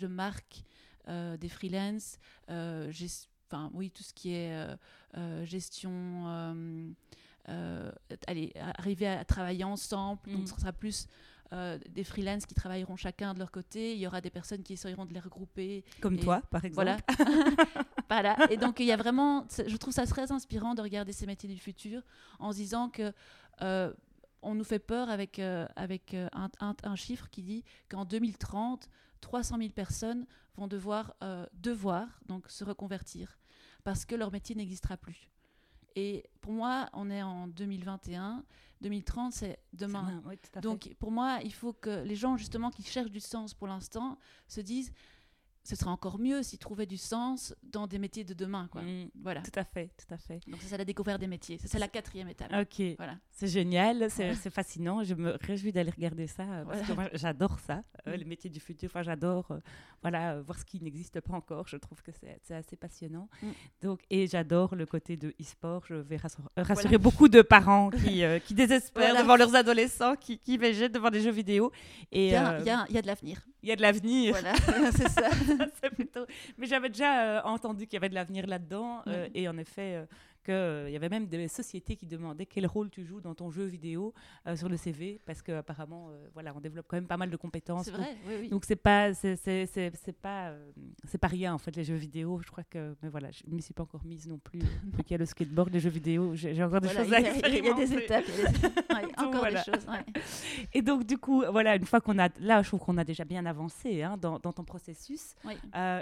de 0.00 0.06
marque 0.06 0.64
euh, 1.08 1.36
des 1.36 1.48
freelances, 1.48 2.16
euh, 2.48 2.88
enfin 3.52 3.70
oui, 3.74 3.90
tout 3.90 4.02
ce 4.02 4.12
qui 4.12 4.34
est 4.34 4.66
euh, 5.16 5.44
gestion, 5.44 6.94
allez, 8.26 8.52
arriver 8.78 9.06
à, 9.06 9.24
travailler 9.24 9.64
ensemble, 9.64 10.20
donc 10.26 10.42
mm. 10.42 10.46
ce 10.46 10.60
sera 10.60 10.72
plus 10.72 11.08
des 11.90 12.02
freelances 12.02 12.46
qui 12.46 12.54
travailleront 12.54 12.96
chacun 12.96 13.34
de 13.34 13.38
leur 13.38 13.50
côté. 13.50 13.92
Il 13.92 13.98
y 13.98 14.06
aura 14.06 14.22
des 14.22 14.30
personnes 14.30 14.62
qui 14.62 14.72
essaieront 14.72 15.04
de 15.04 15.12
les 15.12 15.20
regrouper. 15.20 15.84
Comme 16.00 16.18
toi, 16.18 16.40
par 16.50 16.64
exemple. 16.64 16.86
Voilà. 16.86 16.96
voilà. 18.08 18.50
Et 18.50 18.56
donc, 18.56 18.80
il 18.80 18.86
y 18.86 18.92
a 18.92 18.96
vraiment. 18.96 19.46
Je 19.50 19.76
trouve 19.76 19.92
ça 19.92 20.06
très 20.06 20.32
inspirant 20.32 20.74
de 20.74 20.80
regarder 20.80 21.12
ces 21.12 21.26
métiers 21.26 21.50
du 21.50 21.58
futur 21.58 22.02
en 22.38 22.52
se 22.52 22.56
disant 22.56 22.88
que. 22.88 23.12
on 24.40 24.54
nous 24.54 24.64
fait 24.64 24.78
peur 24.78 25.10
avec, 25.10 25.40
avec 25.76 26.14
un, 26.14 26.48
un, 26.60 26.96
chiffre 26.96 27.28
qui 27.28 27.42
dit 27.42 27.64
qu'en 27.90 28.06
2030, 28.06 28.88
300 29.22 29.56
000 29.58 29.70
personnes 29.70 30.26
vont 30.56 30.66
devoir, 30.66 31.14
euh, 31.22 31.46
devoir 31.54 32.20
donc 32.26 32.50
se 32.50 32.64
reconvertir 32.64 33.38
parce 33.84 34.04
que 34.04 34.14
leur 34.14 34.30
métier 34.30 34.54
n'existera 34.54 34.96
plus. 34.96 35.28
Et 35.94 36.24
pour 36.40 36.52
moi, 36.52 36.88
on 36.94 37.10
est 37.10 37.22
en 37.22 37.48
2021, 37.48 38.44
2030, 38.80 39.32
c'est 39.32 39.58
demain. 39.72 40.22
donc 40.60 40.94
pour 40.98 41.10
moi, 41.10 41.38
il 41.44 41.52
faut 41.52 41.72
que 41.72 42.02
les 42.02 42.16
gens 42.16 42.36
justement 42.36 42.70
qui 42.70 42.82
cherchent 42.82 43.10
du 43.10 43.20
sens 43.20 43.54
pour 43.54 43.66
l'instant 43.66 44.18
se 44.48 44.60
disent 44.60 44.92
ce 45.64 45.76
serait 45.76 45.90
encore 45.90 46.18
mieux 46.18 46.42
s'ils 46.42 46.58
trouvaient 46.58 46.86
du 46.86 46.96
sens 46.96 47.54
dans 47.62 47.86
des 47.86 47.98
métiers 47.98 48.24
de 48.24 48.34
demain. 48.34 48.68
Quoi. 48.70 48.82
Mm. 48.82 49.10
voilà. 49.22 49.42
Tout 49.42 49.58
à 49.58 49.64
fait, 49.64 49.90
tout 49.96 50.12
à 50.12 50.18
fait. 50.18 50.40
Donc 50.48 50.60
c'est 50.62 50.76
la 50.76 50.84
découverte 50.84 51.20
des 51.20 51.28
métiers. 51.28 51.58
C'est 51.64 51.78
la 51.78 51.88
quatrième 51.88 52.28
étape. 52.28 52.52
Ok. 52.52 52.82
Voilà. 52.96 53.16
C'est 53.30 53.46
génial, 53.46 54.10
c'est 54.10 54.50
fascinant. 54.50 55.04
Je 55.04 55.14
me 55.14 55.36
réjouis 55.40 55.72
d'aller 55.72 55.90
regarder 55.90 56.26
ça 56.26 56.42
euh, 56.42 56.64
parce 56.64 56.82
que 56.82 56.92
moi 56.92 57.08
j'adore 57.12 57.58
ça, 57.60 57.82
euh, 58.06 58.14
mm. 58.14 58.18
les 58.18 58.24
métiers 58.24 58.50
du 58.50 58.60
futur. 58.60 58.88
Enfin, 58.90 59.02
j'adore 59.02 59.50
euh, 59.52 59.60
voilà 60.02 60.40
voir 60.40 60.58
ce 60.58 60.64
qui 60.64 60.80
n'existe 60.82 61.20
pas 61.20 61.34
encore. 61.34 61.68
Je 61.68 61.76
trouve 61.76 62.02
que 62.02 62.10
c'est 62.12 62.54
assez 62.54 62.76
passionnant. 62.76 63.28
Mm. 63.42 63.48
Donc 63.82 64.00
et 64.10 64.26
j'adore 64.26 64.74
le 64.74 64.86
côté 64.86 65.16
de 65.16 65.34
e-sport. 65.40 65.84
Je 65.86 65.94
vais 65.94 66.18
rassurer, 66.56 66.98
beaucoup 66.98 67.28
de 67.28 67.42
parents 67.42 67.90
qui, 67.90 68.22
qui 68.44 68.54
désespèrent 68.54 69.22
devant 69.22 69.36
leurs 69.36 69.54
adolescents 69.54 70.16
qui, 70.16 70.38
qui 70.38 70.58
végètent 70.58 70.92
devant 70.92 71.10
des 71.10 71.20
jeux 71.20 71.30
vidéo. 71.30 71.70
Il 72.10 72.26
y 72.30 72.34
a 72.34 72.58
de 72.58 73.06
l'avenir. 73.06 73.42
Il 73.62 73.68
y 73.68 73.72
a 73.72 73.76
de 73.76 73.82
l'avenir. 73.82 74.32
Voilà, 74.32 74.54
c'est 74.92 75.08
ça. 75.08 75.30
plutôt... 75.94 76.26
Mais 76.58 76.66
j'avais 76.66 76.88
déjà 76.88 77.22
euh, 77.22 77.40
entendu 77.44 77.86
qu'il 77.86 77.94
y 77.94 77.96
avait 77.96 78.08
de 78.08 78.14
l'avenir 78.14 78.46
là-dedans. 78.46 79.02
Euh, 79.06 79.28
et 79.34 79.48
en 79.48 79.56
effet, 79.56 79.94
euh, 79.94 80.04
qu'il 80.42 80.54
euh, 80.54 80.90
y 80.90 80.96
avait 80.96 81.08
même 81.08 81.26
des 81.26 81.48
sociétés 81.48 81.96
qui 81.96 82.06
demandaient 82.06 82.46
quel 82.46 82.66
rôle 82.66 82.90
tu 82.90 83.04
joues 83.04 83.20
dans 83.20 83.34
ton 83.34 83.50
jeu 83.50 83.64
vidéo 83.64 84.12
euh, 84.46 84.56
sur 84.56 84.68
le 84.68 84.76
CV, 84.76 85.20
parce 85.24 85.42
qu'apparemment, 85.42 86.08
euh, 86.10 86.28
voilà, 86.34 86.52
on 86.54 86.60
développe 86.60 86.86
quand 86.88 86.96
même 86.96 87.06
pas 87.06 87.16
mal 87.16 87.30
de 87.30 87.36
compétences. 87.36 87.86
C'est 87.86 87.90
vrai, 87.92 88.16
oui, 88.26 88.34
oui. 88.42 88.48
Donc 88.48 88.64
c'est 88.64 88.76
pas, 88.76 89.14
c'est, 89.14 89.36
pas, 90.20 90.54
c'est 91.04 91.18
pas 91.18 91.28
rien 91.28 91.54
en 91.54 91.58
fait 91.58 91.74
les 91.76 91.84
jeux 91.84 91.96
vidéo. 91.96 92.40
Je 92.44 92.50
crois 92.50 92.64
que, 92.64 92.94
mais 93.02 93.08
voilà, 93.08 93.30
je 93.30 93.42
ne 93.46 93.54
m'y 93.54 93.62
suis 93.62 93.74
pas 93.74 93.82
encore 93.82 94.04
mise 94.04 94.26
non 94.26 94.38
plus. 94.38 94.60
Depuis 94.84 95.04
qu'il 95.04 95.12
y 95.12 95.14
a 95.14 95.18
le 95.18 95.26
skateboard, 95.26 95.72
les 95.72 95.80
jeux 95.80 95.90
vidéo, 95.90 96.34
j'ai, 96.34 96.62
encore 96.62 96.80
des 96.80 96.88
choses 96.88 97.12
à 97.12 97.20
expérimenter. 97.20 97.58
Il 97.58 97.64
y 97.64 97.70
a 97.70 97.74
des 97.74 97.94
étapes, 97.94 98.24
encore 99.18 99.46
des 99.46 99.56
choses. 99.56 99.86
Et 100.72 100.82
donc 100.82 101.04
du 101.04 101.18
coup, 101.18 101.44
voilà, 101.50 101.76
une 101.76 101.86
fois 101.86 102.00
qu'on 102.00 102.18
a, 102.18 102.28
là, 102.40 102.62
je 102.62 102.68
trouve 102.68 102.80
qu'on 102.80 102.98
a 102.98 103.04
déjà 103.04 103.24
bien 103.24 103.46
avancé 103.46 104.02
hein, 104.02 104.16
dans, 104.16 104.38
dans, 104.38 104.52
ton 104.52 104.64
processus. 104.64 105.34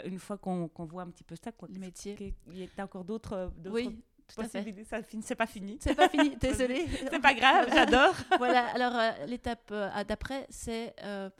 une 0.04 0.18
fois 0.18 0.38
qu'on, 0.38 0.68
qu'on 0.68 0.84
voit 0.84 1.02
un 1.02 1.10
petit 1.10 1.24
peu 1.24 1.36
ça, 1.36 1.50
le 1.72 1.78
métier, 1.78 2.34
il 2.48 2.58
y 2.58 2.68
a 2.78 2.84
encore 2.84 3.04
d'autres, 3.04 3.52
d'autres 3.58 3.90
c'est 4.30 5.34
pas 5.34 5.46
fini. 5.46 5.78
C'est 5.80 5.94
pas 5.94 6.08
fini, 6.08 6.36
désolé. 6.40 6.86
c'est 7.10 7.20
pas 7.20 7.34
grave, 7.34 7.68
j'adore. 7.74 8.14
voilà, 8.38 8.66
alors 8.74 8.94
euh, 8.94 9.10
l'étape 9.26 9.70
euh, 9.72 10.04
d'après, 10.04 10.46
c'est 10.50 10.94
euh, 11.04 11.30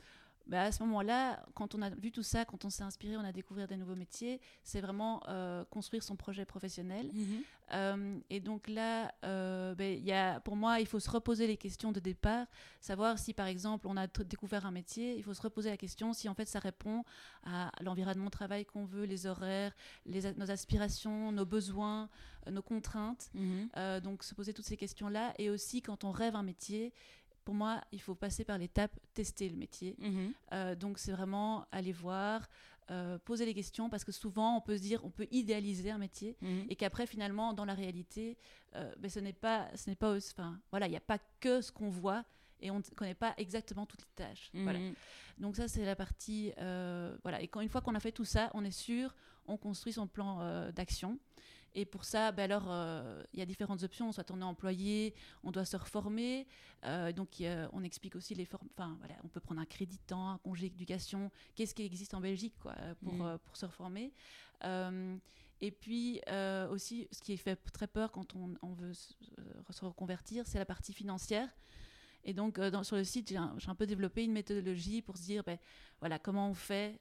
bah, 0.51 0.63
à 0.63 0.71
ce 0.73 0.83
moment-là, 0.83 1.41
quand 1.53 1.75
on 1.75 1.81
a 1.81 1.89
vu 1.89 2.11
tout 2.11 2.23
ça, 2.23 2.43
quand 2.43 2.65
on 2.65 2.69
s'est 2.69 2.83
inspiré, 2.83 3.15
on 3.15 3.23
a 3.23 3.31
découvert 3.31 3.69
des 3.69 3.77
nouveaux 3.77 3.95
métiers, 3.95 4.41
c'est 4.63 4.81
vraiment 4.81 5.23
euh, 5.29 5.63
construire 5.69 6.03
son 6.03 6.17
projet 6.17 6.43
professionnel. 6.43 7.09
Mhm. 7.13 7.43
Euh, 7.73 8.19
et 8.29 8.41
donc 8.41 8.67
là, 8.67 9.13
euh, 9.23 9.73
ben, 9.75 9.97
y 10.03 10.11
a, 10.11 10.41
pour 10.41 10.57
moi, 10.57 10.81
il 10.81 10.87
faut 10.87 10.99
se 10.99 11.09
reposer 11.09 11.47
les 11.47 11.55
questions 11.55 11.93
de 11.93 12.01
départ, 12.01 12.47
savoir 12.81 13.17
si 13.17 13.33
par 13.33 13.47
exemple 13.47 13.87
on 13.87 13.95
a 13.95 14.07
découvert 14.07 14.65
un 14.65 14.71
métier, 14.71 15.15
il 15.15 15.23
faut 15.23 15.33
se 15.33 15.41
reposer 15.41 15.69
la 15.69 15.77
question 15.77 16.11
si 16.11 16.27
en 16.27 16.33
fait 16.33 16.49
ça 16.49 16.59
répond 16.59 17.05
à 17.45 17.71
l'environnement 17.79 18.25
de 18.25 18.31
travail 18.31 18.65
qu'on 18.65 18.83
veut, 18.83 19.05
les 19.05 19.27
horaires, 19.27 19.73
les, 20.05 20.33
nos 20.33 20.51
aspirations, 20.51 21.31
nos 21.31 21.45
besoins, 21.45 22.09
nos 22.49 22.61
contraintes. 22.61 23.29
Mhm. 23.35 24.01
donc 24.01 24.25
se 24.25 24.35
poser 24.35 24.53
toutes 24.53 24.65
ces 24.65 24.75
questions-là. 24.75 25.33
Et 25.37 25.49
aussi 25.49 25.81
quand 25.81 26.03
on 26.03 26.11
rêve 26.11 26.35
un 26.35 26.43
métier, 26.43 26.91
pour 27.43 27.55
moi, 27.55 27.81
il 27.91 28.01
faut 28.01 28.15
passer 28.15 28.43
par 28.43 28.57
l'étape 28.57 28.91
tester 29.13 29.49
le 29.49 29.55
métier. 29.55 29.95
Mhm. 29.99 30.33
Euh, 30.53 30.75
donc, 30.75 30.97
c'est 30.97 31.11
vraiment 31.11 31.65
aller 31.71 31.91
voir, 31.91 32.47
euh, 32.89 33.17
poser 33.19 33.45
les 33.45 33.53
questions, 33.53 33.89
parce 33.89 34.03
que 34.03 34.11
souvent, 34.11 34.57
on 34.57 34.61
peut 34.61 34.77
se 34.77 34.81
dire, 34.81 35.03
on 35.03 35.09
peut 35.09 35.27
idéaliser 35.31 35.91
un 35.91 35.97
métier, 35.97 36.37
mhm. 36.41 36.65
et 36.69 36.75
qu'après, 36.75 37.07
finalement, 37.07 37.53
dans 37.53 37.65
la 37.65 37.73
réalité, 37.73 38.37
euh, 38.75 38.93
ben, 38.99 39.09
ce 39.09 39.19
n'est 39.19 39.33
pas, 39.33 39.67
ce 39.75 39.89
n'est 39.89 39.95
pas, 39.95 40.15
enfin, 40.15 40.59
voilà, 40.71 40.87
il 40.87 40.91
n'y 40.91 40.97
a 40.97 41.01
pas 41.01 41.19
que 41.39 41.61
ce 41.61 41.71
qu'on 41.71 41.89
voit, 41.89 42.23
et 42.59 42.69
on 42.69 42.77
ne 42.77 42.83
connaît 42.95 43.15
pas 43.15 43.33
exactement 43.37 43.87
toutes 43.87 44.01
les 44.01 44.25
tâches. 44.25 44.51
Voilà. 44.53 44.79
Mhm. 44.79 44.93
Donc 45.39 45.55
ça, 45.55 45.67
c'est 45.67 45.83
la 45.83 45.95
partie, 45.95 46.51
voilà. 47.23 47.41
Et 47.41 47.47
quand 47.47 47.61
une 47.61 47.69
fois 47.69 47.81
qu'on 47.81 47.95
a 47.95 47.99
fait 47.99 48.11
tout 48.11 48.25
ça, 48.25 48.51
on 48.53 48.63
est 48.63 48.69
sûr, 48.69 49.15
on 49.47 49.57
construit 49.57 49.93
son 49.93 50.05
plan 50.05 50.69
d'action. 50.71 51.17
Et 51.73 51.85
pour 51.85 52.03
ça, 52.03 52.31
ben 52.31 52.43
alors, 52.43 52.65
euh, 52.67 53.23
il 53.33 53.39
y 53.39 53.41
a 53.41 53.45
différentes 53.45 53.83
options. 53.83 54.11
Soit 54.11 54.29
on 54.31 54.41
est 54.41 54.45
employé, 54.45 55.13
on 55.43 55.51
doit 55.51 55.65
se 55.65 55.77
reformer. 55.77 56.47
Euh, 56.83 57.11
donc, 57.13 57.41
on 57.71 57.83
explique 57.83 58.15
aussi 58.15 58.35
les 58.35 58.45
formes. 58.45 58.67
Enfin, 58.77 58.97
voilà, 58.99 59.15
on 59.23 59.27
peut 59.27 59.39
prendre 59.39 59.61
un 59.61 59.65
crédit 59.65 59.97
de 59.97 60.03
temps, 60.03 60.31
un 60.31 60.37
congé 60.39 60.69
d'éducation. 60.69 61.31
Qu'est-ce 61.55 61.73
qui 61.73 61.83
existe 61.83 62.13
en 62.13 62.21
Belgique 62.21 62.55
quoi, 62.59 62.75
pour, 63.01 63.13
mm. 63.13 63.21
euh, 63.21 63.37
pour 63.37 63.55
se 63.55 63.65
reformer 63.65 64.13
Et 65.61 65.71
puis, 65.71 66.19
aussi, 66.69 67.07
ce 67.11 67.21
qui 67.21 67.37
fait 67.37 67.55
très 67.55 67.87
peur 67.87 68.11
quand 68.11 68.35
on, 68.35 68.53
on 68.61 68.73
veut 68.73 68.93
se, 68.93 69.85
reconvertir, 69.85 70.45
c'est 70.47 70.59
la 70.59 70.65
partie 70.65 70.93
financière. 70.93 71.47
Et 72.23 72.33
donc, 72.33 72.59
dans, 72.59 72.83
sur 72.83 72.97
le 72.97 73.03
site, 73.03 73.29
j'ai 73.29 73.37
un, 73.37 73.55
un, 73.65 73.75
peu 73.75 73.87
développé 73.87 74.23
une 74.23 74.33
méthodologie 74.33 75.01
pour 75.01 75.17
se 75.17 75.23
dire, 75.23 75.43
ben, 75.43 75.57
voilà, 76.01 76.19
comment 76.19 76.49
on 76.49 76.53
fait 76.53 76.99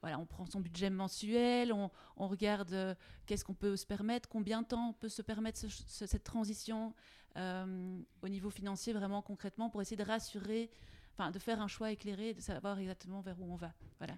voilà, 0.00 0.18
on 0.18 0.26
prend 0.26 0.46
son 0.46 0.60
budget 0.60 0.90
mensuel, 0.90 1.72
on, 1.72 1.90
regarde 2.16 2.72
euh, 2.72 2.94
qu'est-ce 3.26 3.44
qu'on 3.44 3.54
peut 3.54 3.76
se 3.76 3.86
permettre, 3.86 4.28
combien 4.28 4.62
de 4.62 4.66
temps 4.66 4.90
on 4.90 4.92
peut 4.92 5.08
se 5.08 5.22
permettre 5.22 5.58
cette 5.58 6.24
transition, 6.24 6.94
au 7.36 8.28
niveau 8.28 8.50
financier, 8.50 8.92
vraiment 8.92 9.20
concrètement, 9.20 9.68
pour 9.68 9.82
essayer 9.82 9.96
de 9.96 10.04
rassurer, 10.04 10.70
enfin 11.12 11.30
de 11.30 11.38
faire 11.38 11.60
un 11.60 11.68
choix 11.68 11.90
éclairé, 11.90 12.34
de 12.34 12.40
savoir 12.40 12.78
exactement 12.78 13.20
vers 13.22 13.40
où 13.40 13.52
on 13.52 13.56
va. 13.56 13.72
Voilà 13.98 14.14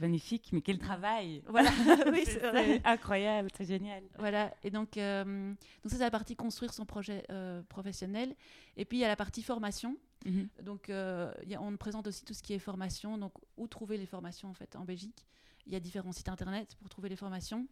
magnifique, 0.00 0.50
mais 0.52 0.60
quel 0.60 0.78
travail 0.78 1.42
Voilà, 1.46 1.70
oui, 2.12 2.24
c'est 2.24 2.84
incroyable, 2.84 3.48
c'est 3.56 3.64
génial. 3.64 4.02
Voilà, 4.18 4.54
et 4.62 4.70
donc, 4.70 4.96
euh, 4.96 5.24
donc 5.24 5.90
ça, 5.90 5.96
c'est 5.96 5.98
la 5.98 6.10
partie 6.10 6.36
construire 6.36 6.72
son 6.72 6.84
projet 6.84 7.24
euh, 7.30 7.62
professionnel. 7.68 8.34
Et 8.76 8.84
puis, 8.84 8.98
il 8.98 9.00
y 9.00 9.04
a 9.04 9.08
la 9.08 9.16
partie 9.16 9.42
formation. 9.42 9.96
Mhm. 10.24 10.48
Donc, 10.62 10.90
euh, 10.90 11.32
on 11.60 11.76
présente 11.76 12.06
aussi 12.06 12.24
tout 12.24 12.34
ce 12.34 12.42
qui 12.42 12.52
est 12.52 12.58
formation. 12.58 13.18
Donc, 13.18 13.32
où 13.56 13.66
trouver 13.68 13.96
les 13.96 14.06
formations, 14.06 14.48
en 14.48 14.54
fait, 14.54 14.74
en 14.76 14.84
Belgique 14.84 15.24
Il 15.66 15.72
y 15.72 15.76
a 15.76 15.80
différents 15.80 16.12
sites 16.12 16.28
internet 16.28 16.76
pour 16.80 16.88
trouver 16.88 17.08
les 17.08 17.16
formations. 17.16 17.66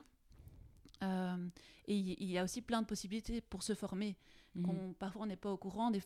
et 1.02 1.94
il 1.94 2.30
y 2.30 2.38
a 2.38 2.44
aussi 2.44 2.62
plein 2.62 2.82
de 2.82 2.86
possibilités 2.86 3.40
pour 3.40 3.62
se 3.62 3.74
former. 3.74 4.16
Mhm. 4.54 4.94
parfois 4.98 5.22
on 5.22 5.26
n'est 5.26 5.36
pas 5.36 5.52
au 5.52 5.56
courant 5.56 5.90
des, 5.90 6.00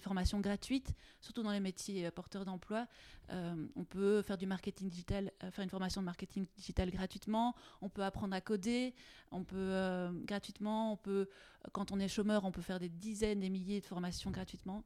formations 0.00 0.40
gratuites, 0.40 0.92
surtout 1.20 1.42
dans 1.42 1.52
les 1.52 1.60
métiers 1.60 2.06
euh, 2.06 2.10
porteurs 2.10 2.44
d'emploi. 2.44 2.86
Euh, 3.30 3.66
on 3.76 3.84
peut 3.84 4.22
faire 4.22 4.38
du 4.38 4.46
marketing 4.46 4.88
digital, 4.88 5.30
euh, 5.44 5.50
faire 5.50 5.62
une 5.62 5.70
formation 5.70 6.00
de 6.00 6.06
marketing 6.06 6.46
digital 6.56 6.90
gratuitement. 6.90 7.54
On 7.80 7.88
peut 7.88 8.02
apprendre 8.02 8.34
à 8.34 8.40
coder. 8.40 8.94
On 9.30 9.44
peut 9.44 10.10
gratuitement. 10.24 10.92
On 10.92 10.96
peut, 10.96 11.28
quand 11.72 11.92
on 11.92 12.00
est 12.00 12.08
chômeur, 12.08 12.44
on 12.44 12.52
peut 12.52 12.62
faire 12.62 12.78
des 12.78 12.88
dizaines, 12.88 13.40
des 13.40 13.50
milliers 13.50 13.80
de 13.80 13.86
formations 13.86 14.30
gratuitement. 14.30 14.84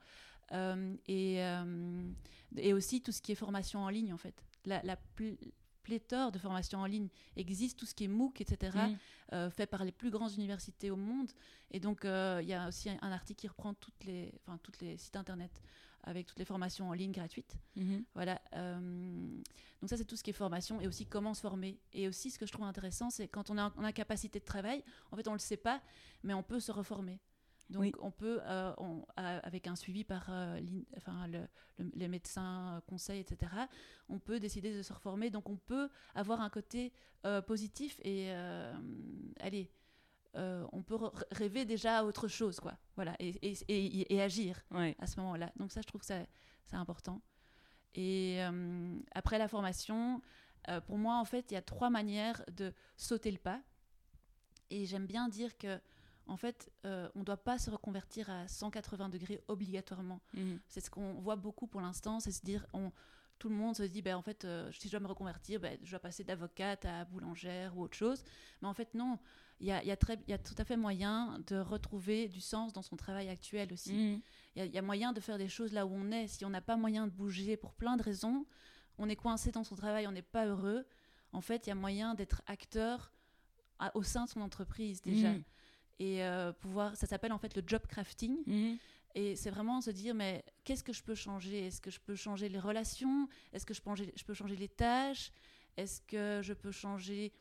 et, 0.53 1.43
aussi 2.73 3.01
tout 3.01 3.13
ce 3.13 3.23
qui 3.23 3.33
est 3.33 3.37
formation 3.37 3.81
en 3.81 3.89
ligne 3.89 4.13
en 4.13 4.19
fait. 4.19 4.45
Pléthore 5.87 6.33
de 6.33 6.39
formations 6.39 6.81
en 6.81 6.87
ligne 6.87 7.09
existe, 7.37 7.79
tout 7.79 7.87
ce 7.87 7.95
qui 7.95 8.05
est 8.05 8.09
MOOC, 8.09 8.41
etc., 8.41 8.77
mm. 8.77 8.97
euh, 9.35 9.51
fait 9.51 9.67
par 9.67 9.85
les 9.85 9.93
plus 9.93 10.11
grandes 10.11 10.33
universités 10.33 10.91
au 10.91 10.97
monde. 10.97 11.31
Et 11.71 11.79
donc, 11.79 12.05
euh, 12.05 12.41
il 12.43 12.49
y 12.49 12.55
a 12.55 12.67
aussi 12.67 12.91
un, 12.91 13.13
article 13.13 13.41
qui 13.41 13.47
reprend 13.47 13.73
toutes 13.73 14.05
les, 14.05 14.35
enfin, 14.41 14.59
toutes 14.65 14.81
les 14.81 14.97
sites 14.97 15.15
internet 15.15 15.63
avec 16.03 16.27
toutes 16.27 16.39
les 16.41 16.45
formations 16.45 16.89
en 16.89 16.93
ligne 16.93 17.13
gratuites. 17.13 17.57
Mm-hmm. 17.77 18.05
Voilà. 18.15 18.41
Euh, 18.55 19.41
donc 19.81 19.91
ça, 19.91 19.97
c'est 19.97 20.05
tout 20.05 20.17
ce 20.17 20.25
qui 20.25 20.31
est 20.31 20.33
formation 20.33 20.81
et 20.81 20.89
aussi 20.89 21.07
comment 21.07 21.35
se 21.35 21.41
former. 21.41 21.79
Et 21.93 22.09
aussi, 22.09 22.33
ce 22.33 22.39
que 22.39 22.47
je 22.47 22.53
trouve 22.53 22.67
intéressant, 22.67 23.11
c'est 23.11 23.29
quand 23.29 23.51
on 23.51 23.59
a, 23.59 23.73
on 23.77 23.85
a 23.85 23.93
capacité 23.93 24.41
de 24.41 24.45
travail, 24.45 24.83
en 25.13 25.17
fait, 25.17 25.29
on 25.29 25.33
ne 25.33 25.37
le 25.37 25.41
sait 25.41 25.57
pas, 25.57 25.81
mais 26.25 26.35
on 26.35 26.43
peut 26.43 26.61
se 26.61 26.73
reformer. 26.73 27.21
Donc 27.71 27.95
on 28.01 28.11
peut, 28.11 28.41
euh, 28.45 28.73
avec 29.17 29.67
un 29.67 29.75
suivi 29.75 30.05
par 30.05 30.27
euh, 30.31 30.61
enfin, 30.97 31.27
les 31.79 32.09
médecins, 32.09 32.77
euh, 32.77 32.81
conseils, 32.83 33.21
etc., 33.21 33.53
on 34.09 34.19
peut 34.19 34.39
décider 34.39 34.75
de 34.75 34.83
se 34.83 34.93
reformer. 34.93 35.31
Donc 35.31 35.49
on 35.49 35.57
peut 35.57 35.89
avoir 36.15 36.41
un 36.41 36.51
côté 36.51 36.93
positif 37.47 37.99
et, 38.05 38.31
allez, 39.41 39.69
on 40.35 40.83
peut 40.87 40.97
rêver 41.33 41.65
déjà 41.65 41.99
à 41.99 42.05
autre 42.05 42.29
chose, 42.29 42.61
quoi. 42.61 42.79
Voilà, 42.95 43.17
et, 43.19 43.35
et, 43.69 44.23
agir 44.23 44.63
à 45.01 45.07
ce 45.09 45.19
moment-là. 45.21 45.51
Donc 45.57 45.73
ça, 45.73 45.81
je 45.81 45.89
trouve 45.89 46.03
que 46.03 46.07
c'est 46.07 46.27
important. 46.77 47.21
Et 47.97 48.41
après 49.13 49.39
la 49.39 49.49
formation, 49.49 50.23
pour 50.87 50.99
moi, 50.99 51.19
en 51.19 51.25
fait, 51.25 51.51
il 51.51 51.55
y 51.55 51.57
a 51.57 51.63
trois 51.63 51.91
manières 51.91 52.45
de 52.53 52.73
sauter 52.97 53.33
le 53.33 53.39
pas. 53.39 53.61
Et 54.71 54.85
j'aime 54.87 55.07
bien 55.07 55.29
dire 55.29 55.59
que 55.59 55.81
en 56.29 56.37
fait, 56.37 56.71
euh, 56.85 57.09
on 57.15 57.21
ne 57.21 57.25
doit 57.25 57.37
pas 57.37 57.59
se 57.59 57.71
reconvertir 57.71 58.29
à 58.31 58.49
180 58.49 59.09
degrés 59.09 59.41
obligatoirement. 59.49 60.21
Mhm. 60.35 60.59
C'est 60.69 60.81
ce 60.81 60.91
qu'on 60.91 61.15
voit 61.15 61.37
beaucoup 61.37 61.67
pour 61.67 61.81
l'instant, 61.81 62.21
c'est 62.21 62.33
se 62.33 62.45
dire, 62.45 62.67
tout 63.39 63.49
le 63.49 63.55
monde 63.55 63.77
se 63.77 63.85
dit, 63.85 64.03
ben, 64.03 64.17
en 64.17 64.23
fait, 64.23 64.45
euh, 64.45 64.71
si 64.73 64.89
je 64.89 64.93
dois 64.93 65.01
me 65.01 65.07
reconvertir, 65.07 65.61
ben, 65.61 65.79
je 65.83 65.91
dois 65.91 66.01
passer 66.01 66.25
d'avocate 66.25 66.85
à 66.85 67.05
boulangère 67.05 67.77
ou 67.77 67.83
autre 67.83 67.97
chose. 67.97 68.25
Mais 68.61 68.69
en 68.69 68.75
fait, 68.75 68.93
non, 68.95 69.19
il 69.61 69.69
y 69.69 69.73
a, 69.73 69.97
tout 69.97 70.55
à 70.59 70.65
fait 70.65 70.77
moyen 70.77 71.39
de 71.47 71.57
retrouver 71.57 72.29
du 72.29 72.41
sens 72.41 72.73
dans 72.73 72.83
son 72.83 72.97
travail 72.97 73.29
actuel 73.29 73.73
aussi. 73.73 73.93
Mhm. 73.93 74.21
Il 74.57 74.75
y, 74.75 74.79
a 74.79 74.83
moyen 74.83 75.13
de 75.13 75.21
faire 75.21 75.39
des 75.39 75.49
choses 75.49 75.73
là 75.73 75.87
où 75.87 75.93
on 75.93 76.11
est. 76.11 76.27
Si 76.29 76.45
on 76.45 76.51
n'a 76.51 76.63
pas 76.63 76.77
moyen 76.77 77.07
de 77.07 77.13
bouger 77.13 77.57
pour 77.57 77.75
plein 77.75 77.97
de 77.97 78.03
raisons, 78.03 78.47
on 78.99 79.09
est 79.09 79.17
coincé 79.17 79.53
dans 79.53 79.65
son 79.65 79.77
travail, 79.77 80.07
on 80.07 80.13
n'est 80.13 80.23
pas 80.23 80.47
heureux. 80.47 80.87
En 81.33 81.43
fait, 81.43 81.67
il 81.67 81.69
y 81.69 81.73
a 81.73 81.75
moyen 81.75 82.15
d'être 82.15 82.43
acteur 82.47 83.13
au 83.93 84.03
sein 84.03 84.25
de 84.25 84.31
son 84.31 84.41
entreprise 84.41 85.03
déjà. 85.03 85.33
Mhm 85.33 85.45
et 85.99 86.23
euh, 86.23 86.53
pouvoir. 86.53 86.97
Ça 86.97 87.07
s'appelle 87.07 87.33
en 87.33 87.39
fait 87.39 87.55
le 87.57 87.63
job 87.67 87.83
crafting. 87.87 88.39
Mhm. 88.47 88.79
Et 89.15 89.35
c'est 89.35 89.51
vraiment 89.51 89.81
se 89.81 89.91
dire, 89.91 90.15
mais 90.15 90.45
qu'est-ce 90.65 90.85
que 90.85 90.93
je 90.93 91.03
peux 91.03 91.15
changer? 91.15 91.67
Est-ce 91.67 91.81
que 91.81 91.91
je 91.91 92.01
peux 92.01 92.17
changer 92.17 92.51
les 92.51 92.59
relations? 92.59 93.29
Est-ce 93.53 93.65
que 93.65 93.73
je 93.73 93.81
peux, 93.81 93.91
changer, 93.91 94.13
je 94.15 94.25
peux 94.25 94.35
changer 94.35 94.57
les 94.57 94.69
tâches? 94.69 95.33
Est-ce 95.79 96.03
que 96.03 96.41
je 96.43 96.53
peux 96.53 96.71
changer 96.71 97.33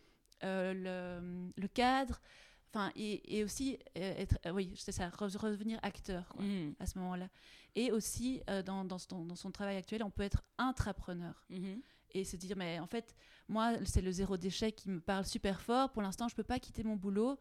euh, 0.43 0.73
le, 0.73 1.51
le, 1.61 1.67
cadre? 1.67 2.21
Enfin, 2.69 2.93
et, 2.95 3.37
et 3.39 3.43
aussi 3.43 3.77
euh, 3.97 4.13
être, 4.17 4.37
oui, 4.53 4.71
c'est 4.77 4.93
ça, 4.93 5.09
revenir 5.09 5.77
acteur 5.81 6.33
mhm. 6.39 6.75
à 6.79 6.85
ce 6.85 6.97
moment-là. 6.99 7.27
Et 7.75 7.91
aussi, 7.91 8.41
dans, 8.65 8.85
dans, 8.85 8.97
son, 8.97 9.25
dans, 9.25 9.35
son, 9.35 9.51
travail 9.51 9.75
actuel, 9.75 10.01
on 10.01 10.09
peut 10.09 10.23
être 10.23 10.43
intrapreneur. 10.57 11.43
Mhm. 11.49 11.81
Et 12.11 12.23
se 12.23 12.37
dire, 12.37 12.55
mais 12.55 12.79
en 12.79 12.87
fait, 12.87 13.13
moi, 13.49 13.73
c'est 13.83 14.01
le 14.01 14.11
zéro 14.11 14.37
déchet 14.37 14.71
qui 14.71 14.89
me 14.89 15.01
parle 15.01 15.25
super 15.25 15.61
fort. 15.61 15.91
Pour 15.91 16.01
l'instant, 16.01 16.29
je 16.29 16.33
ne 16.33 16.37
peux 16.37 16.43
pas 16.43 16.59
quitter 16.59 16.83
mon 16.83 16.95
boulot. 16.95 17.37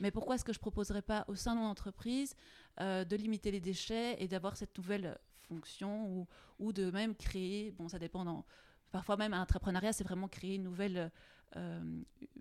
Mais 0.00 0.10
pourquoi 0.10 0.36
est-ce 0.36 0.44
que 0.44 0.52
je 0.52 0.58
ne 0.58 0.62
proposerais 0.62 1.02
pas 1.02 1.24
au 1.28 1.34
sein 1.34 1.54
de 1.54 1.60
mon 1.60 1.66
entreprise 1.66 2.34
euh, 2.80 3.04
de 3.04 3.16
limiter 3.16 3.50
les 3.50 3.60
déchets 3.60 4.16
et 4.22 4.28
d'avoir 4.28 4.56
cette 4.56 4.76
nouvelle 4.76 5.18
fonction 5.48 6.06
ou, 6.06 6.26
ou, 6.58 6.72
de 6.72 6.90
même 6.90 7.14
créer, 7.14 7.72
bon 7.72 7.88
ça 7.88 7.98
dépend, 7.98 8.44
parfois 8.92 9.16
même 9.16 9.34
un 9.34 9.42
entrepreneuriat 9.42 9.92
c'est 9.92 10.04
vraiment 10.04 10.28
créer 10.28 10.56
une 10.56 10.62
nouvelle 10.62 11.10
euh, 11.56 11.80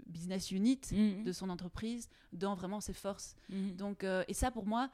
business 0.06 0.52
unit 0.52 0.82
mmh. 0.92 1.24
de 1.24 1.32
son 1.32 1.50
entreprise 1.50 2.10
dans 2.34 2.56
vraiment 2.56 2.82
ses 2.82 2.94
forces. 2.94 3.36
Mmh. 3.50 3.72
Donc, 3.72 4.04
euh, 4.04 4.24
et 4.28 4.34
ça 4.34 4.52
pour 4.52 4.66
moi, 4.66 4.90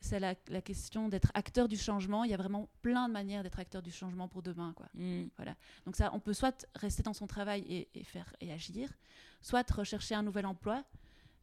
c'est 0.00 0.20
la, 0.20 0.34
la, 0.48 0.62
question 0.62 1.08
d'être 1.08 1.32
acteur 1.34 1.66
du 1.66 1.76
changement. 1.76 2.22
Il 2.22 2.30
y 2.30 2.34
a 2.34 2.36
vraiment 2.36 2.68
plein 2.82 3.08
de 3.08 3.12
manières 3.12 3.42
d'être 3.42 3.58
acteur 3.58 3.82
du 3.82 3.90
changement 3.90 4.28
pour 4.28 4.42
demain. 4.42 4.72
Quoi. 4.76 4.86
Mmh. 4.94 5.24
Voilà. 5.36 5.56
Donc 5.86 5.96
ça, 5.96 6.10
on 6.14 6.20
peut 6.20 6.34
soit 6.34 6.66
rester 6.76 7.02
dans 7.02 7.14
son 7.14 7.26
travail 7.26 7.62
et, 7.68 7.88
et, 7.94 8.04
faire, 8.04 8.32
et 8.40 8.52
agir, 8.52 8.90
soit 9.42 9.68
rechercher 9.72 10.14
un 10.14 10.22
nouvel 10.22 10.46
emploi. 10.46 10.84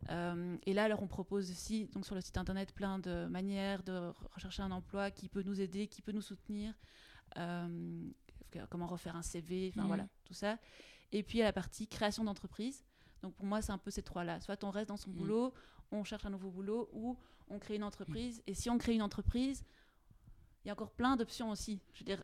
Euh, 0.09 0.57
et 0.65 0.73
là, 0.73 0.83
alors, 0.83 1.01
on 1.01 1.07
propose 1.07 1.49
aussi 1.49 1.87
donc, 1.87 2.05
sur 2.05 2.15
le 2.15 2.21
site 2.21 2.37
internet 2.37 2.73
plein 2.73 2.99
de 2.99 3.25
manières 3.27 3.83
de 3.83 4.11
rechercher 4.33 4.61
un 4.61 4.71
emploi 4.71 5.11
qui 5.11 5.29
peut 5.29 5.43
nous 5.43 5.61
aider, 5.61 5.87
qui 5.87 6.01
peut 6.01 6.11
nous 6.11 6.21
soutenir, 6.21 6.73
euh, 7.37 8.09
comment 8.69 8.87
refaire 8.87 9.15
un 9.15 9.21
CV, 9.21 9.71
enfin 9.73 9.81
mhm. 9.81 9.87
voilà, 9.87 10.07
tout 10.23 10.33
ça. 10.33 10.57
Et 11.11 11.23
puis, 11.23 11.37
il 11.37 11.39
y 11.39 11.43
a 11.43 11.45
la 11.45 11.53
partie 11.53 11.87
création 11.87 12.23
d'entreprise. 12.23 12.85
Donc, 13.21 13.33
pour 13.33 13.45
moi, 13.45 13.61
c'est 13.61 13.71
un 13.71 13.77
peu 13.77 13.91
ces 13.91 14.03
trois-là. 14.03 14.39
Soit 14.41 14.63
on 14.63 14.69
reste 14.69 14.89
dans 14.89 14.97
son 14.97 15.09
mhm. 15.09 15.17
boulot, 15.17 15.53
on 15.91 16.03
cherche 16.03 16.25
un 16.25 16.29
nouveau 16.29 16.49
boulot, 16.49 16.89
ou 16.93 17.17
on 17.49 17.59
crée 17.59 17.75
une 17.75 17.83
entreprise. 17.83 18.41
Et 18.47 18.53
si 18.53 18.69
on 18.69 18.77
crée 18.77 18.93
une 18.93 19.01
entreprise, 19.01 19.63
il 20.63 20.69
y 20.69 20.71
a 20.71 20.73
encore 20.73 20.91
plein 20.91 21.15
d'options 21.15 21.51
aussi. 21.51 21.79
Je 21.93 21.99
veux 21.99 22.05
dire, 22.05 22.23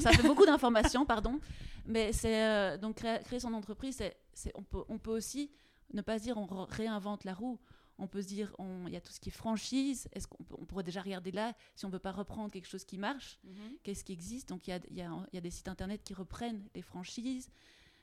ça 0.00 0.12
fait 0.12 0.26
beaucoup 0.26 0.46
d'informations, 0.46 1.04
pardon. 1.04 1.40
Mais 1.86 2.12
c'est 2.12 2.44
euh, 2.44 2.78
donc 2.78 2.96
créer, 2.96 3.18
créer, 3.24 3.40
son 3.40 3.52
entreprise, 3.52 4.00
c'est, 4.32 4.52
on, 4.54 4.62
peut, 4.62 4.84
on 4.88 4.98
peut 4.98 5.10
aussi 5.10 5.50
ne 5.92 6.02
pas 6.02 6.18
se 6.18 6.24
dire 6.24 6.36
on 6.36 6.46
réinvente 6.64 7.24
la 7.24 7.34
roue. 7.34 7.60
On 7.98 8.08
peut 8.08 8.22
se 8.22 8.26
dire, 8.26 8.56
il 8.58 8.92
y 8.92 8.96
a 8.96 9.00
tout 9.00 9.12
ce 9.12 9.20
qui 9.20 9.28
est 9.28 9.32
franchise. 9.32 10.08
Est-ce 10.12 10.26
qu'on 10.26 10.44
on 10.58 10.64
pourrait 10.64 10.82
déjà 10.82 11.00
regarder 11.00 11.30
là 11.30 11.54
si 11.76 11.84
on 11.84 11.88
ne 11.88 11.92
veut 11.92 12.00
pas 12.00 12.10
reprendre 12.10 12.50
quelque 12.50 12.66
chose 12.66 12.84
qui 12.84 12.98
marche? 12.98 13.38
Mhm. 13.44 13.54
Qu'est-ce 13.84 14.02
qui 14.02 14.12
existe? 14.12 14.48
Donc, 14.48 14.66
il 14.66 14.70
y 14.70 14.72
a, 14.72 14.80
y, 14.90 15.02
a, 15.02 15.26
y 15.32 15.38
a, 15.38 15.40
des 15.40 15.50
sites 15.50 15.68
internet 15.68 16.02
qui 16.02 16.12
reprennent 16.12 16.68
les 16.74 16.82
franchises. 16.82 17.48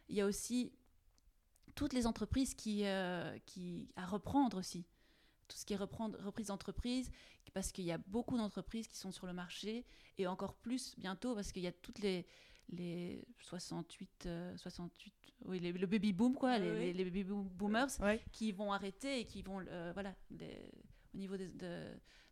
Il 0.08 0.16
y 0.16 0.22
a 0.22 0.26
aussi 0.26 0.72
toutes 1.76 1.92
les 1.92 2.08
entreprises 2.08 2.54
qui, 2.54 2.86
euh, 2.86 3.38
qui 3.46 3.90
à 3.98 4.06
reprendre 4.06 4.58
aussi. 4.58 4.86
Tout 5.50 5.58
ce 5.58 5.66
qui 5.66 5.74
est 5.74 5.78
reprendre, 5.78 6.18
reprise 6.24 6.48
d'entreprise, 6.48 7.12
parce 7.54 7.72
qu'il 7.72 7.84
y 7.84 7.92
a 7.92 7.98
beaucoup 7.98 8.38
d'entreprises 8.38 8.88
qui 8.88 8.98
sont 8.98 9.12
sur 9.12 9.28
le 9.28 9.34
marché 9.34 9.86
et 10.18 10.28
encore 10.28 10.56
plus 10.56 10.96
bientôt 10.98 11.36
parce 11.36 11.52
qu'il 11.52 11.64
y 11.64 11.68
a 11.68 11.72
toutes 11.72 12.00
les, 12.00 12.26
les 12.70 13.26
68, 13.40 14.30
68 14.56 15.14
euh, 15.14 15.32
oui, 15.46 15.60
le 15.60 15.88
baby 15.88 16.14
boom, 16.14 16.36
quoi, 16.36 16.60
les, 16.60 16.94
les, 16.94 17.04
baby 17.04 17.24
boomers 17.24 17.90
qui 18.32 18.52
vont 18.52 18.72
arrêter 18.72 19.20
et 19.20 19.26
qui 19.26 19.42
vont, 19.42 19.64
euh, 19.68 19.92
voilà, 19.94 20.14
au 21.14 21.18
niveau 21.18 21.36
de, 21.36 21.48
de, 21.56 21.88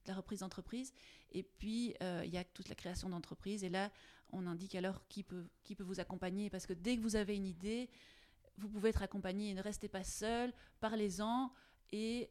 la 0.05 0.13
reprise 0.13 0.39
d'entreprise. 0.39 0.93
Et 1.31 1.43
puis, 1.43 1.95
euh, 2.01 2.21
il 2.25 2.31
y 2.31 2.37
a 2.37 2.43
toute 2.43 2.69
la 2.69 2.75
création 2.75 3.09
d'entreprise. 3.09 3.63
Et 3.63 3.69
là, 3.69 3.91
on 4.31 4.45
indique 4.45 4.75
alors 4.75 5.07
qui 5.07 5.23
peut, 5.23 5.47
qui 5.63 5.75
peut 5.75 5.83
vous 5.83 5.99
accompagner. 5.99 6.49
Parce 6.49 6.65
que 6.65 6.73
dès 6.73 6.97
que 6.97 7.01
vous 7.01 7.15
avez 7.15 7.35
une 7.35 7.47
idée, 7.47 7.89
vous 8.57 8.69
pouvez 8.69 8.89
être 8.89 9.01
accompagné. 9.01 9.53
Ne 9.53 9.61
restez 9.61 9.87
pas 9.87 10.03
seul, 10.03 10.53
parlez-en 10.79 11.51
et 11.91 12.29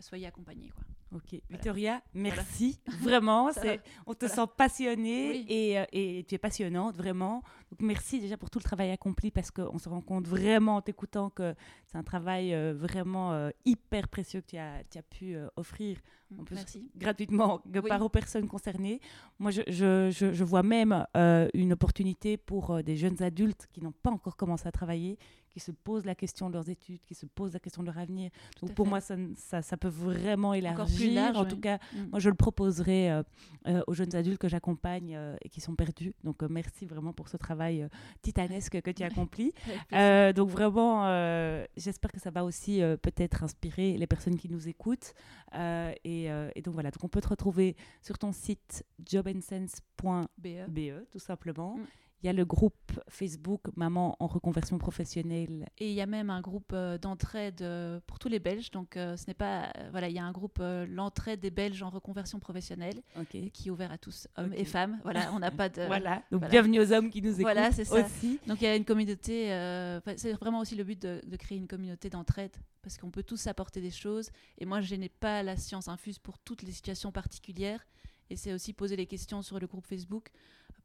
soyez 0.00 0.26
accompagné. 0.26 0.70
Quoi. 0.70 0.84
Ok, 1.12 1.40
Victoria, 1.50 2.00
merci. 2.14 2.78
Vraiment, 3.02 3.52
c'est, 3.52 3.80
on 4.06 4.14
te 4.14 4.28
sent 4.28 4.46
passionnée 4.56 5.44
et, 5.48 5.78
euh, 5.80 5.84
et, 5.92 6.24
tu 6.28 6.36
es 6.36 6.38
passionnante, 6.38 6.96
vraiment. 6.96 7.42
Donc 7.70 7.80
merci 7.80 8.20
déjà 8.20 8.36
pour 8.36 8.48
tout 8.48 8.60
le 8.60 8.64
travail 8.64 8.92
accompli 8.92 9.32
parce 9.32 9.50
qu'on 9.50 9.78
se 9.78 9.88
rend 9.88 10.02
compte 10.02 10.28
vraiment 10.28 10.76
en 10.76 10.82
t'écoutant 10.82 11.28
que 11.30 11.54
c'est 11.86 11.98
un 11.98 12.04
travail 12.04 12.54
euh, 12.54 12.72
vraiment 12.74 13.32
euh, 13.32 13.50
hyper 13.64 14.06
précieux 14.06 14.40
que 14.40 14.46
tu 14.46 14.56
as, 14.56 14.84
tu 14.88 14.98
as 14.98 15.02
pu 15.02 15.36
offrir 15.56 15.98
en 16.38 16.44
plus, 16.44 16.56
merci. 16.56 16.90
gratuitement 16.96 17.62
par 17.88 18.02
aux 18.02 18.08
personnes 18.08 18.48
concernées. 18.48 19.00
Moi, 19.38 19.50
je, 19.50 19.62
je, 19.68 20.10
je 20.10 20.44
vois 20.44 20.62
même 20.62 21.06
une 21.54 21.72
opportunité 21.72 22.36
pour 22.36 22.82
des 22.82 22.96
jeunes 22.96 23.22
adultes 23.22 23.68
qui 23.72 23.82
n'ont 23.82 23.92
pas 23.92 24.10
encore 24.10 24.36
commencé 24.36 24.66
à 24.66 24.72
travailler, 24.72 25.18
qui 25.50 25.60
se 25.60 25.72
posent 25.72 26.06
la 26.06 26.14
question 26.14 26.48
de 26.48 26.54
leurs 26.54 26.68
études, 26.68 27.02
qui 27.04 27.14
se 27.14 27.26
posent 27.26 27.52
la 27.52 27.58
question 27.58 27.82
de 27.82 27.88
leur 27.88 27.98
avenir. 27.98 28.30
Donc 28.60 28.74
pour 28.74 28.86
moi, 28.86 29.00
ça, 29.00 29.16
ça, 29.36 29.62
ça, 29.62 29.76
peut 29.76 29.88
vraiment 29.88 30.54
élargir 30.54 31.28
agir. 31.28 31.36
en 31.40 31.44
tout 31.44 31.58
cas, 31.58 31.78
mm. 31.92 32.08
moi, 32.10 32.20
je 32.20 32.28
le 32.28 32.36
proposerai 32.36 33.10
euh, 33.10 33.22
euh, 33.66 33.82
aux 33.86 33.94
jeunes 33.94 34.14
adultes 34.14 34.38
que 34.38 34.48
j'accompagne 34.48 35.18
et 35.42 35.48
qui 35.48 35.60
sont 35.60 35.74
perdus. 35.74 36.14
Donc, 36.24 36.42
merci 36.42 36.86
vraiment 36.86 37.12
pour 37.12 37.28
ce 37.28 37.36
travail 37.36 37.86
titanesque 38.22 38.80
que 38.80 38.90
tu 38.90 39.02
accomplis. 39.10 39.52
donc, 39.90 40.48
vraiment, 40.48 41.04
j'espère 41.76 42.12
que 42.12 42.20
ça 42.20 42.30
va 42.30 42.44
aussi 42.44 42.80
peut-être 43.02 43.42
inspirer 43.42 43.98
les 43.98 44.06
personnes 44.06 44.36
qui 44.36 44.48
nous 44.48 44.68
écoutent. 44.68 45.14
Et, 46.04 46.19
donc, 46.28 46.74
voilà. 46.74 46.90
Donc, 46.90 47.04
on 47.04 47.08
peut 47.08 47.20
te 47.20 47.28
retrouver 47.28 47.76
sur 48.02 48.18
ton 48.18 48.32
site 48.32 48.84
jobandsense.be, 49.04 51.10
tout 51.10 51.18
simplement. 51.18 51.76
Mm. 51.76 51.86
Il 52.22 52.26
y 52.26 52.28
a 52.28 52.34
le 52.34 52.44
groupe 52.44 52.74
Facebook 53.08 53.62
Maman 53.76 54.16
en 54.20 54.26
reconversion 54.26 54.76
professionnelle. 54.76 55.66
Et 55.78 55.88
il 55.88 55.94
y 55.94 56.02
a 56.02 56.06
même 56.06 56.28
un 56.28 56.42
groupe 56.42 56.72
euh, 56.74 56.98
d'entraide 56.98 57.62
euh, 57.62 57.98
pour 58.06 58.18
tous 58.18 58.28
les 58.28 58.38
Belges. 58.38 58.70
Donc, 58.70 58.98
euh, 58.98 59.16
ce 59.16 59.26
n'est 59.26 59.34
pas. 59.34 59.72
voilà, 59.90 60.10
il 60.10 60.14
y 60.14 60.18
a 60.18 60.24
un 60.24 60.32
groupe, 60.32 60.62
l'entraide 60.88 61.40
des 61.40 61.50
Belges 61.50 61.82
en 61.82 61.88
reconversion 61.88 62.38
professionnelle, 62.38 63.02
qui 63.30 63.68
est 63.68 63.70
ouvert 63.70 63.90
à 63.90 63.96
tous, 63.96 64.28
hommes 64.36 64.52
et 64.54 64.66
femmes. 64.66 65.00
Voilà, 65.02 65.32
on 65.32 65.38
n'a 65.38 65.50
pas 65.50 65.70
de. 65.70 65.82
voilà, 65.86 66.22
donc 66.30 66.46
bienvenue 66.50 66.80
aux 66.80 66.92
hommes 66.92 67.08
qui 67.08 67.22
nous 67.22 67.30
écoutent. 67.30 67.42
Voilà, 67.42 67.72
c'est 67.72 67.86
ça. 67.86 68.04
Aussi. 68.04 68.38
Donc, 68.46 68.60
il 68.60 68.64
y 68.64 68.66
a 68.68 68.76
une 68.76 68.84
communauté. 68.84 69.46
c'est 70.16 70.32
vraiment 70.34 70.60
aussi 70.60 70.76
le 70.76 70.84
but 70.84 71.00
de, 71.00 71.22
de 71.26 71.36
créer 71.36 71.56
une 71.56 71.68
communauté 71.68 72.10
d'entraide 72.10 72.54
parce 72.82 72.98
qu'on 72.98 73.10
peut 73.10 73.22
tous 73.22 73.46
apporter 73.46 73.80
des 73.80 73.90
choses. 73.90 74.30
Et 74.58 74.66
moi, 74.66 74.82
je 74.82 74.94
n'ai 74.94 75.08
pas 75.08 75.42
la 75.42 75.56
science 75.56 75.88
infuse 75.88 76.18
pour 76.18 76.38
toutes 76.38 76.62
les 76.62 76.72
situations 76.72 77.12
particulières. 77.12 77.86
Et 78.28 78.36
c'est 78.36 78.52
aussi 78.52 78.72
poser 78.72 78.96
les 78.96 79.06
questions 79.06 79.42
sur 79.42 79.58
le 79.58 79.66
groupe 79.66 79.86
Facebook 79.86 80.30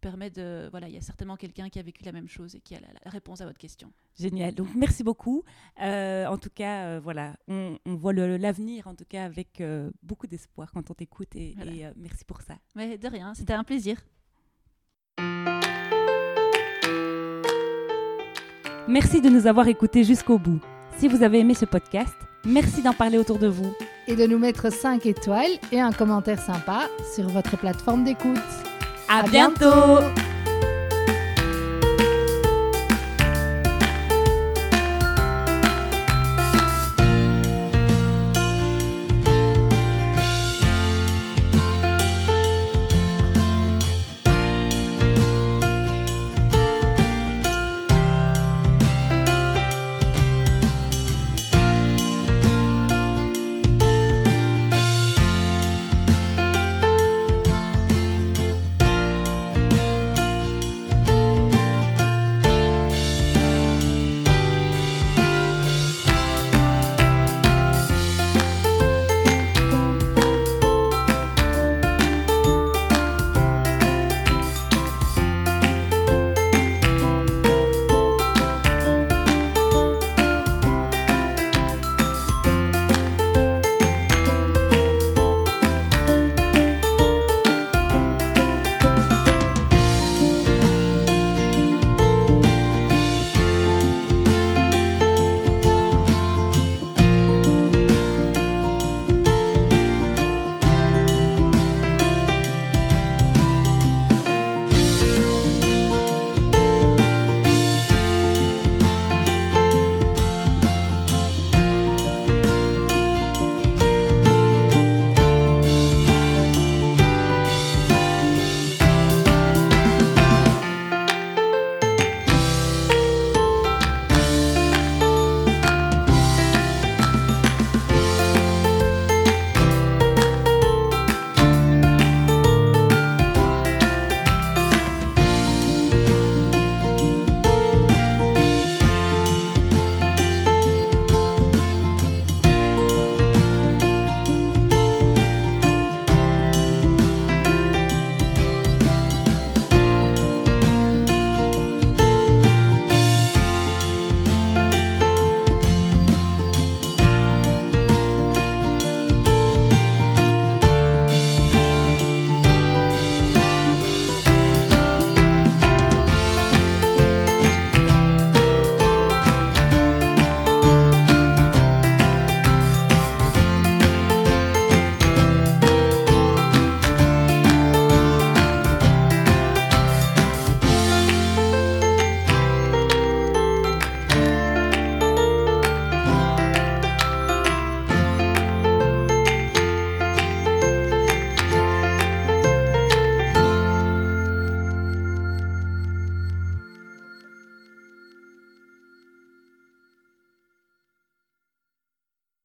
permet 0.06 0.30
de... 0.30 0.68
Voilà, 0.70 0.88
il 0.88 0.94
y 0.94 0.98
a 0.98 1.02
certainement 1.02 1.36
quelqu'un 1.36 1.68
qui 1.68 1.80
a 1.80 1.82
vécu 1.82 2.04
la 2.04 2.12
même 2.12 2.28
chose 2.28 2.54
et 2.54 2.60
qui 2.60 2.76
a 2.76 2.80
la, 2.80 3.10
réponse 3.10 3.42
à 3.42 3.46
votre 3.46 3.58
question. 3.58 3.92
Génial. 4.20 4.54
Donc, 4.54 4.68
merci 4.76 5.04
beaucoup. 5.04 5.44
Euh, 5.82 6.28
en 6.28 6.38
tout 6.38 6.52
cas, 6.54 6.86
euh, 6.86 7.00
voilà, 7.02 7.36
on, 7.48 7.80
voit 7.86 8.14
l'avenir, 8.14 8.86
en 8.86 8.94
tout 8.94 9.06
cas, 9.10 9.24
avec 9.26 9.62
euh, 9.62 9.90
beaucoup 10.04 10.28
d'espoir 10.28 10.72
quand 10.72 10.92
on 10.92 10.94
t'écoute 10.94 11.36
et, 11.36 11.56
merci 11.96 12.24
pour 12.24 12.42
ça. 12.42 12.54
Mais 12.76 13.00
de 13.00 13.08
rien, 13.08 13.34
c'était 13.34 13.54
un 13.54 13.64
plaisir. 13.64 13.98
Merci 18.88 19.22
de 19.22 19.30
nous 19.30 19.48
avoir 19.48 19.68
écoutés 19.68 20.04
jusqu'au 20.04 20.38
bout. 20.38 20.62
Si 20.98 21.08
vous 21.08 21.24
avez 21.24 21.40
aimé 21.40 21.56
ce 21.56 21.66
podcast, 21.66 22.16
merci 22.46 22.84
d'en 22.84 22.94
parler 22.94 23.18
autour 23.18 23.40
de 23.40 23.48
vous. 23.48 23.74
Et 24.08 24.16
de 24.16 24.28
nous 24.28 24.38
mettre 24.38 24.72
5 24.72 25.04
étoiles 25.08 25.58
et 25.72 25.82
un 25.82 25.92
commentaire 25.92 26.40
sympa 26.40 26.88
sur 27.16 27.28
votre 27.30 27.58
plateforme 27.58 28.04
d'écoute. 28.04 28.75
À, 29.08 29.22
bientôt 29.24 30.00